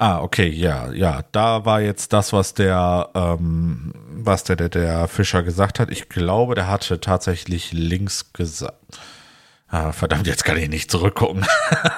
Ah, 0.02 0.20
okay, 0.20 0.48
ja, 0.48 0.92
ja. 0.94 1.22
Da 1.32 1.64
war 1.64 1.80
jetzt 1.80 2.12
das, 2.12 2.34
was 2.34 2.56
der, 2.56 3.10
ähm, 3.14 3.94
was 4.10 4.44
der, 4.44 4.56
der, 4.56 4.70
der 4.70 5.08
Fischer 5.08 5.44
gesagt 5.44 5.80
hat. 5.80 5.92
Ich 5.92 6.10
glaube, 6.10 6.56
der 6.56 6.66
hatte 6.68 7.00
tatsächlich 7.00 7.72
links 7.72 8.34
gesagt. 8.34 8.98
Ah, 9.68 9.92
verdammt, 9.92 10.26
jetzt 10.26 10.44
kann 10.44 10.58
ich 10.58 10.70
nicht 10.70 10.90
zurückgucken. 10.90 11.46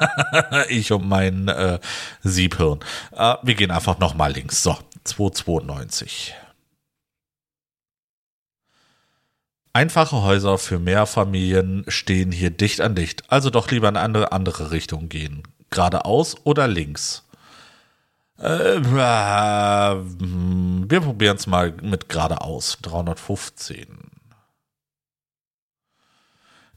ich 0.67 0.91
und 0.91 1.07
mein 1.07 1.47
äh, 1.47 1.79
Siebhirn. 2.23 2.81
Äh, 3.13 3.35
wir 3.41 3.55
gehen 3.55 3.71
einfach 3.71 3.97
nochmal 3.99 4.33
links. 4.33 4.63
So, 4.63 4.77
292. 5.05 6.35
Einfache 9.71 10.23
Häuser 10.23 10.57
für 10.57 10.77
Mehrfamilien 10.77 11.85
stehen 11.87 12.33
hier 12.33 12.49
dicht 12.49 12.81
an 12.81 12.95
dicht, 12.95 13.23
also 13.31 13.49
doch 13.49 13.71
lieber 13.71 13.87
in 13.87 13.95
eine 13.95 14.33
andere 14.33 14.71
Richtung 14.71 15.07
gehen. 15.07 15.43
Geradeaus 15.69 16.35
oder 16.43 16.67
links? 16.67 17.22
Äh, 18.37 18.81
wir 18.83 20.03
probieren 21.01 21.37
es 21.37 21.47
mal 21.47 21.71
mit 21.81 22.09
geradeaus. 22.09 22.77
315. 22.81 24.11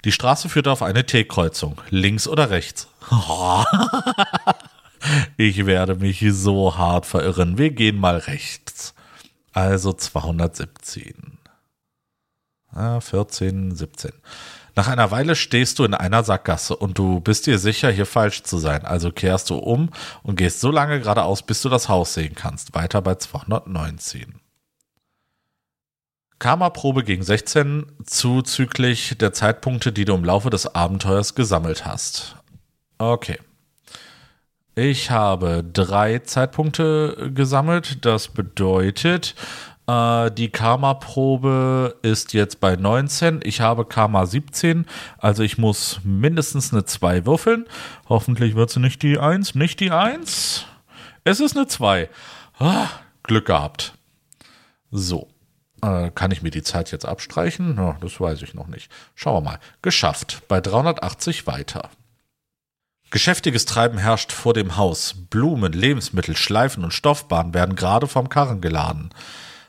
Die 0.04 0.12
Straße 0.12 0.48
führt 0.48 0.68
auf 0.68 0.82
eine 0.82 1.04
T-Kreuzung. 1.04 1.80
Links 1.90 2.28
oder 2.28 2.50
rechts? 2.50 2.86
ich 5.36 5.66
werde 5.66 5.96
mich 5.96 6.24
so 6.30 6.76
hart 6.76 7.06
verirren. 7.06 7.58
Wir 7.58 7.70
gehen 7.70 7.98
mal 7.98 8.18
rechts. 8.18 8.94
Also 9.52 9.92
217. 9.92 11.38
14, 13.00 13.74
17. 13.74 14.12
Nach 14.76 14.88
einer 14.88 15.10
Weile 15.10 15.36
stehst 15.36 15.78
du 15.78 15.84
in 15.84 15.94
einer 15.94 16.22
Sackgasse 16.22 16.76
und 16.76 16.98
du 16.98 17.20
bist 17.20 17.46
dir 17.46 17.58
sicher, 17.58 17.90
hier 17.90 18.04
falsch 18.04 18.42
zu 18.42 18.58
sein. 18.58 18.84
Also 18.84 19.10
kehrst 19.10 19.48
du 19.48 19.56
um 19.56 19.88
und 20.22 20.36
gehst 20.36 20.60
so 20.60 20.70
lange 20.70 21.00
geradeaus, 21.00 21.42
bis 21.42 21.62
du 21.62 21.70
das 21.70 21.88
Haus 21.88 22.12
sehen 22.12 22.34
kannst. 22.34 22.74
Weiter 22.74 23.00
bei 23.00 23.14
219. 23.14 24.34
Karma-Probe 26.38 27.04
gegen 27.04 27.22
16 27.22 27.86
zuzüglich 28.04 29.16
der 29.16 29.32
Zeitpunkte, 29.32 29.92
die 29.92 30.04
du 30.04 30.14
im 30.14 30.24
Laufe 30.24 30.50
des 30.50 30.66
Abenteuers 30.74 31.34
gesammelt 31.34 31.86
hast. 31.86 32.36
Okay. 32.98 33.38
Ich 34.74 35.10
habe 35.10 35.64
drei 35.64 36.18
Zeitpunkte 36.18 37.30
gesammelt. 37.34 38.04
Das 38.04 38.28
bedeutet, 38.28 39.34
äh, 39.86 40.30
die 40.30 40.50
Karma-Probe 40.50 41.96
ist 42.02 42.32
jetzt 42.32 42.60
bei 42.60 42.76
19. 42.76 43.40
Ich 43.44 43.60
habe 43.60 43.84
Karma 43.84 44.26
17. 44.26 44.86
Also 45.18 45.42
ich 45.42 45.58
muss 45.58 46.00
mindestens 46.04 46.72
eine 46.72 46.84
2 46.84 47.26
würfeln. 47.26 47.66
Hoffentlich 48.08 48.54
wird 48.54 48.70
sie 48.70 48.80
nicht 48.80 49.02
die 49.02 49.18
1. 49.18 49.54
Nicht 49.54 49.80
die 49.80 49.90
1. 49.90 50.66
Es 51.24 51.40
ist 51.40 51.56
eine 51.56 51.66
2. 51.66 52.08
Ah, 52.58 52.88
Glück 53.22 53.46
gehabt. 53.46 53.94
So. 54.90 55.28
Äh, 55.82 56.10
kann 56.10 56.30
ich 56.30 56.42
mir 56.42 56.50
die 56.50 56.62
Zeit 56.62 56.90
jetzt 56.90 57.04
abstreichen? 57.04 57.76
Ja, 57.76 57.96
das 58.00 58.20
weiß 58.20 58.42
ich 58.42 58.54
noch 58.54 58.66
nicht. 58.66 58.90
Schauen 59.14 59.44
wir 59.44 59.50
mal. 59.50 59.60
Geschafft. 59.82 60.42
Bei 60.48 60.60
380 60.60 61.46
weiter. 61.46 61.90
Geschäftiges 63.10 63.66
Treiben 63.66 63.98
herrscht 63.98 64.32
vor 64.32 64.52
dem 64.52 64.76
Haus. 64.76 65.14
Blumen, 65.30 65.72
Lebensmittel, 65.72 66.36
Schleifen 66.36 66.82
und 66.82 66.92
Stoffbahnen 66.92 67.54
werden 67.54 67.76
gerade 67.76 68.08
vom 68.08 68.28
Karren 68.28 68.60
geladen. 68.60 69.10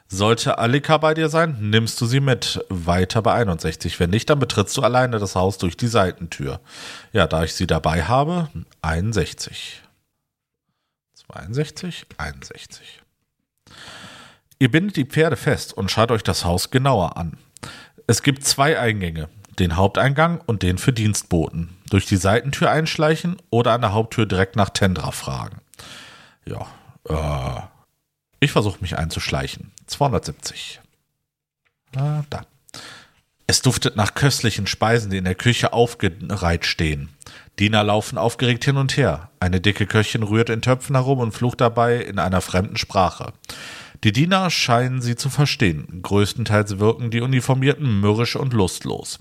Sollte 0.10 0.58
Alika 0.58 0.97
bei 0.97 1.14
dir 1.14 1.28
sein, 1.28 1.58
nimmst 1.60 1.99
du 1.99 2.05
sie 2.05 2.22
mit. 2.22 2.64
Weiter 2.70 3.22
bei 3.22 3.34
61. 3.34 3.99
Wenn 3.99 4.10
nicht, 4.10 4.30
dann 4.30 4.39
betrittst 4.39 4.78
du 4.78 4.82
alleine 4.82 5.20
das 5.20 5.36
Haus 5.36 5.58
durch 5.58 5.76
die 5.76 5.88
Seitentür. 5.88 6.62
Ja, 7.12 7.28
da 7.28 7.43
ich 7.43 7.53
sie 7.53 7.68
dabei 7.68 8.03
habe, 8.03 8.49
61. 8.82 9.82
62, 11.28 12.05
61. 12.18 13.01
Ihr 14.60 14.72
bindet 14.72 14.95
die 14.95 15.05
Pferde 15.05 15.36
fest 15.36 15.74
und 15.74 15.91
schaut 15.91 16.12
euch 16.12 16.24
das 16.24 16.45
Haus 16.45 16.72
genauer 16.72 17.18
an. 17.18 17.38
Es 18.08 18.24
gibt 18.24 18.45
zwei 18.45 18.80
Eingänge, 18.80 19.28
den 19.60 19.76
Haupteingang 19.76 20.41
und 20.45 20.64
den 20.64 20.78
für 20.78 20.93
Dienstboten. 20.93 21.76
Durch 21.89 22.05
die 22.05 22.16
Seitentür 22.16 22.72
einschleichen 22.72 23.38
oder 23.49 23.74
an 23.74 23.82
der 23.82 23.91
Haupttür 23.91 24.26
direkt 24.26 24.55
nach 24.55 24.70
Tendra 24.70 25.12
fragen. 25.12 25.58
Ja, 26.45 26.66
äh, 27.10 27.62
ich 28.39 28.53
versuche 28.53 28.80
mich 28.80 28.97
einzuschleichen. 28.97 29.74
270. 29.88 30.82
Na, 31.94 32.26
da. 32.30 32.46
Es 33.48 33.62
duftet 33.62 33.96
nach 33.96 34.14
köstlichen 34.14 34.68
Speisen, 34.68 35.10
die 35.10 35.18
in 35.18 35.24
der 35.24 35.36
Küche 35.36 35.72
aufgereiht 35.72 36.66
stehen. 36.66 37.10
Diener 37.60 37.84
laufen 37.84 38.18
aufgeregt 38.18 38.66
hin 38.66 38.78
und 38.78 38.98
her. 38.98 39.32
Eine 39.40 39.62
dicke 39.62 39.88
Köchin 39.88 40.24
rührt 40.24 40.50
in 40.50 40.62
Töpfen 40.62 40.96
herum 40.96 41.20
und 41.20 41.32
flucht 41.32 41.62
dabei 41.62 41.96
in 41.96 42.20
einer 42.20 42.42
fremden 42.42 42.78
Sprache. 42.78 43.34
Die 44.04 44.12
Diener 44.12 44.50
scheinen 44.50 45.02
sie 45.02 45.16
zu 45.16 45.30
verstehen. 45.30 46.02
Größtenteils 46.04 46.78
wirken 46.78 47.10
die 47.10 47.22
Uniformierten 47.22 48.00
mürrisch 48.00 48.36
und 48.36 48.54
lustlos. 48.54 49.20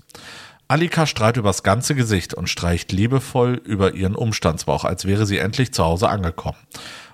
Alika 0.67 1.05
strahlt 1.05 1.37
übers 1.37 1.63
ganze 1.63 1.95
Gesicht 1.95 2.33
und 2.33 2.49
streicht 2.49 2.91
liebevoll 2.91 3.61
über 3.63 3.93
ihren 3.93 4.15
Umstandsbauch, 4.15 4.83
als 4.83 5.05
wäre 5.05 5.25
sie 5.25 5.37
endlich 5.37 5.73
zu 5.73 5.83
Hause 5.85 6.09
angekommen. 6.09 6.57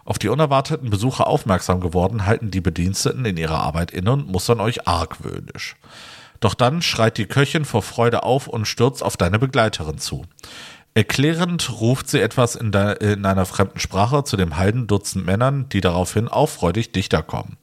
Auf 0.05 0.19
die 0.19 0.27
unerwarteten 0.27 0.89
Besucher 0.89 1.27
aufmerksam 1.27 1.79
geworden, 1.79 2.25
halten 2.25 2.51
die 2.51 2.61
Bediensteten 2.61 3.25
in 3.25 3.37
ihrer 3.37 3.59
Arbeit 3.59 3.91
inne 3.91 4.11
und 4.11 4.27
mustern 4.27 4.59
euch 4.59 4.87
argwöhnisch. 4.87 5.75
Doch 6.39 6.55
dann 6.55 6.81
schreit 6.81 7.17
die 7.17 7.25
Köchin 7.25 7.63
vor 7.63 7.81
Freude 7.81 8.23
auf 8.23 8.47
und 8.47 8.67
stürzt 8.67 9.01
auf 9.01 9.15
deine 9.15 9.39
Begleiterin 9.39 9.97
zu. 9.97 10.25
Erklärend 10.93 11.79
ruft 11.79 12.09
sie 12.09 12.19
etwas 12.19 12.55
in, 12.55 12.73
in 12.73 13.25
einer 13.25 13.45
fremden 13.45 13.79
Sprache 13.79 14.25
zu 14.25 14.35
dem 14.35 14.57
halben 14.57 14.85
Dutzend 14.87 15.25
Männern, 15.25 15.69
die 15.69 15.81
daraufhin 15.81 16.27
auffreudig 16.27 16.91
dichter 16.91 17.23
kommen. 17.23 17.57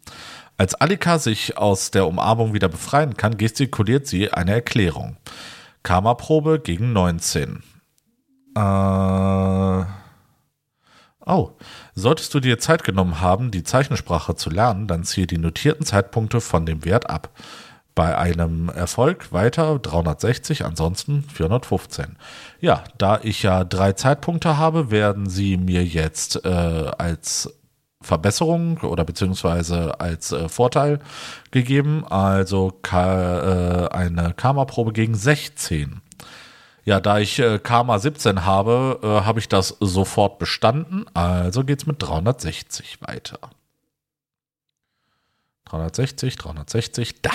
Als 0.57 0.75
Alika 0.75 1.19
sich 1.19 1.59
aus 1.59 1.91
der 1.91 2.07
Umarmung 2.07 2.55
wieder 2.55 2.69
befreien 2.69 3.17
kann, 3.17 3.37
gestikuliert 3.37 4.07
sie 4.07 4.33
eine 4.33 4.53
Erklärung. 4.53 5.17
Karma-Probe 5.83 6.59
gegen 6.59 6.93
19. 6.93 7.63
Äh. 8.57 10.00
Oh, 11.27 11.51
solltest 11.95 12.33
du 12.35 12.41
dir 12.41 12.59
Zeit 12.59 12.83
genommen 12.83 13.21
haben, 13.21 13.51
die 13.51 13.63
Zeichensprache 13.63 14.35
zu 14.35 14.51
lernen, 14.51 14.87
dann 14.87 15.05
ziehe 15.05 15.27
die 15.27 15.39
notierten 15.39 15.85
Zeitpunkte 15.85 16.41
von 16.41 16.65
dem 16.65 16.85
Wert 16.85 17.11
ab. 17.11 17.31
Bei 17.95 18.17
einem 18.17 18.71
Erfolg 18.71 19.33
weiter 19.33 19.79
360, 19.79 20.65
ansonsten 20.65 21.25
415. 21.25 22.17
Ja, 22.61 22.85
da 22.97 23.21
ich 23.23 23.43
ja 23.43 23.65
drei 23.65 23.93
Zeitpunkte 23.93 24.57
habe, 24.57 24.91
werden 24.91 25.29
sie 25.29 25.57
mir 25.57 25.85
jetzt 25.85 26.45
äh, 26.45 26.49
als 26.49 27.53
Verbesserung 28.03 28.79
oder 28.79 29.05
beziehungsweise 29.05 30.01
als 30.01 30.33
äh, 30.33 30.49
Vorteil 30.49 31.01
gegeben. 31.51 32.07
Also 32.09 32.73
ka 32.83 33.85
äh, 33.85 33.89
eine 33.91 34.33
Karma-Probe 34.35 34.93
gegen 34.93 35.15
16. 35.15 36.01
Ja, 36.85 37.01
da 37.01 37.19
ich 37.19 37.39
äh, 37.39 37.59
Karma 37.59 37.99
17 37.99 38.45
habe, 38.45 39.01
äh, 39.03 39.07
habe 39.27 39.39
ich 39.39 39.49
das 39.49 39.77
sofort 39.81 40.39
bestanden. 40.39 41.05
Also 41.15 41.65
geht's 41.65 41.87
mit 41.87 42.03
360 42.03 43.03
weiter. 43.03 43.39
360, 45.67 46.37
360, 46.37 47.23
da. 47.23 47.31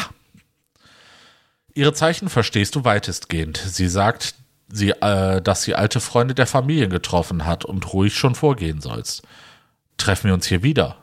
Ihre 1.73 1.93
Zeichen 1.93 2.29
verstehst 2.29 2.75
du 2.75 2.83
weitestgehend. 2.83 3.57
Sie 3.57 3.87
sagt, 3.87 4.35
sie, 4.67 4.91
äh, 4.91 5.41
dass 5.41 5.63
sie 5.63 5.75
alte 5.75 5.99
Freunde 5.99 6.33
der 6.33 6.47
Familie 6.47 6.89
getroffen 6.89 7.45
hat 7.45 7.65
und 7.65 7.93
ruhig 7.93 8.15
schon 8.15 8.35
vorgehen 8.35 8.81
sollst. 8.81 9.23
Treffen 9.97 10.27
wir 10.27 10.33
uns 10.33 10.47
hier 10.47 10.63
wieder? 10.63 10.97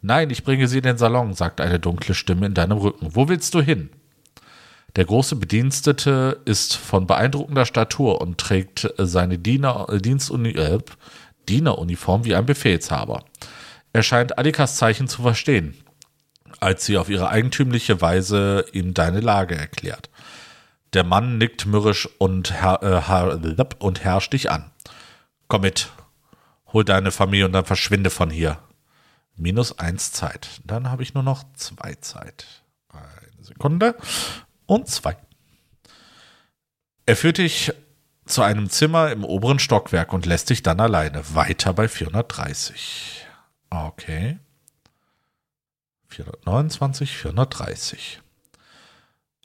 Nein, 0.00 0.30
ich 0.30 0.44
bringe 0.44 0.68
sie 0.68 0.78
in 0.78 0.84
den 0.84 0.98
Salon, 0.98 1.34
sagt 1.34 1.60
eine 1.60 1.80
dunkle 1.80 2.14
Stimme 2.14 2.46
in 2.46 2.54
deinem 2.54 2.78
Rücken. 2.78 3.14
Wo 3.14 3.28
willst 3.28 3.54
du 3.54 3.62
hin? 3.62 3.90
Der 4.96 5.04
große 5.04 5.36
Bedienstete 5.36 6.40
ist 6.44 6.76
von 6.76 7.06
beeindruckender 7.06 7.66
Statur 7.66 8.20
und 8.20 8.38
trägt 8.38 8.92
seine 8.98 9.38
Diener, 9.38 9.88
äh, 9.90 9.98
Dienstuni 9.98 10.50
äh, 10.50 10.78
Dieneruniform 11.48 12.24
wie 12.24 12.34
ein 12.34 12.46
Befehlshaber. 12.46 13.24
Er 13.92 14.02
scheint 14.02 14.38
Alikas 14.38 14.76
Zeichen 14.76 15.08
zu 15.08 15.22
verstehen 15.22 15.74
als 16.64 16.86
sie 16.86 16.96
auf 16.96 17.10
ihre 17.10 17.28
eigentümliche 17.28 18.00
Weise 18.00 18.64
ihm 18.72 18.94
deine 18.94 19.20
Lage 19.20 19.54
erklärt. 19.54 20.10
Der 20.94 21.04
Mann 21.04 21.38
nickt 21.38 21.66
mürrisch 21.66 22.08
und, 22.18 22.52
her 22.52 22.80
äh, 22.82 23.64
und 23.78 24.04
herrscht 24.04 24.32
dich 24.32 24.50
an. 24.50 24.70
Komm 25.48 25.62
mit, 25.62 25.90
hol 26.72 26.84
deine 26.84 27.10
Familie 27.10 27.46
und 27.46 27.52
dann 27.52 27.64
verschwinde 27.66 28.10
von 28.10 28.30
hier. 28.30 28.58
Minus 29.36 29.78
eins 29.78 30.12
Zeit. 30.12 30.60
Dann 30.64 30.90
habe 30.90 31.02
ich 31.02 31.14
nur 31.14 31.24
noch 31.24 31.44
zwei 31.54 31.94
Zeit. 31.96 32.62
Eine 32.88 33.44
Sekunde 33.44 33.96
und 34.66 34.88
zwei. 34.88 35.16
Er 37.06 37.16
führt 37.16 37.38
dich 37.38 37.72
zu 38.26 38.42
einem 38.42 38.70
Zimmer 38.70 39.12
im 39.12 39.24
oberen 39.24 39.58
Stockwerk 39.58 40.12
und 40.12 40.26
lässt 40.26 40.50
dich 40.50 40.62
dann 40.62 40.80
alleine. 40.80 41.22
Weiter 41.34 41.74
bei 41.74 41.88
430. 41.88 43.26
Okay. 43.70 44.38
429, 46.08 47.16
430. 47.16 48.20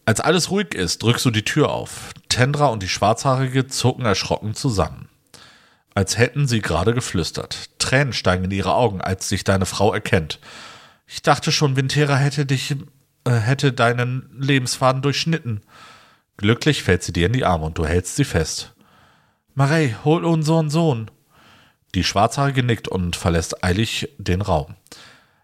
Als 0.06 0.22
alles 0.22 0.50
ruhig 0.50 0.74
ist, 0.74 1.04
drückst 1.04 1.26
du 1.26 1.32
die 1.32 1.46
Tür 1.46 1.70
auf. 1.70 2.14
Tendra 2.30 2.68
und 2.68 2.82
die 2.82 2.90
Schwarzhaarige 2.90 3.68
zucken 3.68 4.06
erschrocken 4.06 4.56
zusammen. 4.56 5.10
Als 5.94 6.18
hätten 6.18 6.48
sie 6.48 6.62
gerade 6.62 6.94
geflüstert. 6.94 7.78
Tränen 7.80 8.14
steigen 8.14 8.46
in 8.46 8.52
ihre 8.52 8.74
Augen, 8.74 9.02
als 9.02 9.28
sich 9.28 9.44
deine 9.44 9.66
Frau 9.66 9.94
erkennt. 9.94 10.40
Ich 11.08 11.22
dachte 11.22 11.52
schon, 11.52 11.76
Vintera 11.76 12.16
hätte 12.16 12.46
dich, 12.46 12.76
hätte 13.38 13.74
deinen 13.74 14.30
Lebensfaden 14.38 15.02
durchschnitten. 15.02 15.62
Glücklich 16.38 16.84
fällt 16.84 17.04
sie 17.04 17.14
dir 17.14 17.28
in 17.28 17.34
die 17.34 17.46
Arme 17.46 17.66
und 17.66 17.78
du 17.78 17.86
hältst 17.86 18.16
sie 18.16 18.24
fest. 18.24 18.74
Marei, 19.56 19.96
hol 20.06 20.24
unseren 20.26 20.70
Sohn. 20.70 21.12
Die 21.96 22.04
Schwarzhaarige 22.04 22.64
nickt 22.64 22.88
und 22.88 23.16
verlässt 23.16 23.64
eilig 23.64 24.10
den 24.18 24.42
Raum. 24.42 24.76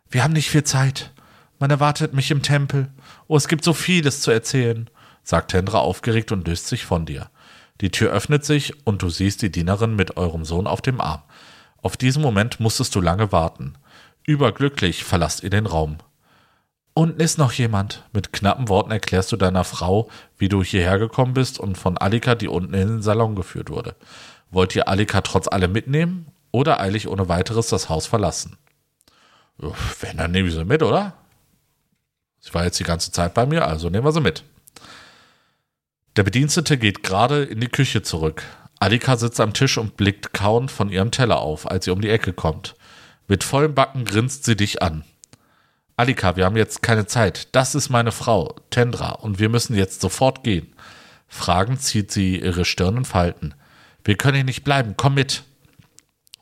Wir 0.09 0.23
haben 0.23 0.33
nicht 0.33 0.49
viel 0.49 0.63
Zeit. 0.63 1.11
Man 1.59 1.71
erwartet 1.71 2.13
mich 2.13 2.31
im 2.31 2.41
Tempel. 2.41 2.89
Oh, 3.27 3.35
es 3.35 3.47
gibt 3.47 3.63
so 3.63 3.73
vieles 3.73 4.21
zu 4.21 4.31
erzählen, 4.31 4.89
sagt 5.23 5.53
Hendra 5.53 5.79
aufgeregt 5.79 6.31
und 6.31 6.47
löst 6.47 6.67
sich 6.67 6.85
von 6.85 7.05
dir. 7.05 7.29
Die 7.81 7.91
Tür 7.91 8.11
öffnet 8.11 8.45
sich 8.45 8.73
und 8.85 9.01
du 9.01 9.09
siehst 9.09 9.41
die 9.41 9.51
Dienerin 9.51 9.95
mit 9.95 10.17
eurem 10.17 10.45
Sohn 10.45 10.67
auf 10.67 10.81
dem 10.81 11.01
Arm. 11.01 11.23
Auf 11.81 11.97
diesen 11.97 12.21
Moment 12.21 12.59
musstest 12.59 12.95
du 12.95 13.01
lange 13.01 13.31
warten. 13.31 13.73
Überglücklich 14.25 15.03
verlasst 15.03 15.43
ihr 15.43 15.49
den 15.49 15.65
Raum. 15.65 15.97
Unten 16.97 17.19
ist 17.19 17.37
noch 17.37 17.51
jemand. 17.51 18.05
Mit 18.13 18.31
knappen 18.31 18.69
Worten 18.69 18.89
erklärst 18.89 19.29
du 19.29 19.35
deiner 19.35 19.65
Frau, 19.65 20.09
wie 20.37 20.47
du 20.47 20.63
hierher 20.63 20.97
gekommen 20.97 21.33
bist 21.33 21.59
und 21.59 21.77
von 21.77 21.97
Alika, 21.97 22.35
die 22.35 22.47
unten 22.47 22.73
in 22.73 22.87
den 22.87 23.01
Salon 23.01 23.35
geführt 23.35 23.69
wurde. 23.69 23.95
Wollt 24.49 24.73
ihr 24.77 24.87
Alika 24.87 25.19
trotz 25.19 25.49
allem 25.49 25.73
mitnehmen 25.73 26.27
oder 26.51 26.79
eilig 26.79 27.09
ohne 27.09 27.27
weiteres 27.27 27.67
das 27.67 27.89
Haus 27.89 28.07
verlassen? 28.07 28.55
Wenn, 29.57 30.15
dann 30.15 30.31
nehme 30.31 30.47
ich 30.47 30.53
sie 30.53 30.63
mit, 30.63 30.81
oder? 30.83 31.15
Sie 32.39 32.53
war 32.53 32.63
jetzt 32.63 32.79
die 32.79 32.85
ganze 32.85 33.11
Zeit 33.11 33.33
bei 33.33 33.45
mir, 33.45 33.67
also 33.67 33.89
nehmen 33.89 34.05
wir 34.05 34.13
sie 34.13 34.21
mit. 34.21 34.45
Der 36.15 36.23
Bedienstete 36.23 36.77
geht 36.77 37.03
gerade 37.03 37.43
in 37.43 37.59
die 37.59 37.67
Küche 37.67 38.03
zurück. 38.03 38.43
Alika 38.79 39.17
sitzt 39.17 39.41
am 39.41 39.53
Tisch 39.53 39.77
und 39.77 39.97
blickt 39.97 40.31
kauend 40.31 40.71
von 40.71 40.89
ihrem 40.89 41.11
Teller 41.11 41.39
auf, 41.39 41.69
als 41.69 41.83
sie 41.83 41.91
um 41.91 41.99
die 41.99 42.09
Ecke 42.09 42.31
kommt. 42.31 42.75
Mit 43.27 43.43
vollem 43.43 43.75
Backen 43.75 44.05
grinst 44.05 44.45
sie 44.45 44.55
dich 44.55 44.81
an. 44.81 45.03
Alika, 45.97 46.35
wir 46.35 46.45
haben 46.45 46.57
jetzt 46.57 46.81
keine 46.81 47.05
Zeit. 47.05 47.47
Das 47.53 47.73
ist 47.73 47.89
meine 47.89 48.11
Frau, 48.11 48.55
Tendra, 48.69 49.11
und 49.11 49.39
wir 49.39 49.47
müssen 49.47 49.75
jetzt 49.75 50.01
sofort 50.01 50.43
gehen. 50.43 50.73
Fragend 51.27 51.81
zieht 51.81 52.11
sie 52.11 52.37
ihre 52.39 52.65
Stirn 52.65 52.97
in 52.97 53.05
Falten. 53.05 53.53
Wir 54.03 54.17
können 54.17 54.35
hier 54.35 54.43
nicht 54.43 54.63
bleiben, 54.63 54.95
komm 54.97 55.15
mit. 55.15 55.43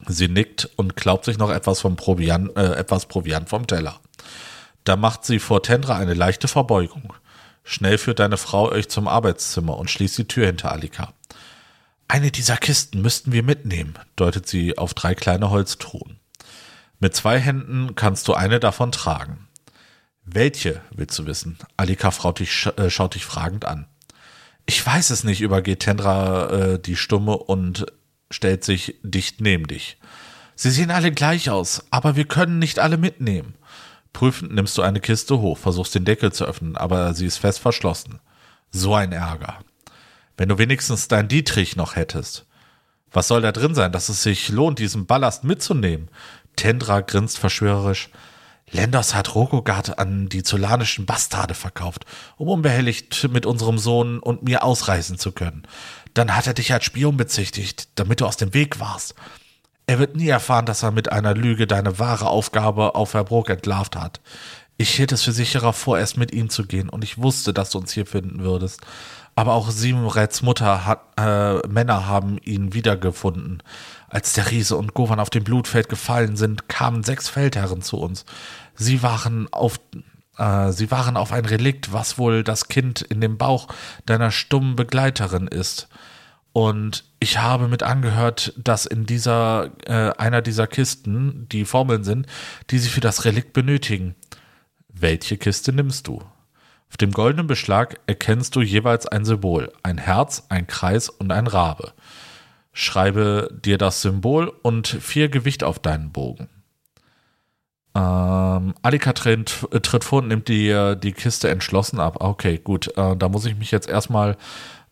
Sie 0.07 0.27
nickt 0.27 0.69
und 0.75 0.95
klaubt 0.95 1.25
sich 1.25 1.37
noch 1.37 1.51
etwas 1.51 1.81
vom 1.81 1.95
Proviant, 1.95 2.57
äh, 2.57 2.73
etwas 2.73 3.05
Proviant 3.05 3.47
vom 3.47 3.67
Teller. 3.67 3.99
Da 4.83 4.95
macht 4.95 5.23
sie 5.23 5.39
vor 5.39 5.63
Tendra 5.63 5.97
eine 5.97 6.13
leichte 6.13 6.47
Verbeugung. 6.47 7.13
Schnell 7.63 7.97
führt 7.97 8.19
deine 8.19 8.37
Frau 8.37 8.69
euch 8.69 8.89
zum 8.89 9.07
Arbeitszimmer 9.07 9.77
und 9.77 9.89
schließt 9.89 10.17
die 10.17 10.27
Tür 10.27 10.47
hinter 10.47 10.71
Alika. 10.71 11.13
Eine 12.07 12.31
dieser 12.31 12.57
Kisten 12.57 13.01
müssten 13.01 13.31
wir 13.31 13.43
mitnehmen, 13.43 13.93
deutet 14.15 14.47
sie 14.47 14.77
auf 14.77 14.93
drei 14.93 15.15
kleine 15.15 15.49
Holztruhen. 15.49 16.19
Mit 17.03 17.13
zwei 17.17 17.37
Händen 17.37 17.95
kannst 17.95 18.29
du 18.29 18.33
eine 18.33 18.61
davon 18.61 18.93
tragen. 18.93 19.49
Welche, 20.23 20.79
willst 20.95 21.19
du 21.19 21.25
wissen? 21.25 21.57
Alika 21.75 22.11
dich, 22.31 22.69
äh, 22.77 22.89
schaut 22.89 23.15
dich 23.15 23.25
fragend 23.25 23.65
an. 23.65 23.87
Ich 24.65 24.85
weiß 24.85 25.09
es 25.09 25.25
nicht, 25.25 25.41
übergeht 25.41 25.81
Tendra 25.81 26.49
äh, 26.49 26.79
die 26.79 26.95
Stumme 26.95 27.35
und 27.35 27.87
stellt 28.31 28.63
sich 28.63 28.95
dicht 29.03 29.41
neben 29.41 29.67
dich. 29.67 29.97
Sie 30.55 30.71
sehen 30.71 30.91
alle 30.91 31.11
gleich 31.11 31.49
aus, 31.49 31.83
aber 31.91 32.15
wir 32.15 32.23
können 32.23 32.57
nicht 32.57 32.79
alle 32.79 32.95
mitnehmen. 32.95 33.55
Prüfend 34.13 34.53
nimmst 34.53 34.77
du 34.77 34.81
eine 34.81 35.01
Kiste 35.01 35.41
hoch, 35.41 35.57
versuchst 35.57 35.95
den 35.95 36.05
Deckel 36.05 36.31
zu 36.31 36.45
öffnen, 36.45 36.77
aber 36.77 37.13
sie 37.15 37.25
ist 37.25 37.37
fest 37.39 37.59
verschlossen. 37.59 38.21
So 38.71 38.95
ein 38.95 39.11
Ärger. 39.11 39.59
Wenn 40.37 40.47
du 40.47 40.57
wenigstens 40.57 41.09
dein 41.09 41.27
Dietrich 41.27 41.75
noch 41.75 41.97
hättest. 41.97 42.45
Was 43.11 43.27
soll 43.27 43.41
da 43.41 43.51
drin 43.51 43.75
sein, 43.75 43.91
dass 43.91 44.09
es 44.09 44.23
sich 44.23 44.49
lohnt, 44.49 44.79
diesen 44.79 45.05
Ballast 45.05 45.43
mitzunehmen? 45.43 46.09
Tendra 46.55 47.01
grinst 47.01 47.39
verschwörerisch. 47.39 48.09
Lenders 48.71 49.13
hat 49.13 49.35
Rokogard 49.35 49.99
an 49.99 50.29
die 50.29 50.43
zolanischen 50.43 51.05
Bastarde 51.05 51.53
verkauft, 51.53 52.05
um 52.37 52.47
unbehelligt 52.47 53.29
mit 53.31 53.45
unserem 53.45 53.77
Sohn 53.77 54.19
und 54.19 54.43
mir 54.43 54.63
ausreisen 54.63 55.19
zu 55.19 55.31
können. 55.31 55.63
Dann 56.13 56.35
hat 56.35 56.47
er 56.47 56.53
dich 56.53 56.73
als 56.73 56.85
Spion 56.85 57.17
bezichtigt, 57.17 57.89
damit 57.95 58.21
du 58.21 58.25
aus 58.25 58.37
dem 58.37 58.53
Weg 58.53 58.79
warst. 58.79 59.15
Er 59.85 59.99
wird 59.99 60.15
nie 60.15 60.29
erfahren, 60.29 60.65
dass 60.65 60.83
er 60.83 60.91
mit 60.91 61.11
einer 61.11 61.35
Lüge 61.35 61.67
deine 61.67 61.99
wahre 61.99 62.29
Aufgabe 62.29 62.95
auf 62.95 63.11
Verbrook 63.11 63.49
entlarvt 63.49 63.95
hat. 63.95 64.21
Ich 64.77 64.95
hielt 64.95 65.11
es 65.11 65.21
für 65.21 65.33
sicherer, 65.33 65.73
vorerst 65.73 66.17
mit 66.17 66.33
ihm 66.33 66.49
zu 66.49 66.65
gehen, 66.65 66.89
und 66.89 67.03
ich 67.03 67.21
wusste, 67.21 67.53
dass 67.53 67.69
du 67.69 67.77
uns 67.79 67.91
hier 67.93 68.05
finden 68.05 68.43
würdest. 68.43 68.81
Aber 69.35 69.53
auch 69.53 69.71
Simreds 69.71 70.41
Mutter 70.41 70.85
hat, 70.85 71.01
äh, 71.17 71.67
Männer 71.67 72.07
haben 72.07 72.37
ihn 72.39 72.73
wiedergefunden. 72.73 73.61
Als 74.13 74.33
der 74.33 74.51
Riese 74.51 74.77
und 74.77 74.93
Govan 74.93 75.19
auf 75.19 75.31
dem 75.31 75.43
Blutfeld 75.43 75.89
gefallen 75.89 76.35
sind, 76.35 76.69
kamen 76.69 77.03
sechs 77.03 77.29
Feldherren 77.29 77.81
zu 77.81 77.97
uns. 77.97 78.25
Sie 78.75 79.01
waren 79.01 79.51
auf, 79.51 79.79
äh, 80.37 80.71
sie 80.71 80.91
waren 80.91 81.17
auf 81.17 81.31
ein 81.31 81.45
Relikt, 81.45 81.93
was 81.93 82.19
wohl 82.19 82.43
das 82.43 82.67
Kind 82.67 83.01
in 83.01 83.21
dem 83.21 83.39
Bauch 83.39 83.69
deiner 84.05 84.29
stummen 84.29 84.75
Begleiterin 84.75 85.47
ist. 85.47 85.87
Und 86.51 87.05
ich 87.19 87.39
habe 87.39 87.67
mit 87.67 87.81
angehört, 87.81 88.53
dass 88.55 88.85
in 88.85 89.07
dieser, 89.07 89.71
äh, 89.87 90.15
einer 90.15 90.43
dieser 90.43 90.67
Kisten 90.67 91.49
die 91.49 91.65
Formeln 91.65 92.03
sind, 92.03 92.27
die 92.69 92.77
sie 92.77 92.89
für 92.89 93.01
das 93.01 93.25
Relikt 93.25 93.51
benötigen. 93.51 94.13
Welche 94.89 95.37
Kiste 95.37 95.73
nimmst 95.73 96.05
du? 96.05 96.21
Auf 96.91 96.97
dem 96.97 97.09
goldenen 97.09 97.47
Beschlag 97.47 97.99
erkennst 98.05 98.55
du 98.55 98.61
jeweils 98.61 99.07
ein 99.07 99.25
Symbol, 99.25 99.73
ein 99.81 99.97
Herz, 99.97 100.43
ein 100.49 100.67
Kreis 100.67 101.09
und 101.09 101.31
ein 101.31 101.47
Rabe. 101.47 101.93
Schreibe 102.73 103.49
dir 103.63 103.77
das 103.77 104.01
Symbol 104.01 104.51
und 104.63 104.87
vier 104.87 105.29
Gewicht 105.29 105.63
auf 105.63 105.79
deinen 105.79 106.11
Bogen. 106.11 106.49
Ähm, 107.95 108.73
Alika 108.81 109.13
tritt, 109.13 109.67
tritt 109.83 110.03
vor 110.03 110.23
und 110.23 110.29
nimmt 110.29 110.47
die, 110.47 110.95
die 111.01 111.11
Kiste 111.11 111.49
entschlossen 111.49 111.99
ab. 111.99 112.17
Okay, 112.19 112.57
gut. 112.57 112.97
Äh, 112.97 113.15
da 113.15 113.29
muss 113.29 113.45
ich 113.45 113.55
mich 113.55 113.69
jetzt 113.69 113.87
erstmal 113.87 114.37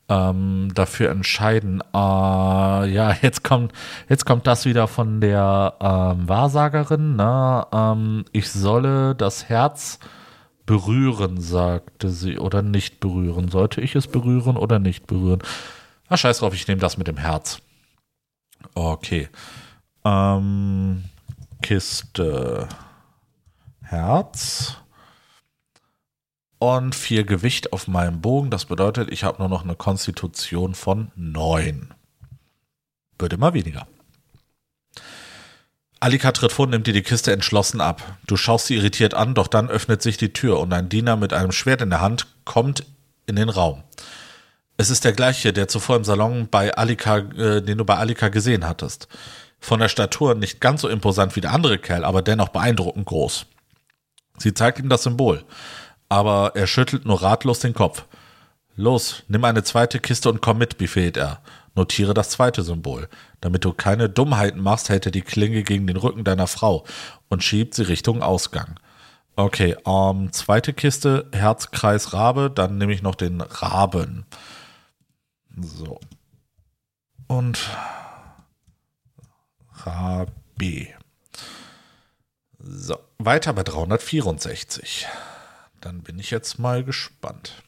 ähm, 0.10 0.70
dafür 0.76 1.10
entscheiden. 1.10 1.82
Äh, 1.94 1.98
ja, 1.98 3.16
jetzt 3.22 3.44
kommt, 3.44 3.74
jetzt 4.10 4.26
kommt 4.26 4.46
das 4.46 4.66
wieder 4.66 4.88
von 4.88 5.22
der 5.22 5.74
ähm, 5.80 6.30
Wahrsagerin. 6.30 7.16
Ne? 7.16 7.66
Ähm, 7.74 8.26
ich 8.32 8.52
solle 8.52 9.16
das 9.16 9.50
Herz 9.50 10.00
berühren, 10.68 11.42
sagte 11.42 12.10
sie, 12.10 12.38
oder 12.38 12.62
nicht 12.62 13.00
berühren. 13.00 13.50
Sollte 13.50 13.82
ich 13.82 13.96
es 13.96 14.08
berühren 14.08 14.58
oder 14.58 14.78
nicht 14.78 15.08
berühren? 15.08 15.42
Ah, 16.08 16.18
scheiß 16.18 16.40
drauf, 16.40 16.54
ich 16.54 16.68
nehme 16.68 16.82
das 16.82 16.98
mit 16.98 17.08
dem 17.08 17.18
Herz. 17.18 17.60
Okay. 18.74 19.30
Ähm, 20.04 21.04
Kiste. 21.62 22.68
Herz. 23.82 24.78
Und 26.60 26.94
vier 26.94 27.24
Gewicht 27.24 27.74
auf 27.74 27.88
meinem 27.88 28.22
Bogen. 28.22 28.52
Das 28.52 28.66
bedeutet, 28.66 29.12
ich 29.12 29.24
habe 29.24 29.40
nur 29.40 29.50
noch 29.50 29.64
eine 29.64 29.76
Konstitution 29.76 30.76
von 30.76 31.12
neun. 31.16 31.94
Wird 33.18 33.34
immer 33.34 33.54
weniger. 33.54 33.88
Alika 36.00 36.32
tritt 36.32 36.52
vor 36.52 36.66
nimmt 36.66 36.88
dir 36.88 36.94
die 36.94 37.04
Kiste 37.04 37.32
entschlossen 37.32 37.80
ab. 37.80 38.18
Du 38.26 38.36
schaust 38.36 38.68
sie 38.68 38.76
irritiert 38.76 39.14
an, 39.14 39.36
doch 39.36 39.48
dann 39.48 39.70
öffnet 39.70 40.02
sich 40.02 40.18
die 40.18 40.34
Tür 40.34 40.60
und 40.60 40.74
ein 40.74 40.90
Diener 40.90 41.16
mit 41.16 41.32
einem 41.32 41.52
Schwert 41.52 41.82
in 41.82 41.92
der 41.92 42.02
Hand 42.02 42.26
kommt 42.44 42.86
in 43.28 43.36
den 43.36 43.50
Raum. 43.50 43.84
Es 44.82 44.90
ist 44.90 45.06
der 45.06 45.14
gleiche, 45.14 45.54
der 45.54 45.68
zuvor 45.68 45.96
im 45.96 46.04
Salon 46.04 46.48
bei 46.50 46.74
Alika, 46.74 47.18
äh, 47.18 47.62
den 47.62 47.78
du 47.78 47.86
bei 47.86 47.98
Alika 47.98 48.30
gesehen 48.30 48.68
hattest. 48.68 49.08
Von 49.60 49.80
der 49.80 49.90
Statur 49.90 50.34
nicht 50.34 50.60
ganz 50.60 50.82
so 50.82 50.90
imposant 50.90 51.36
wie 51.36 51.42
der 51.42 51.52
andere 51.52 51.78
Kerl, 51.78 52.04
aber 52.04 52.24
dennoch 52.24 52.50
beeindruckend 52.50 53.06
groß. 53.06 53.46
Sie 54.40 54.56
zeigt 54.56 54.80
ihm 54.80 54.90
das 54.90 55.04
Symbol, 55.04 55.44
aber 56.10 56.54
er 56.56 56.66
schüttelt 56.66 57.06
nur 57.06 57.22
ratlos 57.22 57.60
den 57.60 57.76
Kopf. 57.76 58.06
Los, 58.76 59.22
nimm 59.28 59.46
eine 59.46 59.62
zweite 59.62 60.00
Kiste 60.00 60.30
und 60.30 60.42
komm 60.42 60.58
mit, 60.58 60.80
befiehlt 60.80 61.16
er. 61.16 61.42
Notiere 61.76 62.16
das 62.16 62.32
zweite 62.32 62.64
Symbol. 62.64 63.08
Damit 63.40 63.64
du 63.64 63.74
keine 63.74 64.10
Dummheiten 64.10 64.62
machst, 64.62 64.90
hält 64.90 65.06
er 65.06 65.12
die 65.12 65.22
Klinge 65.22 65.62
gegen 65.62 65.86
den 65.86 65.98
Rücken 65.98 66.24
deiner 66.24 66.48
Frau 66.48 66.86
und 67.30 67.44
schiebt 67.44 67.76
sie 67.76 67.84
Richtung 67.84 68.24
Ausgang. 68.24 68.80
Okay, 69.36 69.76
ähm, 69.86 70.34
zweite 70.34 70.74
Kiste, 70.74 71.28
Herzkreis 71.34 72.14
Rabe, 72.14 72.50
dann 72.50 72.80
nehme 72.80 72.94
ich 72.94 73.04
noch 73.04 73.14
den 73.14 73.42
Raben. 73.42 74.26
So. 75.58 76.00
Und 77.28 77.70
Rabe. 79.74 80.88
So, 82.60 82.98
weiter 83.18 83.54
bei 83.54 83.64
364. 83.64 85.08
Dann 85.80 86.02
bin 86.02 86.20
ich 86.20 86.30
jetzt 86.32 86.60
mal 86.60 86.84
gespannt. 86.84 87.64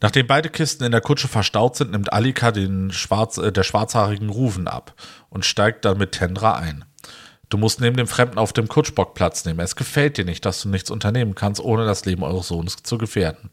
Nachdem 0.00 0.26
beide 0.26 0.50
Kisten 0.50 0.84
in 0.84 0.92
der 0.92 1.00
Kutsche 1.00 1.28
verstaut 1.28 1.76
sind, 1.76 1.92
nimmt 1.92 2.12
Alika 2.12 2.52
den 2.52 2.92
Schwarz, 2.92 3.38
äh, 3.38 3.50
der 3.50 3.62
schwarzhaarigen 3.62 4.28
Ruven 4.28 4.68
ab 4.68 4.94
und 5.30 5.46
steigt 5.46 5.86
dann 5.86 5.96
mit 5.96 6.12
Tendra 6.12 6.56
ein. 6.56 6.84
Du 7.48 7.58
musst 7.58 7.80
neben 7.80 7.96
dem 7.96 8.08
Fremden 8.08 8.38
auf 8.38 8.52
dem 8.52 8.68
Kutschbock 8.68 9.14
Platz 9.14 9.44
nehmen. 9.44 9.60
Es 9.60 9.76
gefällt 9.76 10.18
dir 10.18 10.24
nicht, 10.24 10.44
dass 10.44 10.62
du 10.62 10.68
nichts 10.68 10.90
unternehmen 10.90 11.34
kannst, 11.34 11.60
ohne 11.60 11.86
das 11.86 12.04
Leben 12.04 12.24
eures 12.24 12.48
Sohnes 12.48 12.76
zu 12.82 12.98
gefährden. 12.98 13.50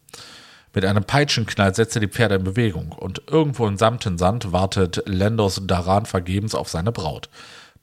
Mit 0.74 0.86
einem 0.86 1.04
Peitschenknall 1.04 1.76
setzt 1.76 1.96
er 1.96 2.02
die 2.02 2.08
Pferde 2.08 2.36
in 2.36 2.44
Bewegung 2.44 2.92
und 2.92 3.22
irgendwo 3.28 3.68
im 3.68 3.78
samten 3.78 4.18
Sand 4.18 4.52
wartet 4.52 5.04
Lendos 5.06 5.62
Daran 5.66 6.08
vergebens 6.08 6.56
auf 6.56 6.68
seine 6.68 6.92
Braut. 6.92 7.30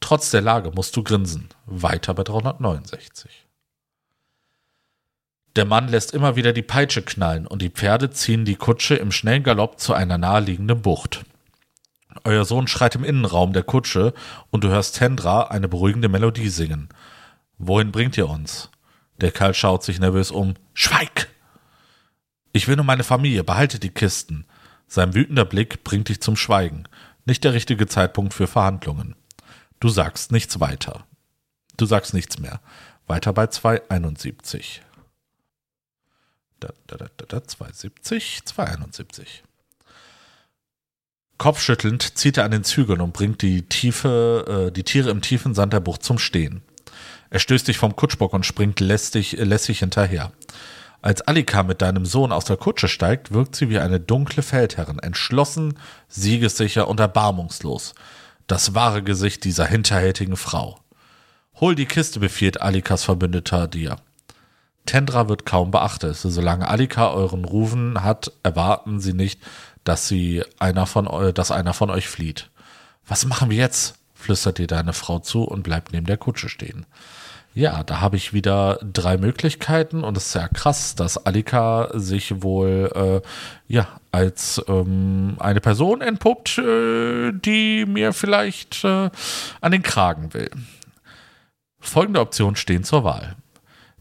Trotz 0.00 0.30
der 0.30 0.40
Lage 0.40 0.72
musst 0.74 0.96
du 0.96 1.04
grinsen. 1.04 1.48
Weiter 1.66 2.14
bei 2.14 2.24
369. 2.24 3.46
Der 5.56 5.64
Mann 5.64 5.88
lässt 5.88 6.14
immer 6.14 6.36
wieder 6.36 6.52
die 6.52 6.62
Peitsche 6.62 7.02
knallen 7.02 7.46
und 7.46 7.62
die 7.62 7.70
Pferde 7.70 8.10
ziehen 8.10 8.44
die 8.44 8.56
Kutsche 8.56 8.96
im 8.96 9.12
schnellen 9.12 9.42
Galopp 9.42 9.78
zu 9.78 9.94
einer 9.94 10.18
naheliegenden 10.18 10.82
Bucht. 10.82 11.24
Euer 12.24 12.44
Sohn 12.44 12.66
schreit 12.66 12.96
im 12.96 13.04
Innenraum 13.04 13.52
der 13.52 13.62
Kutsche 13.62 14.14
und 14.50 14.64
du 14.64 14.68
hörst 14.68 14.96
Tendra 14.96 15.44
eine 15.44 15.68
beruhigende 15.68 16.08
Melodie 16.08 16.48
singen. 16.48 16.88
Wohin 17.58 17.92
bringt 17.92 18.16
ihr 18.16 18.28
uns? 18.28 18.70
Der 19.20 19.30
Kerl 19.30 19.54
schaut 19.54 19.84
sich 19.84 20.00
nervös 20.00 20.30
um. 20.30 20.54
Schweig! 20.74 21.28
Ich 22.52 22.68
will 22.68 22.76
nur 22.76 22.84
meine 22.84 23.04
Familie, 23.04 23.44
behalte 23.44 23.78
die 23.78 23.90
Kisten. 23.90 24.44
Sein 24.88 25.14
wütender 25.14 25.44
Blick 25.44 25.84
bringt 25.84 26.08
dich 26.08 26.20
zum 26.20 26.36
Schweigen. 26.36 26.84
Nicht 27.24 27.44
der 27.44 27.52
richtige 27.52 27.86
Zeitpunkt 27.86 28.34
für 28.34 28.46
Verhandlungen. 28.46 29.14
Du 29.78 29.88
sagst 29.88 30.32
nichts 30.32 30.58
weiter. 30.58 31.06
Du 31.76 31.86
sagst 31.86 32.12
nichts 32.12 32.38
mehr. 32.38 32.60
Weiter 33.06 33.32
bei 33.32 33.46
271. 33.46 34.82
Da, 36.58 36.68
da, 36.86 36.96
da, 36.96 37.06
da, 37.16 37.24
da, 37.26 37.44
270, 37.44 38.44
271. 38.44 39.42
Kopfschüttelnd 41.38 42.18
zieht 42.18 42.36
er 42.36 42.44
an 42.44 42.50
den 42.50 42.64
Zügeln 42.64 43.00
und 43.00 43.14
bringt 43.14 43.40
die, 43.40 43.62
tiefe, 43.62 44.66
äh, 44.68 44.72
die 44.72 44.84
Tiere 44.84 45.08
im 45.08 45.22
tiefen 45.22 45.54
Sand 45.54 45.72
der 45.72 45.80
Bucht 45.80 46.02
zum 46.02 46.18
Stehen. 46.18 46.62
Er 47.30 47.38
stößt 47.38 47.68
dich 47.68 47.78
vom 47.78 47.96
Kutschbock 47.96 48.34
und 48.34 48.44
springt 48.44 48.80
lästig, 48.80 49.32
lässig 49.32 49.78
hinterher. 49.78 50.32
Als 51.02 51.22
Alika 51.22 51.62
mit 51.62 51.80
deinem 51.80 52.04
Sohn 52.04 52.30
aus 52.30 52.44
der 52.44 52.58
Kutsche 52.58 52.88
steigt, 52.88 53.32
wirkt 53.32 53.56
sie 53.56 53.70
wie 53.70 53.78
eine 53.78 54.00
dunkle 54.00 54.42
Feldherrin, 54.42 54.98
entschlossen, 54.98 55.78
siegessicher 56.08 56.88
und 56.88 57.00
erbarmungslos. 57.00 57.94
Das 58.46 58.74
wahre 58.74 59.02
Gesicht 59.02 59.44
dieser 59.44 59.66
hinterhältigen 59.66 60.36
Frau. 60.36 60.78
Hol 61.54 61.74
die 61.74 61.86
Kiste, 61.86 62.20
befiehlt 62.20 62.60
Alikas 62.60 63.04
Verbündeter 63.04 63.66
dir. 63.66 63.96
Tendra 64.86 65.28
wird 65.28 65.46
kaum 65.46 65.70
beachtet. 65.70 66.16
Solange 66.16 66.68
Alika 66.68 67.10
euren 67.10 67.44
Rufen 67.44 68.02
hat, 68.02 68.32
erwarten 68.42 69.00
sie 69.00 69.12
nicht, 69.12 69.40
dass 69.84 70.08
sie 70.08 70.42
einer 70.58 70.86
von 70.86 71.32
dass 71.32 71.50
einer 71.50 71.74
von 71.74 71.90
euch 71.90 72.08
flieht. 72.08 72.50
Was 73.06 73.24
machen 73.24 73.50
wir 73.50 73.56
jetzt? 73.56 73.94
flüstert 74.14 74.58
dir 74.58 74.66
deine 74.66 74.92
Frau 74.92 75.18
zu 75.18 75.44
und 75.44 75.62
bleibt 75.62 75.92
neben 75.92 76.06
der 76.06 76.18
Kutsche 76.18 76.50
stehen. 76.50 76.84
Ja, 77.52 77.82
da 77.82 78.00
habe 78.00 78.16
ich 78.16 78.32
wieder 78.32 78.78
drei 78.80 79.16
Möglichkeiten 79.16 80.04
und 80.04 80.16
es 80.16 80.28
ist 80.28 80.34
ja 80.34 80.46
krass, 80.46 80.94
dass 80.94 81.26
Alika 81.26 81.90
sich 81.94 82.42
wohl 82.42 82.90
äh, 82.94 83.28
ja 83.66 83.88
als 84.12 84.62
ähm, 84.68 85.36
eine 85.40 85.60
Person 85.60 86.00
entpuppt, 86.00 86.58
äh, 86.58 87.32
die 87.32 87.86
mir 87.86 88.12
vielleicht 88.12 88.84
äh, 88.84 89.10
an 89.60 89.72
den 89.72 89.82
Kragen 89.82 90.32
will. 90.32 90.50
Folgende 91.80 92.20
Optionen 92.20 92.56
stehen 92.56 92.84
zur 92.84 93.02
Wahl. 93.02 93.34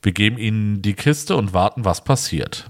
Wir 0.02 0.12
geben 0.12 0.38
ihnen 0.38 0.82
die 0.82 0.94
Kiste 0.94 1.36
und 1.36 1.54
warten, 1.54 1.86
was 1.86 2.04
passiert. 2.04 2.70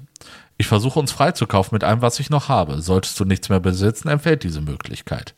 Ich 0.58 0.68
versuche 0.68 1.00
uns 1.00 1.12
freizukaufen 1.12 1.76
mit 1.76 1.84
allem, 1.84 2.02
was 2.02 2.20
ich 2.20 2.30
noch 2.30 2.50
habe. 2.50 2.82
Solltest 2.82 3.20
du 3.20 3.26
nichts 3.26 3.50
mehr 3.50 3.60
besitzen, 3.60 4.08
empfällt 4.08 4.44
diese 4.44 4.62
Möglichkeit. 4.62 5.36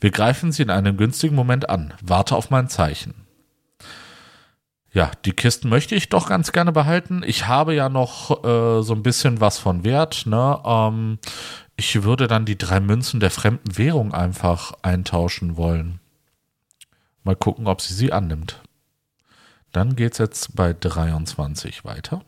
Wir 0.00 0.10
greifen 0.10 0.52
sie 0.52 0.62
in 0.62 0.70
einem 0.70 0.96
günstigen 0.96 1.34
Moment 1.34 1.68
an. 1.68 1.94
Warte 2.02 2.36
auf 2.36 2.50
mein 2.50 2.68
Zeichen. 2.68 3.25
Ja, 4.96 5.10
die 5.26 5.34
Kisten 5.34 5.68
möchte 5.68 5.94
ich 5.94 6.08
doch 6.08 6.26
ganz 6.26 6.52
gerne 6.52 6.72
behalten. 6.72 7.22
Ich 7.26 7.46
habe 7.46 7.74
ja 7.74 7.90
noch 7.90 8.42
äh, 8.42 8.82
so 8.82 8.94
ein 8.94 9.02
bisschen 9.02 9.42
was 9.42 9.58
von 9.58 9.84
Wert. 9.84 10.24
Ne? 10.24 10.58
Ähm, 10.64 11.18
ich 11.76 12.02
würde 12.02 12.28
dann 12.28 12.46
die 12.46 12.56
drei 12.56 12.80
Münzen 12.80 13.20
der 13.20 13.30
fremden 13.30 13.76
Währung 13.76 14.14
einfach 14.14 14.72
eintauschen 14.80 15.58
wollen. 15.58 16.00
Mal 17.24 17.36
gucken, 17.36 17.66
ob 17.66 17.82
sie 17.82 17.92
sie 17.92 18.10
annimmt. 18.10 18.62
Dann 19.70 19.96
geht 19.96 20.12
es 20.12 20.18
jetzt 20.18 20.56
bei 20.56 20.72
23 20.72 21.84
weiter. 21.84 22.22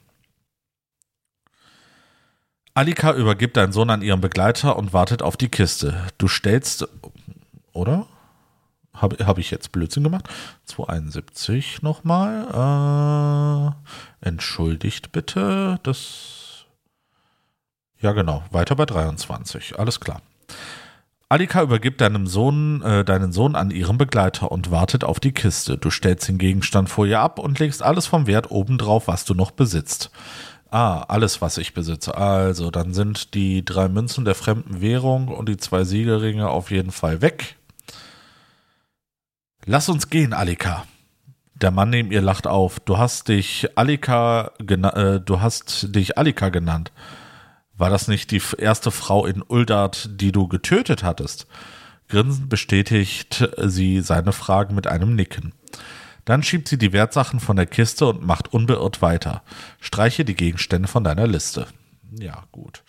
Alika 2.74 3.14
übergibt 3.14 3.56
deinen 3.56 3.72
Sohn 3.72 3.88
an 3.88 4.02
ihren 4.02 4.20
Begleiter 4.20 4.76
und 4.76 4.92
wartet 4.92 5.22
auf 5.22 5.38
die 5.38 5.48
Kiste. 5.48 6.04
Du 6.18 6.28
stellst, 6.28 6.86
oder? 7.72 8.06
Habe 9.00 9.26
hab 9.26 9.38
ich 9.38 9.50
jetzt 9.50 9.72
Blödsinn 9.72 10.04
gemacht? 10.04 10.28
271 10.66 11.82
nochmal. 11.82 13.74
Äh, 14.22 14.26
entschuldigt 14.28 15.12
bitte. 15.12 15.80
Das. 15.82 16.66
Ja, 18.00 18.12
genau. 18.12 18.42
Weiter 18.50 18.76
bei 18.76 18.86
23. 18.86 19.78
Alles 19.78 20.00
klar. 20.00 20.22
Alika 21.30 21.62
übergibt 21.62 22.00
deinem 22.00 22.26
Sohn, 22.26 22.80
äh, 22.80 23.04
deinen 23.04 23.32
Sohn 23.32 23.54
an 23.54 23.70
ihren 23.70 23.98
Begleiter 23.98 24.50
und 24.50 24.70
wartet 24.70 25.04
auf 25.04 25.20
die 25.20 25.32
Kiste. 25.32 25.76
Du 25.76 25.90
stellst 25.90 26.26
den 26.26 26.38
Gegenstand 26.38 26.88
vor 26.88 27.06
ihr 27.06 27.20
ab 27.20 27.38
und 27.38 27.58
legst 27.58 27.82
alles 27.82 28.06
vom 28.06 28.26
Wert 28.26 28.50
obendrauf, 28.50 29.08
was 29.08 29.26
du 29.26 29.34
noch 29.34 29.50
besitzt. 29.50 30.10
Ah, 30.70 31.00
alles, 31.08 31.42
was 31.42 31.58
ich 31.58 31.74
besitze. 31.74 32.16
Also, 32.16 32.70
dann 32.70 32.94
sind 32.94 33.34
die 33.34 33.62
drei 33.62 33.88
Münzen 33.88 34.24
der 34.24 34.34
fremden 34.34 34.80
Währung 34.80 35.28
und 35.28 35.50
die 35.50 35.58
zwei 35.58 35.84
Siegelringe 35.84 36.48
auf 36.48 36.70
jeden 36.70 36.92
Fall 36.92 37.20
weg. 37.20 37.57
Lass 39.70 39.90
uns 39.90 40.08
gehen, 40.08 40.32
Alika. 40.32 40.86
Der 41.54 41.70
Mann 41.70 41.90
neben 41.90 42.10
ihr 42.10 42.22
lacht 42.22 42.46
auf. 42.46 42.80
Du 42.80 42.96
hast 42.96 43.28
dich 43.28 43.68
Alika, 43.76 44.52
äh, 44.66 45.20
du 45.20 45.40
hast 45.42 45.94
dich 45.94 46.16
Alika 46.16 46.48
genannt. 46.48 46.90
War 47.76 47.90
das 47.90 48.08
nicht 48.08 48.30
die 48.30 48.40
erste 48.56 48.90
Frau 48.90 49.26
in 49.26 49.44
Uldart, 49.46 50.08
die 50.22 50.32
du 50.32 50.48
getötet 50.48 51.02
hattest? 51.02 51.48
Grinsend 52.08 52.48
bestätigt 52.48 53.46
sie 53.58 54.00
seine 54.00 54.32
Fragen 54.32 54.74
mit 54.74 54.86
einem 54.86 55.14
Nicken. 55.14 55.52
Dann 56.24 56.42
schiebt 56.42 56.68
sie 56.68 56.78
die 56.78 56.94
Wertsachen 56.94 57.38
von 57.38 57.56
der 57.56 57.66
Kiste 57.66 58.06
und 58.06 58.24
macht 58.24 58.54
unbeirrt 58.54 59.02
weiter. 59.02 59.42
Streiche 59.80 60.24
die 60.24 60.34
Gegenstände 60.34 60.88
von 60.88 61.04
deiner 61.04 61.26
Liste. 61.26 61.66
Ja, 62.18 62.44
gut. 62.52 62.84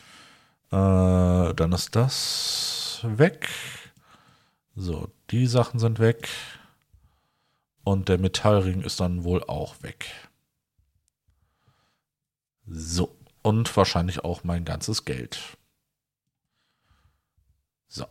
Äh, 0.71 1.53
dann 1.55 1.73
ist 1.73 1.97
das 1.97 3.01
weg. 3.03 3.49
So, 4.77 5.09
die 5.29 5.45
Sachen 5.45 5.77
sind 5.81 5.99
weg. 5.99 6.29
Und 7.89 8.07
der 8.07 8.19
Metallring 8.19 8.83
ist 8.83 8.99
dann 8.99 9.23
wohl 9.23 9.43
auch 9.45 9.81
weg. 9.81 10.11
So 12.67 13.17
und 13.41 13.75
wahrscheinlich 13.75 14.23
auch 14.23 14.43
mein 14.43 14.63
ganzes 14.63 15.05
Geld. 15.05 15.57
So. 17.87 18.05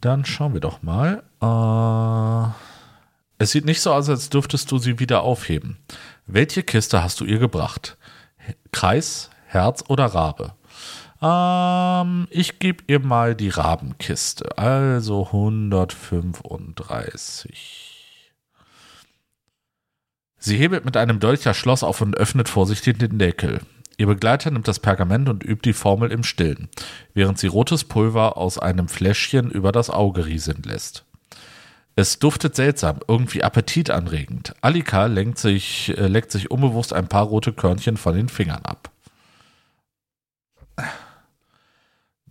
Dann 0.00 0.24
schauen 0.24 0.54
wir 0.54 0.60
doch 0.60 0.82
mal. 0.82 1.22
Äh, 1.40 2.52
es 3.38 3.52
sieht 3.52 3.64
nicht 3.64 3.80
so 3.80 3.92
aus, 3.92 4.08
als 4.08 4.28
dürftest 4.28 4.72
du 4.72 4.78
sie 4.78 4.98
wieder 4.98 5.22
aufheben. 5.22 5.78
Welche 6.26 6.64
Kiste 6.64 7.04
hast 7.04 7.20
du 7.20 7.24
ihr 7.24 7.38
gebracht? 7.38 7.96
Kreis, 8.72 9.30
Herz 9.46 9.84
oder 9.86 10.06
Rabe? 10.06 10.56
Ähm, 11.24 12.28
ich 12.30 12.58
gebe 12.58 12.82
ihr 12.86 13.00
mal 13.00 13.34
die 13.34 13.48
Rabenkiste. 13.48 14.58
Also 14.58 15.24
135. 15.26 18.12
Sie 20.38 20.56
hebelt 20.58 20.84
mit 20.84 20.98
einem 20.98 21.20
Dolch 21.20 21.40
das 21.42 21.56
Schloss 21.56 21.82
auf 21.82 22.02
und 22.02 22.18
öffnet 22.18 22.50
vorsichtig 22.50 22.98
den 22.98 23.18
Deckel. 23.18 23.62
Ihr 23.96 24.06
Begleiter 24.06 24.50
nimmt 24.50 24.68
das 24.68 24.80
Pergament 24.80 25.30
und 25.30 25.42
übt 25.42 25.62
die 25.64 25.72
Formel 25.72 26.12
im 26.12 26.24
Stillen, 26.24 26.68
während 27.14 27.38
sie 27.38 27.46
rotes 27.46 27.84
Pulver 27.84 28.36
aus 28.36 28.58
einem 28.58 28.88
Fläschchen 28.88 29.50
über 29.50 29.72
das 29.72 29.88
Auge 29.88 30.26
rieseln 30.26 30.62
lässt. 30.64 31.06
Es 31.96 32.18
duftet 32.18 32.56
seltsam, 32.56 32.98
irgendwie 33.08 33.42
appetitanregend. 33.44 34.54
Alika 34.60 35.06
lenkt 35.06 35.38
sich, 35.38 35.96
äh, 35.96 36.08
leckt 36.08 36.32
sich 36.32 36.50
unbewusst 36.50 36.92
ein 36.92 37.08
paar 37.08 37.24
rote 37.24 37.54
Körnchen 37.54 37.96
von 37.96 38.14
den 38.14 38.28
Fingern 38.28 38.64
ab. 38.64 38.90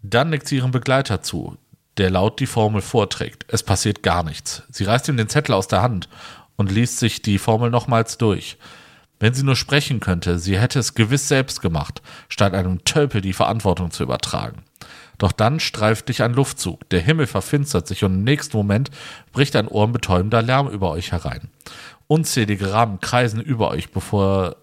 Dann 0.03 0.29
nickt 0.29 0.47
sie 0.47 0.57
ihrem 0.57 0.71
Begleiter 0.71 1.21
zu, 1.21 1.57
der 1.97 2.09
laut 2.09 2.39
die 2.41 2.45
Formel 2.45 2.81
vorträgt. 2.81 3.45
Es 3.47 3.63
passiert 3.63 4.03
gar 4.03 4.23
nichts. 4.23 4.63
Sie 4.69 4.83
reißt 4.83 5.07
ihm 5.07 5.17
den 5.17 5.29
Zettel 5.29 5.55
aus 5.55 5.69
der 5.69 5.81
Hand 5.81 6.09
und 6.57 6.71
liest 6.71 6.99
sich 6.99 7.21
die 7.21 7.39
Formel 7.39 7.69
nochmals 7.69 8.17
durch. 8.17 8.57
Wenn 9.19 9.33
sie 9.33 9.43
nur 9.43 9.55
sprechen 9.55 10.01
könnte, 10.01 10.39
sie 10.39 10.59
hätte 10.59 10.79
es 10.79 10.95
gewiss 10.95 11.29
selbst 11.29 11.61
gemacht, 11.61 12.01
statt 12.27 12.53
einem 12.53 12.83
Tölpel 12.83 13.21
die 13.21 13.31
Verantwortung 13.31 13.91
zu 13.91 14.03
übertragen. 14.03 14.63
Doch 15.17 15.31
dann 15.31 15.61
streift 15.61 16.09
dich 16.09 16.21
ein 16.21 16.33
Luftzug, 16.33 16.89
der 16.89 16.99
Himmel 16.99 17.27
verfinstert 17.27 17.87
sich 17.87 18.03
und 18.03 18.15
im 18.15 18.23
nächsten 18.25 18.57
Moment 18.57 18.89
bricht 19.31 19.55
ein 19.55 19.69
ohrenbetäubender 19.69 20.41
Lärm 20.41 20.67
über 20.67 20.91
euch 20.91 21.13
herein. 21.13 21.49
Unzählige 22.07 22.73
Rahmen 22.73 22.99
kreisen 22.99 23.39
über 23.39 23.69
euch, 23.69 23.91
bevor 23.91 24.57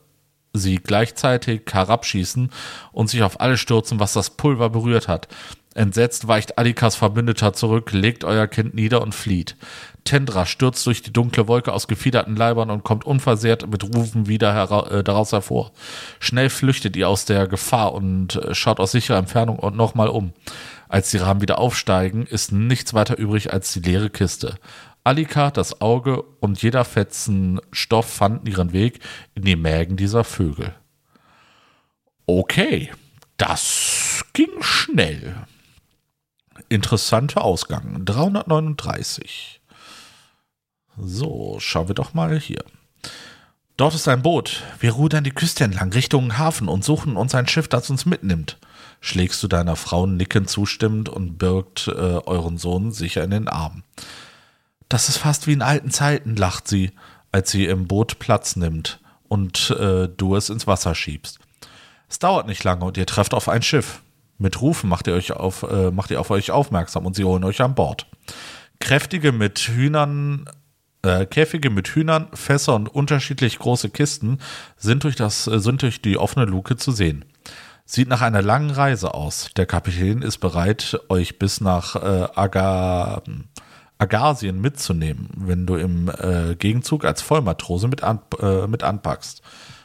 sie 0.53 0.77
gleichzeitig 0.77 1.63
herabschießen 1.71 2.51
und 2.93 3.11
sich 3.11 3.23
auf 3.23 3.41
alles 3.41 3.61
stürzen, 3.61 4.01
was 4.01 4.13
das 4.13 4.31
Pulver 4.31 4.71
berührt 4.71 5.09
hat. 5.09 5.29
Entsetzt 5.73 6.27
weicht 6.27 6.59
Alikas 6.59 6.97
Verbündeter 6.97 7.53
zurück, 7.53 7.93
legt 7.93 8.25
euer 8.25 8.49
Kind 8.49 8.75
nieder 8.75 9.03
und 9.03 9.15
flieht. 9.15 9.57
Tendra 10.03 10.45
stürzt 10.45 10.85
durch 10.85 11.03
die 11.03 11.13
dunkle 11.13 11.47
Wolke 11.47 11.73
aus 11.73 11.87
gefiederten 11.87 12.35
Leibern 12.35 12.71
und 12.71 12.83
kommt 12.83 13.05
unversehrt 13.05 13.71
mit 13.71 13.85
Rufen 13.85 14.27
wieder 14.27 14.53
hera 14.53 14.91
äh, 14.91 15.05
daraus 15.05 15.31
hervor. 15.31 15.71
Schnell 16.19 16.51
flüchtet 16.51 16.97
ihr 16.97 17.09
aus 17.09 17.25
der 17.25 17.47
Gefahr 17.47 17.93
und 17.95 18.35
äh, 18.35 18.53
schaut 18.55 18.81
aus 18.81 18.91
sicherer 18.93 19.19
Entfernung 19.19 19.61
und 19.61 19.77
nochmal 19.77 20.09
um. 20.09 20.33
Als 20.89 21.13
die 21.13 21.19
Rahmen 21.19 21.41
wieder 21.41 21.59
aufsteigen, 21.61 22.27
ist 22.27 22.51
nichts 22.51 22.93
weiter 22.93 23.17
übrig 23.17 23.53
als 23.53 23.73
die 23.73 23.81
leere 23.81 24.11
Kiste. 24.11 24.57
Alika, 25.11 25.51
das 25.51 25.81
Auge 25.81 26.23
und 26.23 26.63
jeder 26.63 26.85
Fetzen 26.85 27.61
Stoff 27.73 28.09
fanden 28.09 28.47
ihren 28.47 28.73
Weg 28.73 29.01
in 29.35 29.43
die 29.43 29.57
Mägen 29.57 29.97
dieser 29.97 30.23
Vögel. 30.23 30.73
Okay, 32.27 32.93
das 33.37 34.25
ging 34.35 34.63
schnell. 34.63 35.35
Interessanter 36.69 37.43
Ausgang. 37.43 38.05
339. 38.05 39.61
So, 40.97 41.57
schauen 41.59 41.89
wir 41.89 41.97
doch 41.97 42.15
mal 42.15 42.39
hier. 42.39 42.65
Dort 43.77 43.97
ist 43.97 44.07
ein 44.07 44.23
Boot. 44.23 44.63
Wir 44.79 44.93
rudern 44.93 45.25
die 45.25 45.33
Küste 45.33 45.65
entlang 45.65 45.93
Richtung 45.93 46.39
Hafen 46.39 46.69
und 46.69 46.85
suchen 46.85 47.17
uns 47.17 47.35
ein 47.35 47.49
Schiff, 47.49 47.67
das 47.67 47.91
uns 47.91 48.07
mitnimmt. 48.07 48.59
Schlägst 49.01 49.43
du 49.43 49.49
deiner 49.49 49.75
Frau 49.75 50.07
nickend 50.07 50.49
zustimmend 50.49 51.09
und 51.09 51.37
birgt 51.37 51.89
äh, 51.89 51.91
euren 51.91 52.59
Sohn 52.59 52.93
sicher 52.93 53.25
in 53.25 53.33
den 53.33 53.49
Arm. 53.49 53.83
Das 54.91 55.09
ist 55.09 55.19
fast 55.19 55.47
wie 55.47 55.53
in 55.53 55.63
alten 55.63 55.91
Zeiten, 55.91 56.35
lacht 56.35 56.67
sie, 56.67 56.91
als 57.33 57.51
sie 57.53 57.67
im 57.67 57.87
Boot 57.87 58.19
Platz 58.19 58.57
nimmt 58.57 59.01
und 59.29 59.71
äh, 59.71 60.09
du 60.09 60.35
es 60.35 60.51
ins 60.51 60.67
Wasser 60.67 60.97
schiebst. 60.97 61.39
Es 62.09 62.19
dauert 62.19 62.49
nicht 62.49 62.65
lange 62.65 62.85
und 62.85 62.99
ihr 62.99 63.07
trefft 63.07 63.33
auf 63.33 63.49
ein 63.49 63.63
Schiff. 63.63 64.03
Mit 64.37 64.61
Rufen 64.61 64.91
macht 64.91 65.07
ihr 65.07 65.15
euch 65.15 65.33
auf, 65.33 65.63
äh, 65.63 65.93
macht 65.93 66.11
ihr 66.11 66.21
auf 66.21 66.31
euch 66.31 66.51
aufmerksam 66.51 67.07
und 67.07 67.15
sie 67.15 67.25
holen 67.25 67.45
euch 67.45 67.61
an 67.61 67.77
Bord. 67.77 68.09
Kräftige 68.81 69.31
mit 69.31 69.61
Hühnern 69.61 70.51
äh, 71.03 71.25
Käfige 71.25 71.71
mit 71.71 71.89
Hühnern, 71.89 72.29
Fässer 72.35 72.75
und 72.75 72.89
unterschiedlich 72.89 73.59
große 73.59 73.91
Kisten 73.91 74.39
sind 74.77 75.05
durch, 75.05 75.15
das, 75.15 75.47
äh, 75.47 75.61
sind 75.61 75.83
durch 75.83 76.03
die 76.03 76.19
offene 76.19 76.47
Luke 76.47 76.77
zu 76.77 76.91
sehen. 76.91 77.25
Sieht 77.87 78.09
nach 78.09 78.23
einer 78.23 78.43
langen 78.43 78.71
Reise 78.71 79.15
aus. 79.15 79.51
Der 79.57 79.67
Kapitän 79.67 80.23
ist 80.23 80.39
bereit, 80.39 81.01
euch 81.09 81.39
bis 81.39 81.61
nach 81.61 81.97
äh, 81.97 82.29
Aga, 82.35 83.23
Agasien 84.01 84.61
mitzunehmen, 84.61 85.29
wenn 85.37 85.67
du 85.67 85.77
im 85.77 86.09
äh, 86.09 86.55
Gegenzug 86.57 87.05
als 87.05 87.23
Vollmatrose 87.23 87.87
mit, 87.87 88.03
an, 88.03 88.21
äh, 88.41 88.67
mit 88.67 88.83
anpackst. 88.83 89.43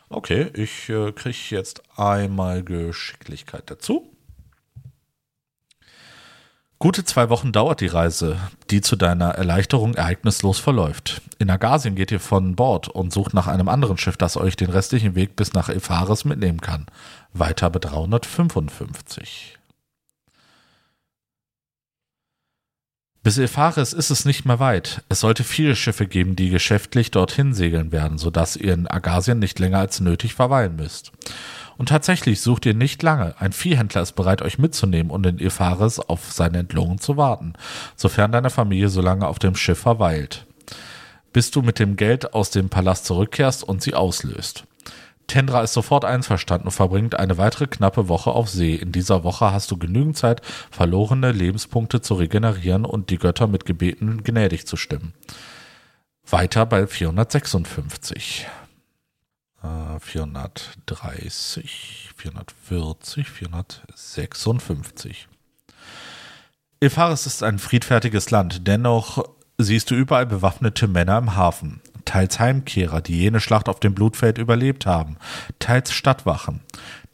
Okay, 0.09 0.49
ich 0.53 0.89
äh, 0.89 1.11
kriege 1.11 1.38
jetzt 1.49 1.84
einmal 1.97 2.63
Geschicklichkeit 2.63 3.63
dazu. 3.70 4.11
Gute 6.78 7.03
zwei 7.03 7.30
Wochen 7.30 7.51
dauert 7.51 7.82
die 7.82 7.88
Reise, 7.88 8.38
die 8.70 8.82
zu 8.82 8.95
deiner 8.95 9.30
Erleichterung 9.32 9.95
ereignislos 9.95 10.59
verläuft. 10.59 11.22
In 11.39 11.49
Agasien 11.49 11.95
geht 11.95 12.11
ihr 12.11 12.20
von 12.20 12.55
Bord 12.55 12.88
und 12.88 13.13
sucht 13.13 13.34
nach 13.34 13.47
einem 13.47 13.70
anderen 13.70 13.97
Schiff, 13.97 14.18
das 14.18 14.38
euch 14.38 14.55
den 14.55 14.70
restlichen 14.70 15.16
Weg 15.16 15.36
bis 15.36 15.53
nach 15.53 15.70
Ephares 15.70 16.26
mitnehmen 16.26 16.61
kann. 16.61 16.86
Weiter 17.34 17.70
bei 17.70 17.80
355. 17.80 19.55
Bis 23.26 23.39
Ephares 23.39 23.91
ist 23.91 24.11
es 24.11 24.23
nicht 24.26 24.45
mehr 24.45 24.59
weit. 24.59 25.01
Es 25.09 25.21
sollte 25.21 25.43
viele 25.43 25.76
Schiffe 25.76 26.05
geben, 26.05 26.36
die 26.36 26.51
geschäftlich 26.51 27.09
dorthin 27.09 27.55
segeln 27.55 27.91
werden, 27.91 28.19
sodass 28.19 28.55
ihr 28.55 28.71
in 28.71 28.88
Agasien 28.88 29.39
nicht 29.39 29.57
länger 29.57 29.80
als 29.80 29.99
nötig 29.99 30.36
verweilen 30.36 30.76
müsst. 30.76 31.11
Und 31.76 31.89
tatsächlich 31.89 32.39
sucht 32.41 32.67
ihr 32.67 32.76
nicht 32.76 33.01
lange. 33.01 33.34
Ein 33.39 33.51
Viehhändler 33.51 34.03
ist 34.03 34.11
bereit, 34.11 34.43
euch 34.43 34.59
mitzunehmen 34.59 35.09
und 35.09 35.26
in 35.26 35.39
Ephares 35.39 35.99
auf 35.99 36.32
seine 36.32 36.59
Entlohnung 36.59 37.01
zu 37.01 37.17
warten, 37.17 37.53
sofern 37.95 38.32
deine 38.32 38.51
Familie 38.51 38.89
so 38.89 39.01
lange 39.01 39.26
auf 39.26 39.39
dem 39.39 39.55
Schiff 39.55 39.80
verweilt. 39.80 40.45
Bis 41.34 41.49
du 41.49 41.63
mit 41.63 41.80
dem 41.80 41.95
Geld 41.95 42.36
aus 42.36 42.51
dem 42.51 42.69
Palast 42.69 43.05
zurückkehrst 43.07 43.63
und 43.63 43.82
sie 43.82 43.95
auslöst. 43.95 44.65
Tendra 45.28 45.61
ist 45.61 45.73
sofort 45.73 46.05
einverstanden 46.05 46.67
und 46.67 46.73
verbringt 46.73 47.15
eine 47.15 47.38
weitere 47.38 47.67
knappe 47.67 48.07
Woche 48.07 48.32
auf 48.32 48.49
See. 48.49 48.76
In 48.76 48.91
dieser 48.91 49.23
Woche 49.23 49.51
hast 49.51 49.71
du 49.71 49.78
genügend 49.78 50.17
Zeit, 50.17 50.41
verlorene 50.71 51.32
Lebenspunkte 51.32 52.01
zu 52.01 52.15
regenerieren 52.15 52.86
und 52.86 53.09
die 53.09 53.17
Götter 53.17 53.47
mit 53.47 53.65
Gebeten 53.65 54.23
gnädig 54.23 54.67
zu 54.67 54.78
stimmen. 54.78 55.13
Weiter 56.28 56.65
bei 56.65 56.88
456. 56.88 58.47
430, 59.99 62.09
440, 62.15 63.30
456. 63.30 65.28
Epharis 66.80 67.26
ist 67.26 67.41
ein 67.41 67.57
friedfertiges 67.57 68.32
Land, 68.32 68.67
dennoch 68.67 69.23
siehst 69.57 69.89
du 69.89 69.95
überall 69.95 70.26
bewaffnete 70.26 70.88
Männer 70.88 71.17
im 71.17 71.36
Hafen, 71.36 71.82
teils 72.06 72.39
Heimkehrer, 72.39 73.01
die 73.01 73.18
jene 73.18 73.39
Schlacht 73.39 73.68
auf 73.68 73.80
dem 73.80 73.93
Blutfeld 73.93 74.38
überlebt 74.38 74.86
haben, 74.86 75.18
teils 75.60 75.91
Stadtwachen. 75.91 76.62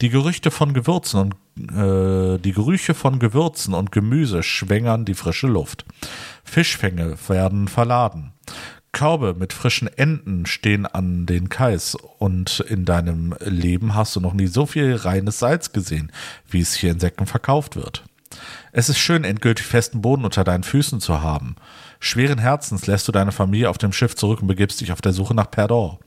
Die 0.00 0.10
Gerüchte 0.10 0.50
von 0.50 0.74
Gewürzen 0.74 1.20
und 1.20 1.34
äh, 1.58 2.38
die 2.38 2.52
Gerüche 2.52 2.94
von 2.94 3.18
Gewürzen 3.18 3.74
und 3.74 3.92
Gemüse 3.92 4.42
schwängern 4.42 5.04
die 5.04 5.14
frische 5.14 5.48
Luft. 5.48 5.84
Fischfänge 6.44 7.16
werden 7.28 7.68
verladen. 7.68 8.32
Körbe 8.92 9.34
mit 9.34 9.54
frischen 9.54 9.88
Enten 9.88 10.44
stehen 10.44 10.84
an 10.84 11.24
den 11.24 11.48
Kais 11.48 11.96
und 12.18 12.60
in 12.60 12.84
deinem 12.84 13.34
Leben 13.40 13.94
hast 13.94 14.14
du 14.14 14.20
noch 14.20 14.34
nie 14.34 14.46
so 14.46 14.66
viel 14.66 14.94
reines 14.94 15.38
Salz 15.38 15.72
gesehen, 15.72 16.12
wie 16.48 16.60
es 16.60 16.74
hier 16.74 16.90
in 16.92 17.00
Säcken 17.00 17.26
verkauft 17.26 17.74
wird. 17.74 18.04
Es 18.70 18.88
ist 18.88 18.98
schön, 18.98 19.24
endgültig 19.24 19.66
festen 19.66 20.02
Boden 20.02 20.24
unter 20.24 20.44
deinen 20.44 20.62
Füßen 20.62 21.00
zu 21.00 21.22
haben. 21.22 21.56
Schweren 22.04 22.40
Herzens 22.40 22.88
lässt 22.88 23.06
du 23.06 23.12
deine 23.12 23.30
Familie 23.30 23.70
auf 23.70 23.78
dem 23.78 23.92
Schiff 23.92 24.16
zurück 24.16 24.42
und 24.42 24.48
begibst 24.48 24.80
dich 24.80 24.90
auf 24.90 25.00
der 25.00 25.12
Suche 25.12 25.34
nach 25.34 25.48
Perdor. 25.48 26.00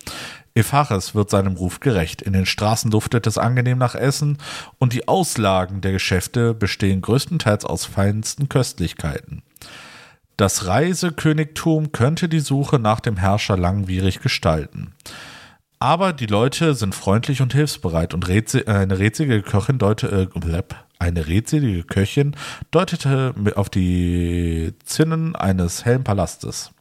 Ephares 0.54 1.16
wird 1.16 1.30
seinem 1.30 1.56
Ruf 1.56 1.80
gerecht. 1.80 2.22
In 2.22 2.34
den 2.34 2.46
Straßen 2.46 2.91
duftet 2.91 3.26
es 3.28 3.38
angenehm 3.38 3.78
nach 3.78 3.96
Essen 3.96 4.38
und 4.78 4.91
die 4.91 5.08
Auslagen 5.08 5.80
der 5.80 5.93
Geschäfte 5.93 6.54
bestehen 6.54 7.00
größtenteils 7.00 7.64
aus 7.64 7.86
feinsten 7.86 8.50
Köstlichkeiten. 8.50 9.41
Das 10.36 10.66
Reisekönigtum 10.66 11.93
könnte 11.93 12.28
die 12.28 12.41
Suche 12.41 12.78
nach 12.78 13.00
dem 13.00 13.16
Herrscher 13.16 13.56
langwierig 13.56 14.20
gestalten. 14.20 14.93
Aber 15.80 16.13
die 16.13 16.26
Leute 16.26 16.73
sind 16.73 16.95
freundlich 16.95 17.41
und 17.41 17.53
hilfsbereit 17.53 18.13
und 18.13 18.28
rätsel, 18.28 18.67
eine 18.67 18.97
rätselige 18.97 19.41
Köchin 19.41 19.78
deutete, 19.78 20.30
äh, 20.34 20.63
eine 20.99 21.28
rätselige 21.28 21.84
Köchin 21.84 22.36
deutete 22.71 23.34
auf 23.55 23.69
die 23.69 24.73
Zinnen 24.86 25.36
eines 25.36 25.86
hellen 25.86 26.03
Palastes. 26.03 26.71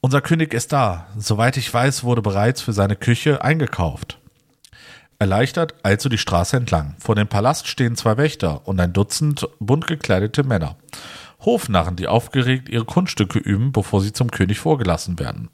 Unser 0.00 0.20
König 0.20 0.54
ist 0.54 0.72
da. 0.72 1.08
Soweit 1.18 1.56
ich 1.56 1.72
weiß, 1.72 2.04
wurde 2.04 2.22
bereits 2.22 2.60
für 2.60 2.72
seine 2.72 2.94
Küche 2.94 3.42
eingekauft. 3.42 4.18
Erleichtert 5.18 5.74
also 5.82 6.08
die 6.08 6.18
Straße 6.18 6.56
entlang. 6.56 6.94
Vor 6.98 7.14
dem 7.14 7.26
Palast 7.26 7.66
stehen 7.66 7.96
zwei 7.96 8.16
Wächter 8.16 8.68
und 8.68 8.78
ein 8.78 8.92
Dutzend 8.92 9.48
bunt 9.58 9.86
gekleidete 9.86 10.44
Männer. 10.44 10.76
Hofnarren, 11.40 11.96
die 11.96 12.06
aufgeregt 12.06 12.68
ihre 12.68 12.84
Kunststücke 12.84 13.38
üben, 13.38 13.72
bevor 13.72 14.00
sie 14.00 14.12
zum 14.12 14.30
König 14.30 14.58
vorgelassen 14.58 15.18
werden. 15.18 15.48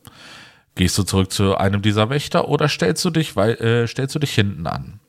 Gehst 0.74 0.96
du 0.96 1.02
zurück 1.02 1.32
zu 1.32 1.56
einem 1.56 1.82
dieser 1.82 2.08
Wächter 2.08 2.48
oder 2.48 2.68
stellst 2.68 3.04
du 3.04 3.10
dich, 3.10 3.36
äh, 3.36 3.86
stellst 3.86 4.14
du 4.14 4.18
dich 4.18 4.34
hinten 4.34 4.66
an? 4.66 5.00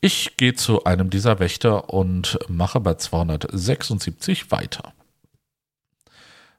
Ich 0.00 0.36
gehe 0.36 0.54
zu 0.54 0.84
einem 0.84 1.10
dieser 1.10 1.38
Wächter 1.38 1.90
und 1.90 2.38
mache 2.48 2.80
bei 2.80 2.94
276 2.94 4.50
weiter. 4.50 4.92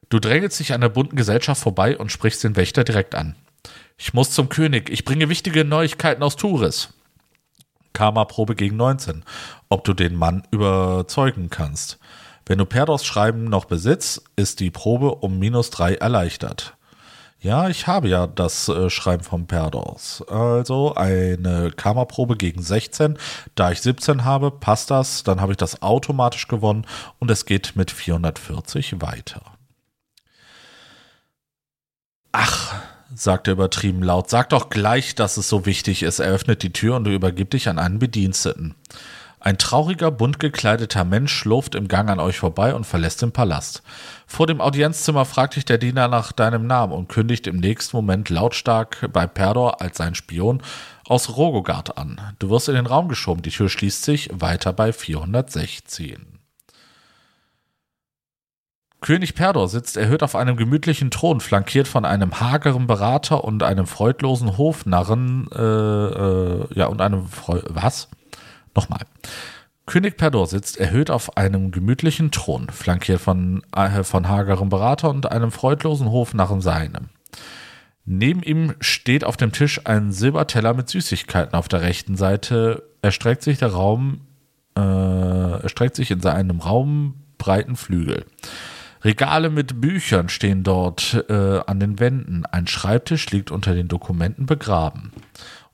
Du 0.08 0.18
drängelst 0.18 0.58
dich 0.60 0.72
an 0.72 0.80
der 0.80 0.88
bunten 0.88 1.16
Gesellschaft 1.16 1.62
vorbei 1.62 1.96
und 1.96 2.10
sprichst 2.10 2.42
den 2.42 2.56
Wächter 2.56 2.84
direkt 2.84 3.14
an. 3.14 3.36
Ich 3.96 4.14
muss 4.14 4.30
zum 4.30 4.48
König. 4.48 4.90
Ich 4.90 5.04
bringe 5.04 5.28
wichtige 5.28 5.64
Neuigkeiten 5.64 6.22
aus 6.22 6.36
Turis. 6.36 6.88
Karma-Probe 7.92 8.56
gegen 8.56 8.76
19. 8.76 9.24
Ob 9.68 9.84
du 9.84 9.94
den 9.94 10.16
Mann 10.16 10.42
überzeugen 10.50 11.48
kannst. 11.50 11.98
Wenn 12.46 12.58
du 12.58 12.66
Perdos 12.66 13.04
Schreiben 13.04 13.44
noch 13.44 13.64
besitzt, 13.64 14.22
ist 14.36 14.60
die 14.60 14.70
Probe 14.70 15.14
um 15.14 15.38
minus 15.38 15.70
drei 15.70 15.94
erleichtert. 15.94 16.76
Ja, 17.44 17.68
ich 17.68 17.86
habe 17.86 18.08
ja 18.08 18.26
das 18.26 18.70
äh, 18.70 18.88
Schreiben 18.88 19.22
von 19.22 19.46
Perdos. 19.46 20.24
Also 20.28 20.94
eine 20.94 21.70
Kammerprobe 21.72 22.38
gegen 22.38 22.62
16. 22.62 23.18
Da 23.54 23.70
ich 23.70 23.82
17 23.82 24.24
habe, 24.24 24.50
passt 24.50 24.90
das. 24.90 25.24
Dann 25.24 25.42
habe 25.42 25.52
ich 25.52 25.58
das 25.58 25.82
automatisch 25.82 26.48
gewonnen 26.48 26.86
und 27.18 27.30
es 27.30 27.44
geht 27.44 27.76
mit 27.76 27.90
440 27.90 29.02
weiter. 29.02 29.42
Ach, 32.32 32.76
sagt 33.14 33.46
er 33.46 33.52
übertrieben 33.52 34.02
laut, 34.02 34.30
sag 34.30 34.48
doch 34.48 34.70
gleich, 34.70 35.14
dass 35.14 35.36
es 35.36 35.46
so 35.46 35.66
wichtig 35.66 36.02
ist. 36.02 36.20
Er 36.20 36.32
öffnet 36.32 36.62
die 36.62 36.72
Tür 36.72 36.96
und 36.96 37.04
du 37.04 37.10
übergib 37.10 37.50
dich 37.50 37.68
an 37.68 37.78
einen 37.78 37.98
Bediensteten. 37.98 38.74
Ein 39.44 39.58
trauriger, 39.58 40.10
bunt 40.10 40.40
gekleideter 40.40 41.04
Mensch 41.04 41.30
schlurft 41.30 41.74
im 41.74 41.86
Gang 41.86 42.08
an 42.08 42.18
euch 42.18 42.38
vorbei 42.38 42.74
und 42.74 42.86
verlässt 42.86 43.20
den 43.20 43.30
Palast. 43.30 43.82
Vor 44.26 44.46
dem 44.46 44.62
Audienzzimmer 44.62 45.26
fragt 45.26 45.56
dich 45.56 45.66
der 45.66 45.76
Diener 45.76 46.08
nach 46.08 46.32
deinem 46.32 46.66
Namen 46.66 46.94
und 46.94 47.10
kündigt 47.10 47.46
im 47.46 47.58
nächsten 47.58 47.94
Moment 47.94 48.30
lautstark 48.30 49.06
bei 49.12 49.26
Perdor 49.26 49.82
als 49.82 49.98
sein 49.98 50.14
Spion 50.14 50.62
aus 51.06 51.36
Rogogard 51.36 51.98
an. 51.98 52.18
Du 52.38 52.48
wirst 52.48 52.70
in 52.70 52.74
den 52.74 52.86
Raum 52.86 53.08
geschoben, 53.08 53.42
die 53.42 53.50
Tür 53.50 53.68
schließt 53.68 54.02
sich, 54.02 54.30
weiter 54.32 54.72
bei 54.72 54.94
416. 54.94 56.38
König 59.02 59.34
Perdor 59.34 59.68
sitzt 59.68 59.98
erhöht 59.98 60.22
auf 60.22 60.36
einem 60.36 60.56
gemütlichen 60.56 61.10
Thron, 61.10 61.40
flankiert 61.40 61.86
von 61.86 62.06
einem 62.06 62.40
hageren 62.40 62.86
Berater 62.86 63.44
und 63.44 63.62
einem 63.62 63.86
freudlosen 63.86 64.56
Hofnarren, 64.56 65.48
äh, 65.52 65.60
äh, 65.60 66.66
ja, 66.72 66.86
und 66.86 67.02
einem 67.02 67.28
Freu 67.28 67.60
was? 67.68 68.08
Nochmal. 68.74 69.00
König 69.86 70.16
Perdor 70.16 70.46
sitzt 70.46 70.78
erhöht 70.78 71.10
auf 71.10 71.36
einem 71.36 71.70
gemütlichen 71.70 72.30
Thron, 72.30 72.68
flankiert 72.70 73.20
von, 73.20 73.62
äh, 73.76 74.02
von 74.02 74.28
hagerem 74.28 74.70
Berater 74.70 75.10
und 75.10 75.30
einem 75.30 75.50
freudlosen 75.50 76.10
Hofnarren 76.10 76.62
seinem. 76.62 77.10
Neben 78.06 78.42
ihm 78.42 78.74
steht 78.80 79.24
auf 79.24 79.36
dem 79.36 79.52
Tisch 79.52 79.82
ein 79.84 80.12
Silberteller 80.12 80.74
mit 80.74 80.88
Süßigkeiten. 80.88 81.54
Auf 81.54 81.68
der 81.68 81.82
rechten 81.82 82.16
Seite 82.16 82.82
erstreckt 83.02 83.42
sich 83.42 83.58
der 83.58 83.72
Raum, 83.72 84.22
äh, 84.76 85.62
erstreckt 85.62 85.96
sich 85.96 86.10
in 86.10 86.20
seinem 86.20 86.60
Raum 86.60 87.14
breiten 87.38 87.76
Flügel. 87.76 88.24
Regale 89.02 89.50
mit 89.50 89.82
Büchern 89.82 90.30
stehen 90.30 90.62
dort 90.62 91.24
äh, 91.28 91.60
an 91.66 91.78
den 91.78 91.98
Wänden. 91.98 92.46
Ein 92.46 92.66
Schreibtisch 92.66 93.30
liegt 93.30 93.50
unter 93.50 93.74
den 93.74 93.88
Dokumenten 93.88 94.46
begraben 94.46 95.12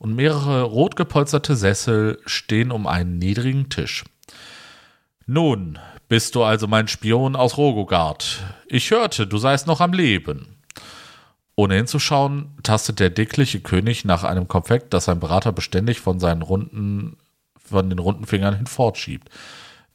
und 0.01 0.17
mehrere 0.17 0.63
rot 0.63 0.97
gepolsterte 0.97 1.55
Sessel 1.55 2.19
stehen 2.25 2.73
um 2.73 2.87
einen 2.87 3.19
niedrigen 3.19 3.69
Tisch. 3.69 4.05
Nun, 5.27 5.79
bist 6.09 6.35
du 6.35 6.43
also 6.43 6.67
mein 6.67 6.89
Spion 6.89 7.37
aus 7.37 7.59
Rogogard. 7.59 8.43
Ich 8.67 8.91
hörte, 8.91 9.27
du 9.27 9.37
seist 9.37 9.67
noch 9.67 9.81
am 9.81 9.93
Leben. 9.93 10.57
Ohne 11.55 11.75
hinzuschauen, 11.75 12.57
tastet 12.63 12.99
der 12.99 13.11
dickliche 13.11 13.61
König 13.61 14.07
nach 14.07 14.25
einem 14.25 14.49
Konfekt, 14.49 14.95
das 14.95 15.05
sein 15.05 15.21
Berater 15.21 15.53
beständig 15.53 16.01
von 16.01 16.19
seinen 16.19 16.41
runden, 16.41 17.19
von 17.63 17.91
den 17.91 17.99
runden 17.99 18.25
Fingern 18.25 18.57
hinfortschiebt. 18.57 19.29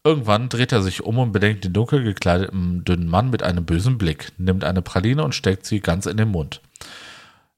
Irgendwann 0.04 0.50
dreht 0.50 0.72
er 0.72 0.84
sich 0.84 1.02
um 1.02 1.18
und 1.18 1.32
bedenkt 1.32 1.66
den 1.66 1.74
dunkel 1.74 2.04
gekleideten 2.04 2.86
dünnen 2.86 3.10
Mann 3.10 3.32
mit 3.32 3.42
einem 3.42 3.66
bösen 3.66 3.98
Blick, 3.98 4.34
nimmt 4.38 4.64
eine 4.64 4.84
Praline 4.84 5.24
und 5.24 5.34
steckt 5.34 5.66
sie 5.66 5.80
ganz 5.80 6.06
in 6.06 6.18
den 6.18 6.30
Mund. 6.30 6.62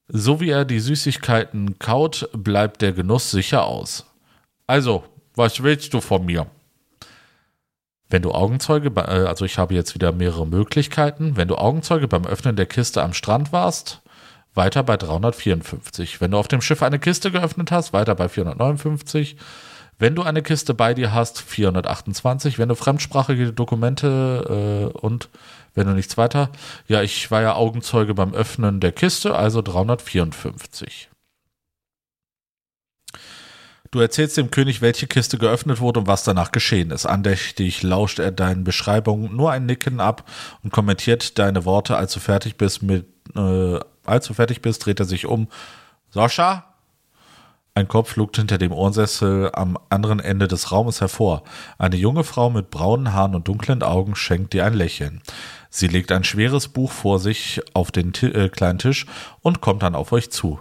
So 0.08 0.40
wie 0.40 0.50
er 0.50 0.64
die 0.64 0.80
Süßigkeiten 0.80 1.78
kaut, 1.78 2.30
bleibt 2.32 2.80
der 2.80 2.92
Genuss 2.92 3.30
sicher 3.30 3.64
aus. 3.64 4.06
Also, 4.66 5.04
was 5.34 5.62
willst 5.62 5.92
du 5.92 6.00
von 6.00 6.24
mir? 6.24 6.46
Wenn 8.08 8.22
du 8.22 8.32
Augenzeuge, 8.32 8.90
äh, 8.96 9.26
also 9.26 9.44
ich 9.44 9.58
habe 9.58 9.74
jetzt 9.74 9.94
wieder 9.94 10.12
mehrere 10.12 10.46
Möglichkeiten. 10.46 11.36
Wenn 11.36 11.48
du 11.48 11.56
Augenzeuge 11.56 12.08
beim 12.08 12.24
Öffnen 12.24 12.56
der 12.56 12.66
Kiste 12.66 13.02
am 13.02 13.12
Strand 13.12 13.52
warst, 13.52 14.00
weiter 14.54 14.82
bei 14.82 14.96
354. 14.96 16.20
Wenn 16.20 16.30
du 16.30 16.38
auf 16.38 16.48
dem 16.48 16.62
Schiff 16.62 16.82
eine 16.82 16.98
Kiste 16.98 17.30
geöffnet 17.30 17.70
hast, 17.70 17.92
weiter 17.92 18.14
bei 18.14 18.28
459. 18.28 19.36
Wenn 19.98 20.14
du 20.14 20.22
eine 20.22 20.42
Kiste 20.42 20.74
bei 20.74 20.94
dir 20.94 21.12
hast, 21.12 21.40
428. 21.42 22.58
Wenn 22.58 22.68
du 22.68 22.74
fremdsprachige 22.74 23.52
Dokumente 23.52 24.90
äh, 24.94 24.98
und 24.98 25.28
wenn 25.78 25.86
du 25.86 25.94
nichts 25.94 26.18
weiter. 26.18 26.50
Ja, 26.86 27.02
ich 27.02 27.30
war 27.30 27.40
ja 27.40 27.54
Augenzeuge 27.54 28.12
beim 28.12 28.34
Öffnen 28.34 28.80
der 28.80 28.92
Kiste, 28.92 29.34
also 29.34 29.62
354. 29.62 31.08
Du 33.90 34.00
erzählst 34.00 34.36
dem 34.36 34.50
König, 34.50 34.82
welche 34.82 35.06
Kiste 35.06 35.38
geöffnet 35.38 35.80
wurde 35.80 36.00
und 36.00 36.06
was 36.06 36.22
danach 36.22 36.52
geschehen 36.52 36.90
ist. 36.90 37.06
Andächtig 37.06 37.82
lauscht 37.82 38.18
er 38.18 38.32
deinen 38.32 38.64
Beschreibungen 38.64 39.34
nur 39.34 39.50
ein 39.50 39.64
Nicken 39.64 40.00
ab 40.00 40.28
und 40.62 40.72
kommentiert 40.72 41.38
deine 41.38 41.64
Worte, 41.64 41.96
als 41.96 42.12
du 42.12 42.20
fertig 42.20 42.56
bist 42.56 42.82
mit, 42.82 43.06
äh, 43.34 43.80
als 44.04 44.26
du 44.26 44.34
fertig 44.34 44.60
bist, 44.60 44.84
dreht 44.84 45.00
er 45.00 45.06
sich 45.06 45.24
um. 45.24 45.48
Sascha? 46.10 46.64
Ein 47.78 47.86
Kopf 47.86 48.16
lugt 48.16 48.36
hinter 48.36 48.58
dem 48.58 48.72
Ohrensessel 48.72 49.50
am 49.52 49.78
anderen 49.88 50.18
Ende 50.18 50.48
des 50.48 50.72
Raumes 50.72 51.00
hervor. 51.00 51.44
Eine 51.78 51.94
junge 51.94 52.24
Frau 52.24 52.50
mit 52.50 52.70
braunen 52.70 53.12
Haaren 53.12 53.36
und 53.36 53.46
dunklen 53.46 53.84
Augen 53.84 54.16
schenkt 54.16 54.52
dir 54.52 54.64
ein 54.64 54.74
Lächeln. 54.74 55.22
Sie 55.70 55.86
legt 55.88 56.12
ein 56.12 56.24
schweres 56.24 56.68
Buch 56.68 56.92
vor 56.92 57.18
sich 57.18 57.60
auf 57.74 57.90
den 57.90 58.12
T 58.12 58.26
äh, 58.28 58.48
kleinen 58.48 58.78
Tisch 58.78 59.06
und 59.40 59.60
kommt 59.60 59.82
dann 59.82 59.94
auf 59.94 60.12
euch 60.12 60.30
zu. 60.30 60.58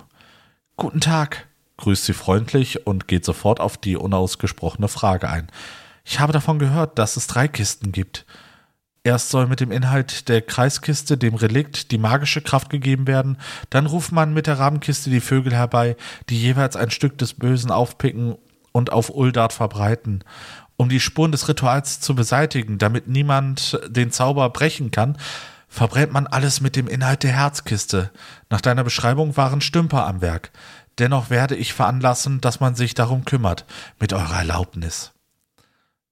Guten 0.75 1.01
Tag, 1.01 1.47
grüßt 1.77 2.05
sie 2.05 2.13
freundlich 2.13 2.85
und 2.85 3.07
geht 3.07 3.25
sofort 3.25 3.59
auf 3.59 3.77
die 3.77 3.95
unausgesprochene 3.95 4.87
Frage 4.87 5.29
ein. 5.29 5.47
Ich 6.03 6.19
habe 6.19 6.33
davon 6.33 6.59
gehört, 6.59 6.99
dass 6.99 7.17
es 7.17 7.27
drei 7.27 7.47
Kisten 7.47 7.91
gibt. 7.91 8.25
Erst 9.03 9.29
soll 9.29 9.47
mit 9.47 9.61
dem 9.61 9.71
Inhalt 9.71 10.27
der 10.27 10.41
Kreiskiste, 10.41 11.17
dem 11.17 11.35
Relikt, 11.35 11.91
die 11.91 11.97
magische 11.97 12.41
Kraft 12.41 12.69
gegeben 12.69 13.07
werden, 13.07 13.37
dann 13.69 13.85
ruft 13.85 14.11
man 14.11 14.33
mit 14.33 14.47
der 14.47 14.59
Rabenkiste 14.59 15.09
die 15.09 15.21
Vögel 15.21 15.53
herbei, 15.53 15.95
die 16.29 16.41
jeweils 16.41 16.75
ein 16.75 16.91
Stück 16.91 17.17
des 17.17 17.33
Bösen 17.33 17.71
aufpicken 17.71 18.35
und 18.73 18.91
auf 18.91 19.09
Uldart 19.09 19.53
verbreiten. 19.53 20.23
Um 20.77 20.89
die 20.89 20.99
Spuren 20.99 21.31
des 21.31 21.47
Rituals 21.49 21.99
zu 21.99 22.15
beseitigen, 22.15 22.77
damit 22.77 23.07
niemand 23.07 23.79
den 23.87 24.11
Zauber 24.11 24.49
brechen 24.51 24.91
kann, 24.91 25.17
verbrennt 25.67 26.13
man 26.13 26.27
alles 26.27 26.61
mit 26.61 26.75
dem 26.75 26.87
Inhalt 26.87 27.23
der 27.23 27.33
Herzkiste. 27.33 28.11
Nach 28.49 28.61
deiner 28.61 28.83
Beschreibung 28.83 29.35
waren 29.37 29.59
Stümper 29.59 30.05
am 30.05 30.21
Werk. 30.21 30.51
Dennoch 30.99 31.29
werde 31.29 31.55
ich 31.55 31.73
veranlassen, 31.73 32.41
dass 32.41 32.59
man 32.59 32.75
sich 32.75 32.93
darum 32.93 33.25
kümmert, 33.25 33.65
mit 33.99 34.13
eurer 34.13 34.37
Erlaubnis. 34.37 35.11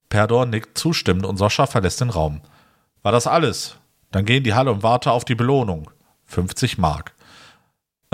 Perdor 0.09 0.45
nickt 0.45 0.77
zustimmend 0.77 1.25
und 1.25 1.37
Soscha 1.37 1.65
verlässt 1.65 2.01
den 2.01 2.09
Raum. 2.09 2.41
War 3.01 3.11
das 3.11 3.27
alles? 3.27 3.77
Dann 4.11 4.25
geh 4.25 4.37
in 4.37 4.43
die 4.43 4.53
Halle 4.53 4.71
und 4.71 4.83
warte 4.83 5.11
auf 5.11 5.25
die 5.25 5.35
Belohnung. 5.35 5.89
50 6.25 6.77
Mark. 6.77 7.14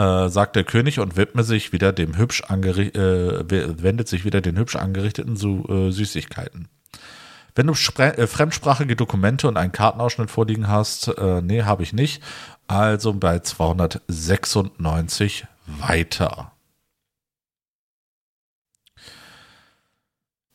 Äh, 0.01 0.29
sagt 0.29 0.55
der 0.55 0.63
König 0.63 0.99
und 0.99 1.15
widmet 1.15 1.45
sich 1.45 1.73
wieder 1.73 1.93
dem 1.93 2.17
hübsch 2.17 2.41
äh, 2.49 2.55
wendet 2.57 4.07
sich 4.07 4.25
wieder 4.25 4.41
den 4.41 4.57
hübsch 4.57 4.75
angerichteten 4.75 5.35
Su 5.35 5.63
äh, 5.69 5.91
Süßigkeiten. 5.91 6.69
Wenn 7.53 7.67
du 7.67 7.73
äh, 7.73 8.25
fremdsprachige 8.25 8.95
Dokumente 8.95 9.47
und 9.47 9.57
einen 9.57 9.71
Kartenausschnitt 9.71 10.31
vorliegen 10.31 10.67
hast, 10.67 11.09
äh, 11.09 11.43
nee, 11.43 11.61
habe 11.61 11.83
ich 11.83 11.93
nicht. 11.93 12.23
Also 12.67 13.13
bei 13.13 13.37
296 13.37 15.45
weiter. 15.67 16.53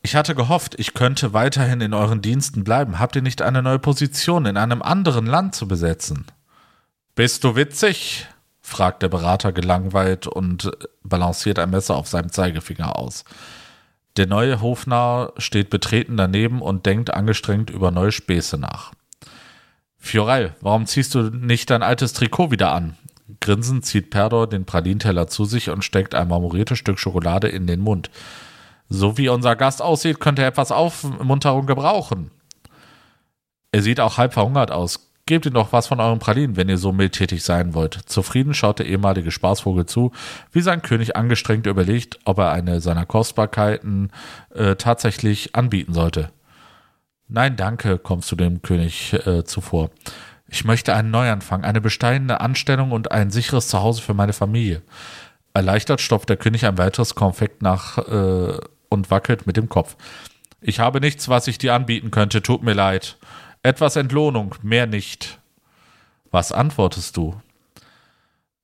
Ich 0.03 0.16
hatte 0.16 0.34
gehofft, 0.34 0.74
ich 0.76 0.92
könnte 0.92 1.34
weiterhin 1.34 1.80
in 1.80 1.94
euren 1.94 2.20
Diensten 2.20 2.64
bleiben. 2.64 2.99
Habt 2.99 3.14
ihr 3.14 3.22
nicht 3.22 3.42
eine 3.42 3.62
neue 3.62 3.78
Position 3.78 4.44
in 4.47 4.57
einem 4.57 4.82
anderen 4.82 5.26
Land 5.26 5.55
zu 5.55 5.68
besetzen? 5.68 6.26
Bist 7.14 7.44
du 7.44 7.55
witzig? 7.55 8.26
Fragt 8.67 9.01
der 9.03 9.09
Berater 9.09 9.53
gelangweilt 9.53 10.27
und 10.27 10.73
balanciert 11.05 11.61
ein 11.61 11.71
Messer 11.71 11.95
auf 11.95 12.09
seinem 12.09 12.33
Zeigefinger 12.33 12.99
aus. 12.99 13.25
Der 14.17 14.27
neue 14.27 14.61
Hofnarr 14.61 15.33
steht 15.37 15.71
betreten 15.71 16.17
daneben 16.17 16.61
und 16.61 16.85
denkt 16.85 17.14
angestrengt 17.14 17.71
über 17.71 17.93
neue 17.93 18.11
Späße 18.11 18.59
nach. 18.59 18.91
Fiorel, 19.99 20.57
warum 20.61 20.85
ziehst 20.87 21.14
du 21.14 21.31
nicht 21.31 21.71
dein 21.71 21.85
altes 21.85 22.12
Trikot 22.12 22.51
wieder 22.51 22.73
an? 22.73 22.97
Grinsend 23.39 23.87
zieht 23.87 24.11
Perdor 24.11 24.49
den 24.49 24.64
Pralinteller 24.64 25.29
zu 25.29 25.45
sich 25.45 25.71
und 25.71 25.85
steckt 25.85 26.17
ein 26.17 26.27
marmoriertes 26.27 26.77
Stück 26.77 26.99
Schokolade 26.99 27.47
in 27.47 27.69
den 27.69 27.81
Mund. 27.81 28.11
So 28.89 29.17
wie 29.17 29.29
unser 29.29 29.55
Gast 29.55 29.81
aussieht, 29.81 30.19
könnte 30.19 30.43
er 30.43 30.49
etwas 30.49 30.73
Aufmunterung 30.73 31.67
gebrauchen. 31.67 32.33
Er 33.71 33.83
sieht 33.83 34.01
auch 34.01 34.19
halb 34.19 34.33
verhungert 34.33 34.73
aus. 34.73 35.06
Gebt 35.29 35.45
ihm 35.45 35.55
doch 35.55 35.72
was 35.72 35.89
von 35.89 35.99
euren 35.99 36.20
Pralinen, 36.20 36.57
wenn 36.57 36.68
ihr 36.68 36.79
so 36.79 36.93
mildtätig 36.93 37.43
sein 37.43 37.74
wollt. 37.74 37.95
Zufrieden 38.07 38.55
schaut 38.55 38.79
der 38.79 38.87
ehemalige 38.87 39.33
Spaßvogel 39.33 39.85
zu, 39.85 40.12
wie 40.53 40.61
sein 40.61 40.83
König 40.83 41.16
angestrengt 41.16 41.66
überlegt, 41.66 42.20
ob 42.24 42.39
er 42.39 42.53
eine 42.53 42.81
seiner 42.81 43.07
Kostbarkeiten 43.07 44.12
äh, 44.55 44.77
tatsächlich 44.77 45.57
anbieten 45.57 45.95
sollte. 45.95 46.31
Nein, 47.27 47.57
danke, 47.57 47.99
kommst 47.99 48.31
du 48.31 48.37
dem 48.37 48.62
König 48.62 49.14
äh, 49.27 49.43
zuvor. 49.43 49.91
Ich 50.49 50.64
möchte 50.64 50.95
einen 50.95 51.11
Neuanfang, 51.11 51.64
eine 51.64 51.81
besteinende 51.81 52.41
Anstellung 52.41 52.93
und 52.93 53.11
ein 53.11 53.31
sicheres 53.31 53.66
Zuhause 53.66 54.03
für 54.03 54.14
meine 54.14 54.33
Familie. 54.33 54.83
Erleichtert 55.53 56.01
stopft 56.01 56.29
der 56.29 56.37
König 56.37 56.66
ein 56.66 56.79
weiteres 56.79 57.16
Konfekt 57.16 57.62
nach 57.62 57.99
äh, 57.99 58.59
und 58.91 59.11
wackelt 59.11 59.45
mit 59.49 59.57
dem 59.57 59.68
Kopf. 59.68 59.97
Ich 60.61 60.79
habe 60.79 61.01
nichts, 61.01 61.29
was 61.29 61.49
ich 61.49 61.59
dir 61.59 61.74
anbieten 61.74 62.12
könnte, 62.12 62.43
tut 62.43 62.62
mir 62.62 62.74
leid. 62.74 63.16
Etwas 63.67 63.97
Entlohnung, 63.97 64.55
mehr 64.62 64.87
nicht. 64.87 65.41
Was 66.31 66.53
antwortest 66.53 67.17
du? 67.17 67.35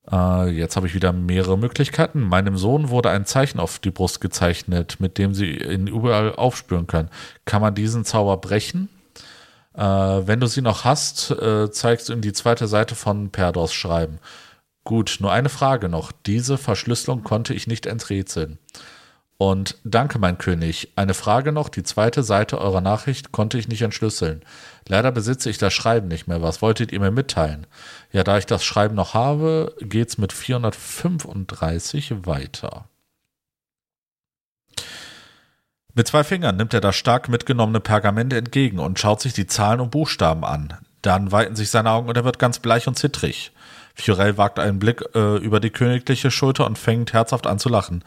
Äh, 0.09 0.51
jetzt 0.51 0.77
habe 0.77 0.87
ich 0.87 0.95
wieder 0.95 1.11
mehrere 1.11 1.57
Möglichkeiten. 1.57 2.21
Meinem 2.21 2.55
Sohn 2.55 2.87
wurde 2.87 3.09
ein 3.09 3.25
Zeichen 3.25 3.59
auf 3.59 3.79
die 3.79 3.91
Brust 3.91 4.21
gezeichnet, 4.21 5.01
mit 5.01 5.17
dem 5.17 5.33
sie 5.33 5.57
ihn 5.57 5.87
überall 5.87 6.33
aufspüren 6.33 6.87
können. 6.87 7.09
Kann 7.43 7.61
man 7.61 7.75
diesen 7.75 8.05
Zauber 8.05 8.37
brechen? 8.37 8.87
Äh, 9.73 9.81
wenn 9.81 10.39
du 10.39 10.47
sie 10.47 10.61
noch 10.61 10.85
hast, 10.85 11.31
äh, 11.31 11.69
zeigst 11.69 12.07
du 12.07 12.13
ihm 12.13 12.21
die 12.21 12.31
zweite 12.31 12.69
Seite 12.69 12.95
von 12.95 13.29
Perdors 13.29 13.73
Schreiben. 13.73 14.19
Gut, 14.85 15.17
nur 15.19 15.33
eine 15.33 15.49
Frage 15.49 15.89
noch. 15.89 16.13
Diese 16.13 16.57
Verschlüsselung 16.57 17.25
konnte 17.25 17.53
ich 17.53 17.67
nicht 17.67 17.87
enträtseln. 17.87 18.57
Und 19.37 19.77
danke, 19.83 20.19
mein 20.19 20.37
König. 20.37 20.93
Eine 20.95 21.13
Frage 21.13 21.51
noch. 21.51 21.69
Die 21.69 21.83
zweite 21.83 22.23
Seite 22.23 22.59
eurer 22.59 22.81
Nachricht 22.81 23.31
konnte 23.31 23.57
ich 23.57 23.67
nicht 23.67 23.81
entschlüsseln. 23.81 24.43
Leider 24.87 25.11
besitze 25.11 25.49
ich 25.49 25.57
das 25.57 25.73
Schreiben 25.73 26.07
nicht 26.07 26.27
mehr. 26.27 26.41
Was 26.41 26.61
wolltet 26.61 26.91
ihr 26.91 26.99
mir 26.99 27.11
mitteilen? 27.11 27.67
Ja, 28.11 28.23
da 28.23 28.37
ich 28.37 28.45
das 28.45 28.63
Schreiben 28.63 28.95
noch 28.95 29.13
habe, 29.13 29.75
geht's 29.81 30.17
mit 30.17 30.33
435 30.33 32.25
weiter. 32.25 32.85
Mit 35.95 36.07
zwei 36.07 36.23
Fingern 36.23 36.57
nimmt 36.57 36.73
er 36.73 36.81
das 36.81 36.95
stark 36.95 37.29
mitgenommene 37.29 37.79
Pergament 37.79 38.33
entgegen 38.33 38.79
und 38.79 38.97
schaut 38.99 39.21
sich 39.21 39.33
die 39.33 39.45
Zahlen 39.45 39.79
und 39.79 39.91
Buchstaben 39.91 40.43
an. 40.43 40.73
Dann 41.03 41.31
weiten 41.31 41.55
sich 41.55 41.69
seine 41.69 41.91
Augen 41.91 42.09
und 42.09 42.17
er 42.17 42.25
wird 42.25 42.39
ganz 42.39 42.59
bleich 42.59 42.87
und 42.87 42.97
zittrig. 42.97 43.51
Fiorel 43.93 44.37
wagt 44.37 44.57
einen 44.57 44.79
Blick 44.79 45.03
äh, 45.13 45.37
über 45.37 45.59
die 45.59 45.69
königliche 45.69 46.31
Schulter 46.31 46.65
und 46.65 46.79
fängt 46.79 47.13
herzhaft 47.13 47.45
an 47.45 47.59
zu 47.59 47.69
lachen. 47.69 48.03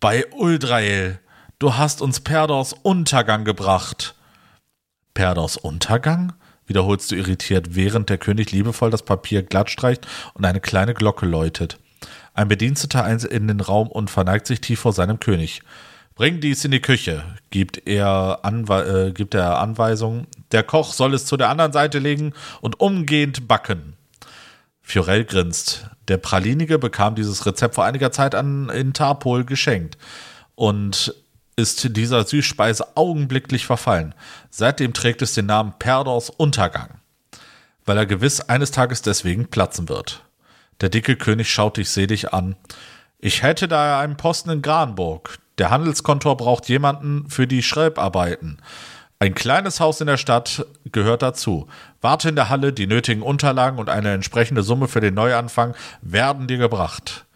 Bei 0.00 0.24
Uldrael, 0.32 1.20
du 1.58 1.76
hast 1.76 2.00
uns 2.00 2.20
Perdors 2.20 2.72
Untergang 2.72 3.44
gebracht. 3.44 4.14
Perdors 5.12 5.58
Untergang? 5.58 6.32
wiederholst 6.64 7.10
du 7.10 7.16
irritiert, 7.16 7.74
während 7.74 8.08
der 8.08 8.16
König 8.16 8.50
liebevoll 8.50 8.90
das 8.90 9.02
Papier 9.02 9.42
glatt 9.42 9.68
streicht 9.68 10.06
und 10.32 10.46
eine 10.46 10.60
kleine 10.60 10.94
Glocke 10.94 11.26
läutet. 11.26 11.78
Ein 12.32 12.48
Bediensteter 12.48 13.04
eilt 13.04 13.24
in 13.24 13.46
den 13.46 13.60
Raum 13.60 13.88
und 13.88 14.08
verneigt 14.08 14.46
sich 14.46 14.62
tief 14.62 14.80
vor 14.80 14.94
seinem 14.94 15.20
König. 15.20 15.60
Bring 16.14 16.40
dies 16.40 16.64
in 16.64 16.70
die 16.70 16.80
Küche, 16.80 17.22
gibt 17.50 17.86
er, 17.86 18.38
Anwe 18.42 19.08
äh, 19.08 19.12
gibt 19.12 19.34
er 19.34 19.58
Anweisung. 19.58 20.28
Der 20.52 20.62
Koch 20.62 20.94
soll 20.94 21.12
es 21.12 21.26
zu 21.26 21.36
der 21.36 21.50
anderen 21.50 21.72
Seite 21.72 21.98
legen 21.98 22.32
und 22.62 22.80
umgehend 22.80 23.48
backen. 23.48 23.96
Fiorell 24.80 25.26
grinst. 25.26 25.90
Der 26.10 26.18
Pralinige 26.18 26.80
bekam 26.80 27.14
dieses 27.14 27.46
Rezept 27.46 27.76
vor 27.76 27.84
einiger 27.84 28.10
Zeit 28.10 28.34
an 28.34 28.68
in 28.68 28.92
Tarpol 28.92 29.44
geschenkt 29.44 29.96
und 30.56 31.14
ist 31.54 31.96
dieser 31.96 32.24
Süßspeise 32.24 32.96
augenblicklich 32.96 33.64
verfallen. 33.64 34.16
Seitdem 34.50 34.92
trägt 34.92 35.22
es 35.22 35.34
den 35.34 35.46
Namen 35.46 35.74
Perdors 35.78 36.28
Untergang, 36.28 36.98
weil 37.84 37.96
er 37.96 38.06
gewiss 38.06 38.40
eines 38.40 38.72
Tages 38.72 39.02
deswegen 39.02 39.46
platzen 39.46 39.88
wird. 39.88 40.24
Der 40.80 40.88
dicke 40.88 41.14
König 41.14 41.48
schaut 41.48 41.76
dich 41.76 41.90
selig 41.90 42.34
an. 42.34 42.56
Ich 43.20 43.44
hätte 43.44 43.68
da 43.68 44.00
einen 44.00 44.16
Posten 44.16 44.50
in 44.50 44.62
Granburg. 44.62 45.38
Der 45.58 45.70
Handelskontor 45.70 46.36
braucht 46.36 46.68
jemanden 46.68 47.30
für 47.30 47.46
die 47.46 47.62
Schreibarbeiten. 47.62 48.58
Ein 49.22 49.34
kleines 49.34 49.80
Haus 49.80 50.00
in 50.00 50.06
der 50.06 50.16
Stadt 50.16 50.64
gehört 50.92 51.20
dazu. 51.20 51.68
Warte 52.00 52.30
in 52.30 52.36
der 52.36 52.48
Halle, 52.48 52.72
die 52.72 52.86
nötigen 52.86 53.20
Unterlagen 53.20 53.78
und 53.78 53.90
eine 53.90 54.14
entsprechende 54.14 54.62
Summe 54.62 54.88
für 54.88 55.00
den 55.00 55.12
Neuanfang 55.12 55.74
werden 56.00 56.46
dir 56.46 56.56
gebracht. 56.56 57.26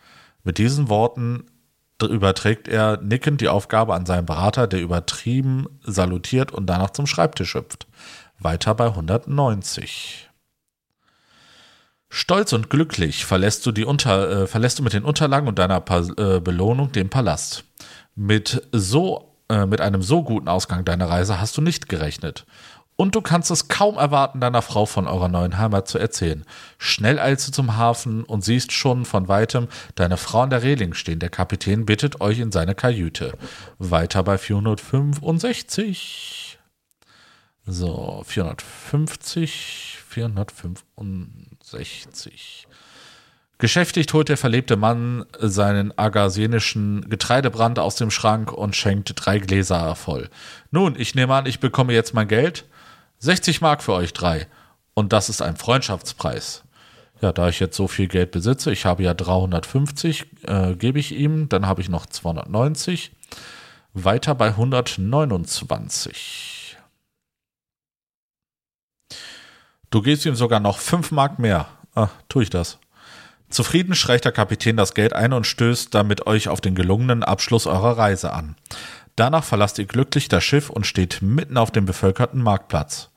Mit 0.44 0.56
diesen 0.56 0.88
Worten 0.88 1.44
überträgt 2.02 2.68
er 2.68 2.96
nickend 3.02 3.42
die 3.42 3.48
Aufgabe 3.48 3.92
an 3.94 4.06
seinen 4.06 4.24
Berater, 4.24 4.66
der 4.66 4.80
übertrieben 4.80 5.66
salutiert 5.82 6.52
und 6.52 6.66
danach 6.66 6.90
zum 6.90 7.06
Schreibtisch 7.06 7.54
hüpft. 7.54 7.86
Weiter 8.38 8.74
bei 8.74 8.86
190. 8.86 10.30
Stolz 12.08 12.54
und 12.54 12.70
glücklich 12.70 13.26
verlässt 13.26 13.66
du, 13.66 13.72
die 13.72 13.84
Unter, 13.84 14.44
äh, 14.44 14.46
verlässt 14.46 14.78
du 14.78 14.82
mit 14.82 14.94
den 14.94 15.04
Unterlagen 15.04 15.48
und 15.48 15.58
deiner 15.58 15.80
pa 15.80 15.98
äh, 16.16 16.40
Belohnung 16.40 16.92
den 16.92 17.10
Palast. 17.10 17.64
Mit 18.14 18.66
so 18.72 19.33
äh, 19.48 19.66
mit 19.66 19.80
einem 19.80 20.02
so 20.02 20.22
guten 20.22 20.48
Ausgang 20.48 20.84
deiner 20.84 21.08
Reise 21.08 21.40
hast 21.40 21.56
du 21.56 21.60
nicht 21.60 21.88
gerechnet. 21.88 22.46
Und 22.96 23.16
du 23.16 23.20
kannst 23.20 23.50
es 23.50 23.66
kaum 23.68 23.96
erwarten, 23.96 24.40
deiner 24.40 24.62
Frau 24.62 24.86
von 24.86 25.06
eurer 25.08 25.28
neuen 25.28 25.58
Heimat 25.58 25.88
zu 25.88 25.98
erzählen. 25.98 26.44
Schnell 26.78 27.18
eilst 27.18 27.48
du 27.48 27.52
zum 27.52 27.76
Hafen 27.76 28.22
und 28.22 28.44
siehst 28.44 28.70
schon 28.70 29.04
von 29.04 29.26
weitem 29.26 29.66
deine 29.96 30.16
Frau 30.16 30.42
an 30.42 30.50
der 30.50 30.62
Reling 30.62 30.94
stehen. 30.94 31.18
Der 31.18 31.30
Kapitän 31.30 31.86
bittet 31.86 32.20
euch 32.20 32.38
in 32.38 32.52
seine 32.52 32.76
Kajüte. 32.76 33.32
Weiter 33.78 34.22
bei 34.22 34.38
465. 34.38 36.60
So, 37.66 38.22
450, 38.26 39.98
465. 40.06 42.68
Geschäftigt 43.58 44.12
holt 44.12 44.28
der 44.28 44.36
verlebte 44.36 44.76
Mann 44.76 45.24
seinen 45.38 45.96
agasenischen 45.96 47.08
Getreidebrand 47.08 47.78
aus 47.78 47.96
dem 47.96 48.10
Schrank 48.10 48.52
und 48.52 48.74
schenkt 48.74 49.12
drei 49.14 49.38
Gläser 49.38 49.94
voll. 49.94 50.28
Nun, 50.70 50.96
ich 50.98 51.14
nehme 51.14 51.34
an, 51.34 51.46
ich 51.46 51.60
bekomme 51.60 51.92
jetzt 51.92 52.14
mein 52.14 52.28
Geld. 52.28 52.64
60 53.18 53.60
Mark 53.60 53.82
für 53.82 53.92
euch 53.92 54.12
drei. 54.12 54.48
Und 54.94 55.12
das 55.12 55.28
ist 55.28 55.40
ein 55.40 55.56
Freundschaftspreis. 55.56 56.64
Ja, 57.20 57.32
da 57.32 57.48
ich 57.48 57.60
jetzt 57.60 57.76
so 57.76 57.86
viel 57.86 58.08
Geld 58.08 58.32
besitze, 58.32 58.72
ich 58.72 58.84
habe 58.84 59.04
ja 59.04 59.14
350, 59.14 60.26
äh, 60.46 60.74
gebe 60.74 60.98
ich 60.98 61.12
ihm, 61.12 61.48
dann 61.48 61.66
habe 61.66 61.80
ich 61.80 61.88
noch 61.88 62.06
290. 62.06 63.12
Weiter 63.94 64.34
bei 64.34 64.48
129. 64.48 66.76
Du 69.90 70.02
gehst 70.02 70.26
ihm 70.26 70.34
sogar 70.34 70.58
noch 70.58 70.78
fünf 70.78 71.12
Mark 71.12 71.38
mehr. 71.38 71.68
Ah, 71.94 72.08
tue 72.28 72.42
ich 72.42 72.50
das. 72.50 72.80
Zufrieden 73.54 73.94
streicht 73.94 74.24
der 74.24 74.32
Kapitän 74.32 74.76
das 74.76 74.94
Geld 74.94 75.12
ein 75.12 75.32
und 75.32 75.46
stößt 75.46 75.94
damit 75.94 76.26
euch 76.26 76.48
auf 76.48 76.60
den 76.60 76.74
gelungenen 76.74 77.22
Abschluss 77.22 77.68
eurer 77.68 77.96
Reise 77.96 78.32
an. 78.32 78.56
Danach 79.14 79.44
verlasst 79.44 79.78
ihr 79.78 79.86
glücklich 79.86 80.26
das 80.26 80.42
Schiff 80.42 80.70
und 80.70 80.88
steht 80.88 81.22
mitten 81.22 81.56
auf 81.56 81.70
dem 81.70 81.86
bevölkerten 81.86 82.42
Marktplatz. 82.42 83.10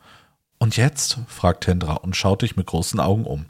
Und 0.59 0.77
jetzt? 0.77 1.17
fragt 1.27 1.63
Tendra 1.63 1.93
und 1.93 2.15
schaut 2.15 2.43
dich 2.43 2.55
mit 2.55 2.67
großen 2.67 2.99
Augen 2.99 3.25
um. 3.25 3.47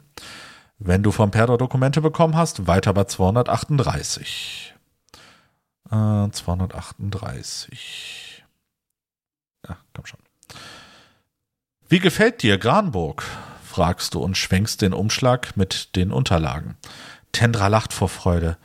Wenn 0.78 1.02
du 1.02 1.12
vom 1.12 1.30
Perdo 1.30 1.58
Dokumente 1.58 2.00
bekommen 2.00 2.36
hast, 2.36 2.66
weiter 2.66 2.94
bei 2.94 3.04
238. 3.04 4.72
Äh, 5.90 6.30
238. 6.30 8.44
Ja, 9.68 9.76
komm 9.94 10.06
schon. 10.06 10.20
Wie 11.90 11.98
gefällt 11.98 12.42
dir 12.42 12.56
Granburg? 12.56 13.24
Fragst 13.78 14.14
du 14.14 14.18
und 14.18 14.36
schwenkst 14.36 14.82
den 14.82 14.92
Umschlag 14.92 15.56
mit 15.56 15.94
den 15.94 16.10
Unterlagen. 16.10 16.76
Tendra 17.30 17.68
lacht 17.68 17.92
vor 17.92 18.08
Freude. 18.08 18.56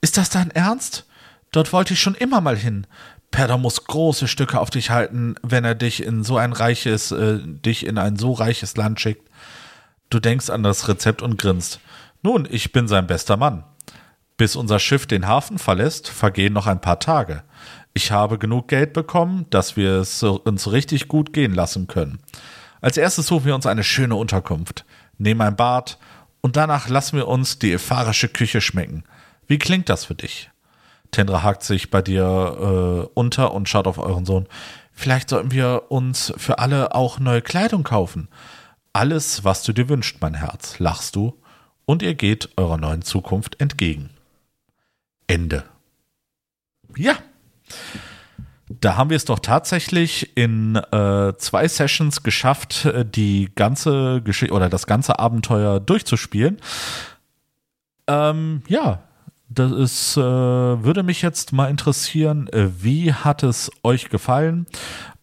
Ist 0.00 0.16
das 0.16 0.30
dein 0.30 0.50
Ernst? 0.50 1.06
Dort 1.52 1.72
wollte 1.72 1.94
ich 1.94 2.00
schon 2.00 2.16
immer 2.16 2.40
mal 2.40 2.56
hin. 2.56 2.84
Perda 3.30 3.56
muss 3.56 3.84
große 3.84 4.26
Stücke 4.26 4.58
auf 4.58 4.70
dich 4.70 4.90
halten, 4.90 5.36
wenn 5.42 5.64
er 5.64 5.76
dich 5.76 6.02
in 6.02 6.24
so 6.24 6.38
ein 6.38 6.52
reiches, 6.52 7.12
äh, 7.12 7.38
dich 7.38 7.86
in 7.86 7.98
ein 7.98 8.16
so 8.16 8.32
reiches 8.32 8.76
Land 8.76 8.98
schickt. 8.98 9.30
Du 10.10 10.18
denkst 10.18 10.50
an 10.50 10.64
das 10.64 10.88
Rezept 10.88 11.22
und 11.22 11.38
grinst. 11.38 11.78
Nun, 12.24 12.48
ich 12.50 12.72
bin 12.72 12.88
sein 12.88 13.06
bester 13.06 13.36
Mann. 13.36 13.62
Bis 14.38 14.56
unser 14.56 14.80
Schiff 14.80 15.06
den 15.06 15.28
Hafen 15.28 15.58
verlässt, 15.58 16.08
vergehen 16.08 16.52
noch 16.52 16.66
ein 16.66 16.80
paar 16.80 16.98
Tage. 16.98 17.44
Ich 17.94 18.10
habe 18.10 18.38
genug 18.38 18.66
Geld 18.66 18.92
bekommen, 18.92 19.46
dass 19.50 19.76
wir 19.76 20.00
es 20.00 20.20
uns 20.24 20.72
richtig 20.72 21.06
gut 21.06 21.32
gehen 21.32 21.54
lassen 21.54 21.86
können. 21.86 22.18
Als 22.80 22.96
erstes 22.96 23.26
suchen 23.26 23.46
wir 23.46 23.54
uns 23.54 23.66
eine 23.66 23.84
schöne 23.84 24.16
Unterkunft, 24.16 24.84
nehmen 25.18 25.40
ein 25.40 25.56
Bad 25.56 25.98
und 26.40 26.56
danach 26.56 26.88
lassen 26.88 27.16
wir 27.16 27.28
uns 27.28 27.58
die 27.58 27.72
epharische 27.72 28.28
Küche 28.28 28.60
schmecken. 28.60 29.04
Wie 29.46 29.58
klingt 29.58 29.88
das 29.88 30.04
für 30.04 30.14
dich? 30.14 30.50
Tendra 31.10 31.42
hakt 31.42 31.62
sich 31.62 31.90
bei 31.90 32.02
dir 32.02 32.22
äh, 32.24 33.10
unter 33.14 33.54
und 33.54 33.68
schaut 33.68 33.86
auf 33.86 33.98
euren 33.98 34.26
Sohn. 34.26 34.46
Vielleicht 34.92 35.30
sollten 35.30 35.52
wir 35.52 35.84
uns 35.90 36.32
für 36.36 36.58
alle 36.58 36.94
auch 36.94 37.18
neue 37.18 37.42
Kleidung 37.42 37.82
kaufen. 37.82 38.28
Alles, 38.92 39.44
was 39.44 39.62
du 39.62 39.72
dir 39.72 39.88
wünschst, 39.88 40.20
mein 40.20 40.34
Herz, 40.34 40.78
lachst 40.78 41.16
du, 41.16 41.40
und 41.84 42.02
ihr 42.02 42.14
geht 42.14 42.50
eurer 42.56 42.76
neuen 42.76 43.02
Zukunft 43.02 43.60
entgegen. 43.60 44.10
Ende. 45.26 45.64
Ja. 46.96 47.16
Da 48.68 48.96
haben 48.96 49.10
wir 49.10 49.16
es 49.16 49.24
doch 49.24 49.38
tatsächlich 49.38 50.36
in 50.36 50.76
äh, 50.76 51.32
zwei 51.38 51.66
Sessions 51.68 52.22
geschafft, 52.22 52.84
äh, 52.84 53.04
die 53.04 53.50
ganze 53.54 54.20
Geschichte 54.22 54.54
oder 54.54 54.68
das 54.68 54.86
ganze 54.86 55.18
Abenteuer 55.18 55.80
durchzuspielen. 55.80 56.58
Ähm, 58.06 58.62
ja, 58.68 59.02
das 59.48 59.72
ist, 59.72 60.16
äh, 60.16 60.20
würde 60.20 61.02
mich 61.02 61.22
jetzt 61.22 61.52
mal 61.52 61.70
interessieren, 61.70 62.48
äh, 62.48 62.68
wie 62.82 63.12
hat 63.12 63.42
es 63.42 63.70
euch 63.82 64.10
gefallen? 64.10 64.66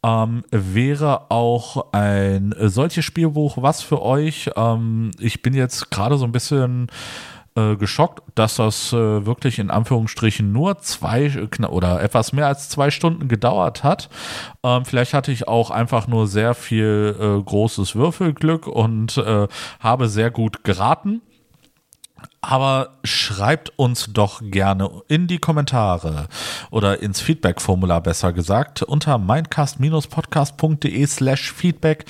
Ähm, 0.04 0.44
wäre 0.52 1.30
auch 1.30 1.94
ein 1.94 2.54
solches 2.60 3.06
Spielbuch 3.06 3.58
was 3.62 3.82
für 3.82 4.02
euch? 4.02 4.50
Ähm, 4.56 5.12
ich 5.20 5.44
bin 5.44 5.54
jetzt 5.54 5.92
gerade 5.92 6.18
so 6.18 6.26
ein 6.26 6.32
bisschen 6.32 6.88
äh, 7.56 7.76
geschockt, 7.76 8.22
dass 8.36 8.56
das 8.56 8.92
äh, 8.92 9.26
wirklich 9.26 9.60
in 9.60 9.70
Anführungsstrichen 9.70 10.52
nur 10.52 10.80
zwei 10.80 11.32
oder 11.70 12.02
etwas 12.02 12.34
mehr 12.34 12.48
als 12.48 12.70
zwei 12.70 12.92
Stunden 12.92 13.28
gedauert 13.28 13.84
hat. 13.84 14.10
Ähm, 14.64 14.86
vielleicht 14.86 15.14
hatte 15.14 15.32
ich 15.32 15.48
auch 15.48 15.72
einfach 15.72 16.08
nur 16.08 16.28
sehr 16.28 16.54
viel 16.54 17.16
äh, 17.18 17.42
großes 17.42 17.96
Würfelglück 17.96 18.68
und 18.68 19.18
äh, 19.18 19.48
habe 19.80 20.10
sehr 20.10 20.32
gut 20.32 20.64
geraten. 20.64 21.22
Aber 22.42 22.98
schreibt 23.04 23.72
uns 23.78 24.08
doch 24.12 24.42
gerne 24.44 24.90
in 25.08 25.28
die 25.28 25.40
Kommentare 25.40 26.28
oder 26.72 27.02
ins 27.02 27.22
Feedback-Formular 27.22 28.02
besser 28.02 28.34
gesagt 28.34 28.84
unter 28.84 29.18
mindcast-podcast.de 29.18 31.06
slash 31.08 31.52
feedback 31.52 32.06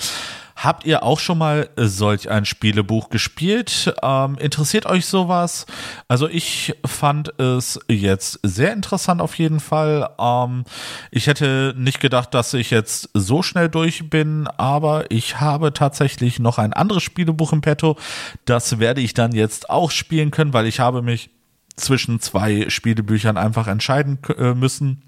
Habt 0.56 0.86
ihr 0.86 1.04
auch 1.04 1.20
schon 1.20 1.38
mal 1.38 1.70
solch 1.76 2.30
ein 2.30 2.46
Spielebuch 2.46 3.10
gespielt? 3.10 3.94
Ähm, 4.02 4.38
interessiert 4.40 4.86
euch 4.86 5.06
sowas? 5.06 5.66
Also 6.08 6.30
ich 6.30 6.74
fand 6.86 7.38
es 7.40 7.78
jetzt 7.90 8.40
sehr 8.42 8.72
interessant 8.72 9.22
auf 9.22 9.36
jeden 9.36 9.60
Fall. 9.60 10.10
Ähm, 10.18 10.64
ich 11.12 11.28
hätte 11.28 11.74
nicht 11.78 12.00
gedacht, 12.00 12.34
dass 12.34 12.54
ich 12.54 12.72
jetzt 12.72 13.10
so 13.14 13.44
schnell 13.44 13.68
durch 13.68 14.10
bin, 14.10 14.48
aber 14.48 15.12
ich 15.12 15.42
habe 15.42 15.74
tatsächlich 15.74 16.40
noch 16.40 16.58
ein 16.58 16.72
anderes 16.72 17.04
Spielebuch 17.04 17.52
im 17.52 17.60
Petto. 17.62 17.98
Das 18.46 18.80
werde 18.80 19.02
ich 19.02 19.14
dann 19.14 19.34
jetzt 19.34 19.70
auch 19.70 19.92
spielen 19.92 20.32
können, 20.32 20.54
weil 20.54 20.68
ich 20.68 20.80
habe 20.80 21.02
mich 21.02 21.30
zwischen 21.76 22.22
zwei 22.22 22.70
Spielebüchern 22.70 23.36
einfach 23.36 23.68
entscheiden 23.68 24.20
äh, 24.38 24.54
müssen. 24.54 25.04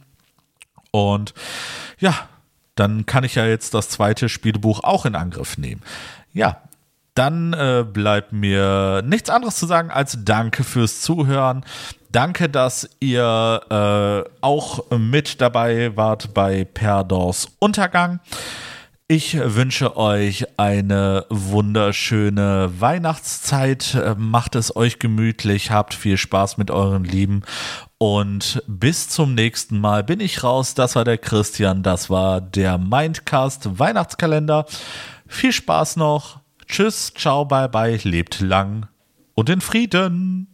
Und 0.91 1.34
ja, 2.00 2.28
dann 2.80 3.05
kann 3.05 3.23
ich 3.23 3.36
ja 3.36 3.45
jetzt 3.45 3.73
das 3.73 3.89
zweite 3.89 4.30
Spielbuch 4.30 4.84
auch 4.84 5.05
in 5.05 5.15
Angriff 5.15 5.57
nehmen. 5.57 5.82
Ja, 6.34 6.61
dann 7.13 7.53
äh, 7.53 7.84
bleibt 7.84 8.32
mir 8.32 9.01
nichts 9.03 9.30
anderes 9.30 9.55
zu 9.55 9.65
sagen 9.65 9.89
als 9.89 10.19
Danke 10.23 10.63
fürs 10.63 11.01
Zuhören. 11.01 11.65
Danke, 12.11 12.47
dass 12.47 12.89
ihr 12.99 13.61
äh, 13.69 14.30
auch 14.41 14.91
mit 14.91 15.41
dabei 15.41 15.95
wart 15.97 16.34
bei 16.34 16.63
Perdors 16.63 17.49
Untergang. 17.59 18.19
Ich 19.10 19.38
wünsche 19.39 19.95
euch 19.95 20.60
eine 20.60 21.26
wunderschöne 21.30 22.70
Weihnachtszeit. 22.78 23.97
Macht 24.18 24.55
es 24.55 24.76
euch 24.76 24.99
gemütlich, 24.99 25.72
habt 25.72 25.93
viel 25.93 26.18
Spaß 26.18 26.58
mit 26.58 26.72
euren 26.72 27.05
Lieben 27.05 27.43
und 27.97 28.62
bis 28.68 29.08
zum 29.08 29.34
nächsten 29.34 29.80
Mal 29.80 30.03
bin 30.03 30.20
ich 30.20 30.43
raus. 30.43 30.74
Das 30.74 30.97
war 30.97 31.05
der 31.05 31.18
Christian, 31.18 31.84
das 31.84 32.10
war 32.10 32.41
der 32.41 32.78
Mindcast 32.78 33.80
Weihnachtskalender. 33.80 34.66
Viel 35.26 35.53
Spaß 35.53 35.95
noch. 35.95 36.41
Tschüss, 36.68 37.14
ciao, 37.16 37.45
bye 37.45 37.70
bye, 37.70 37.97
lebt 38.03 38.41
lang 38.41 38.88
und 39.36 39.49
in 39.49 39.62
Frieden. 39.62 40.49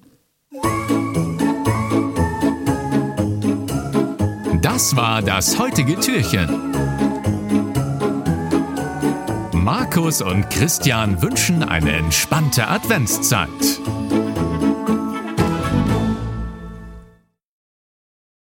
Das 4.62 4.96
war 4.96 5.24
das 5.24 5.58
heutige 5.58 6.00
Türchen. 6.00 6.93
Markus 9.64 10.22
und 10.22 10.50
Christian 10.50 11.22
wünschen 11.22 11.64
eine 11.64 11.94
entspannte 11.94 12.68
Adventszeit. 12.68 13.48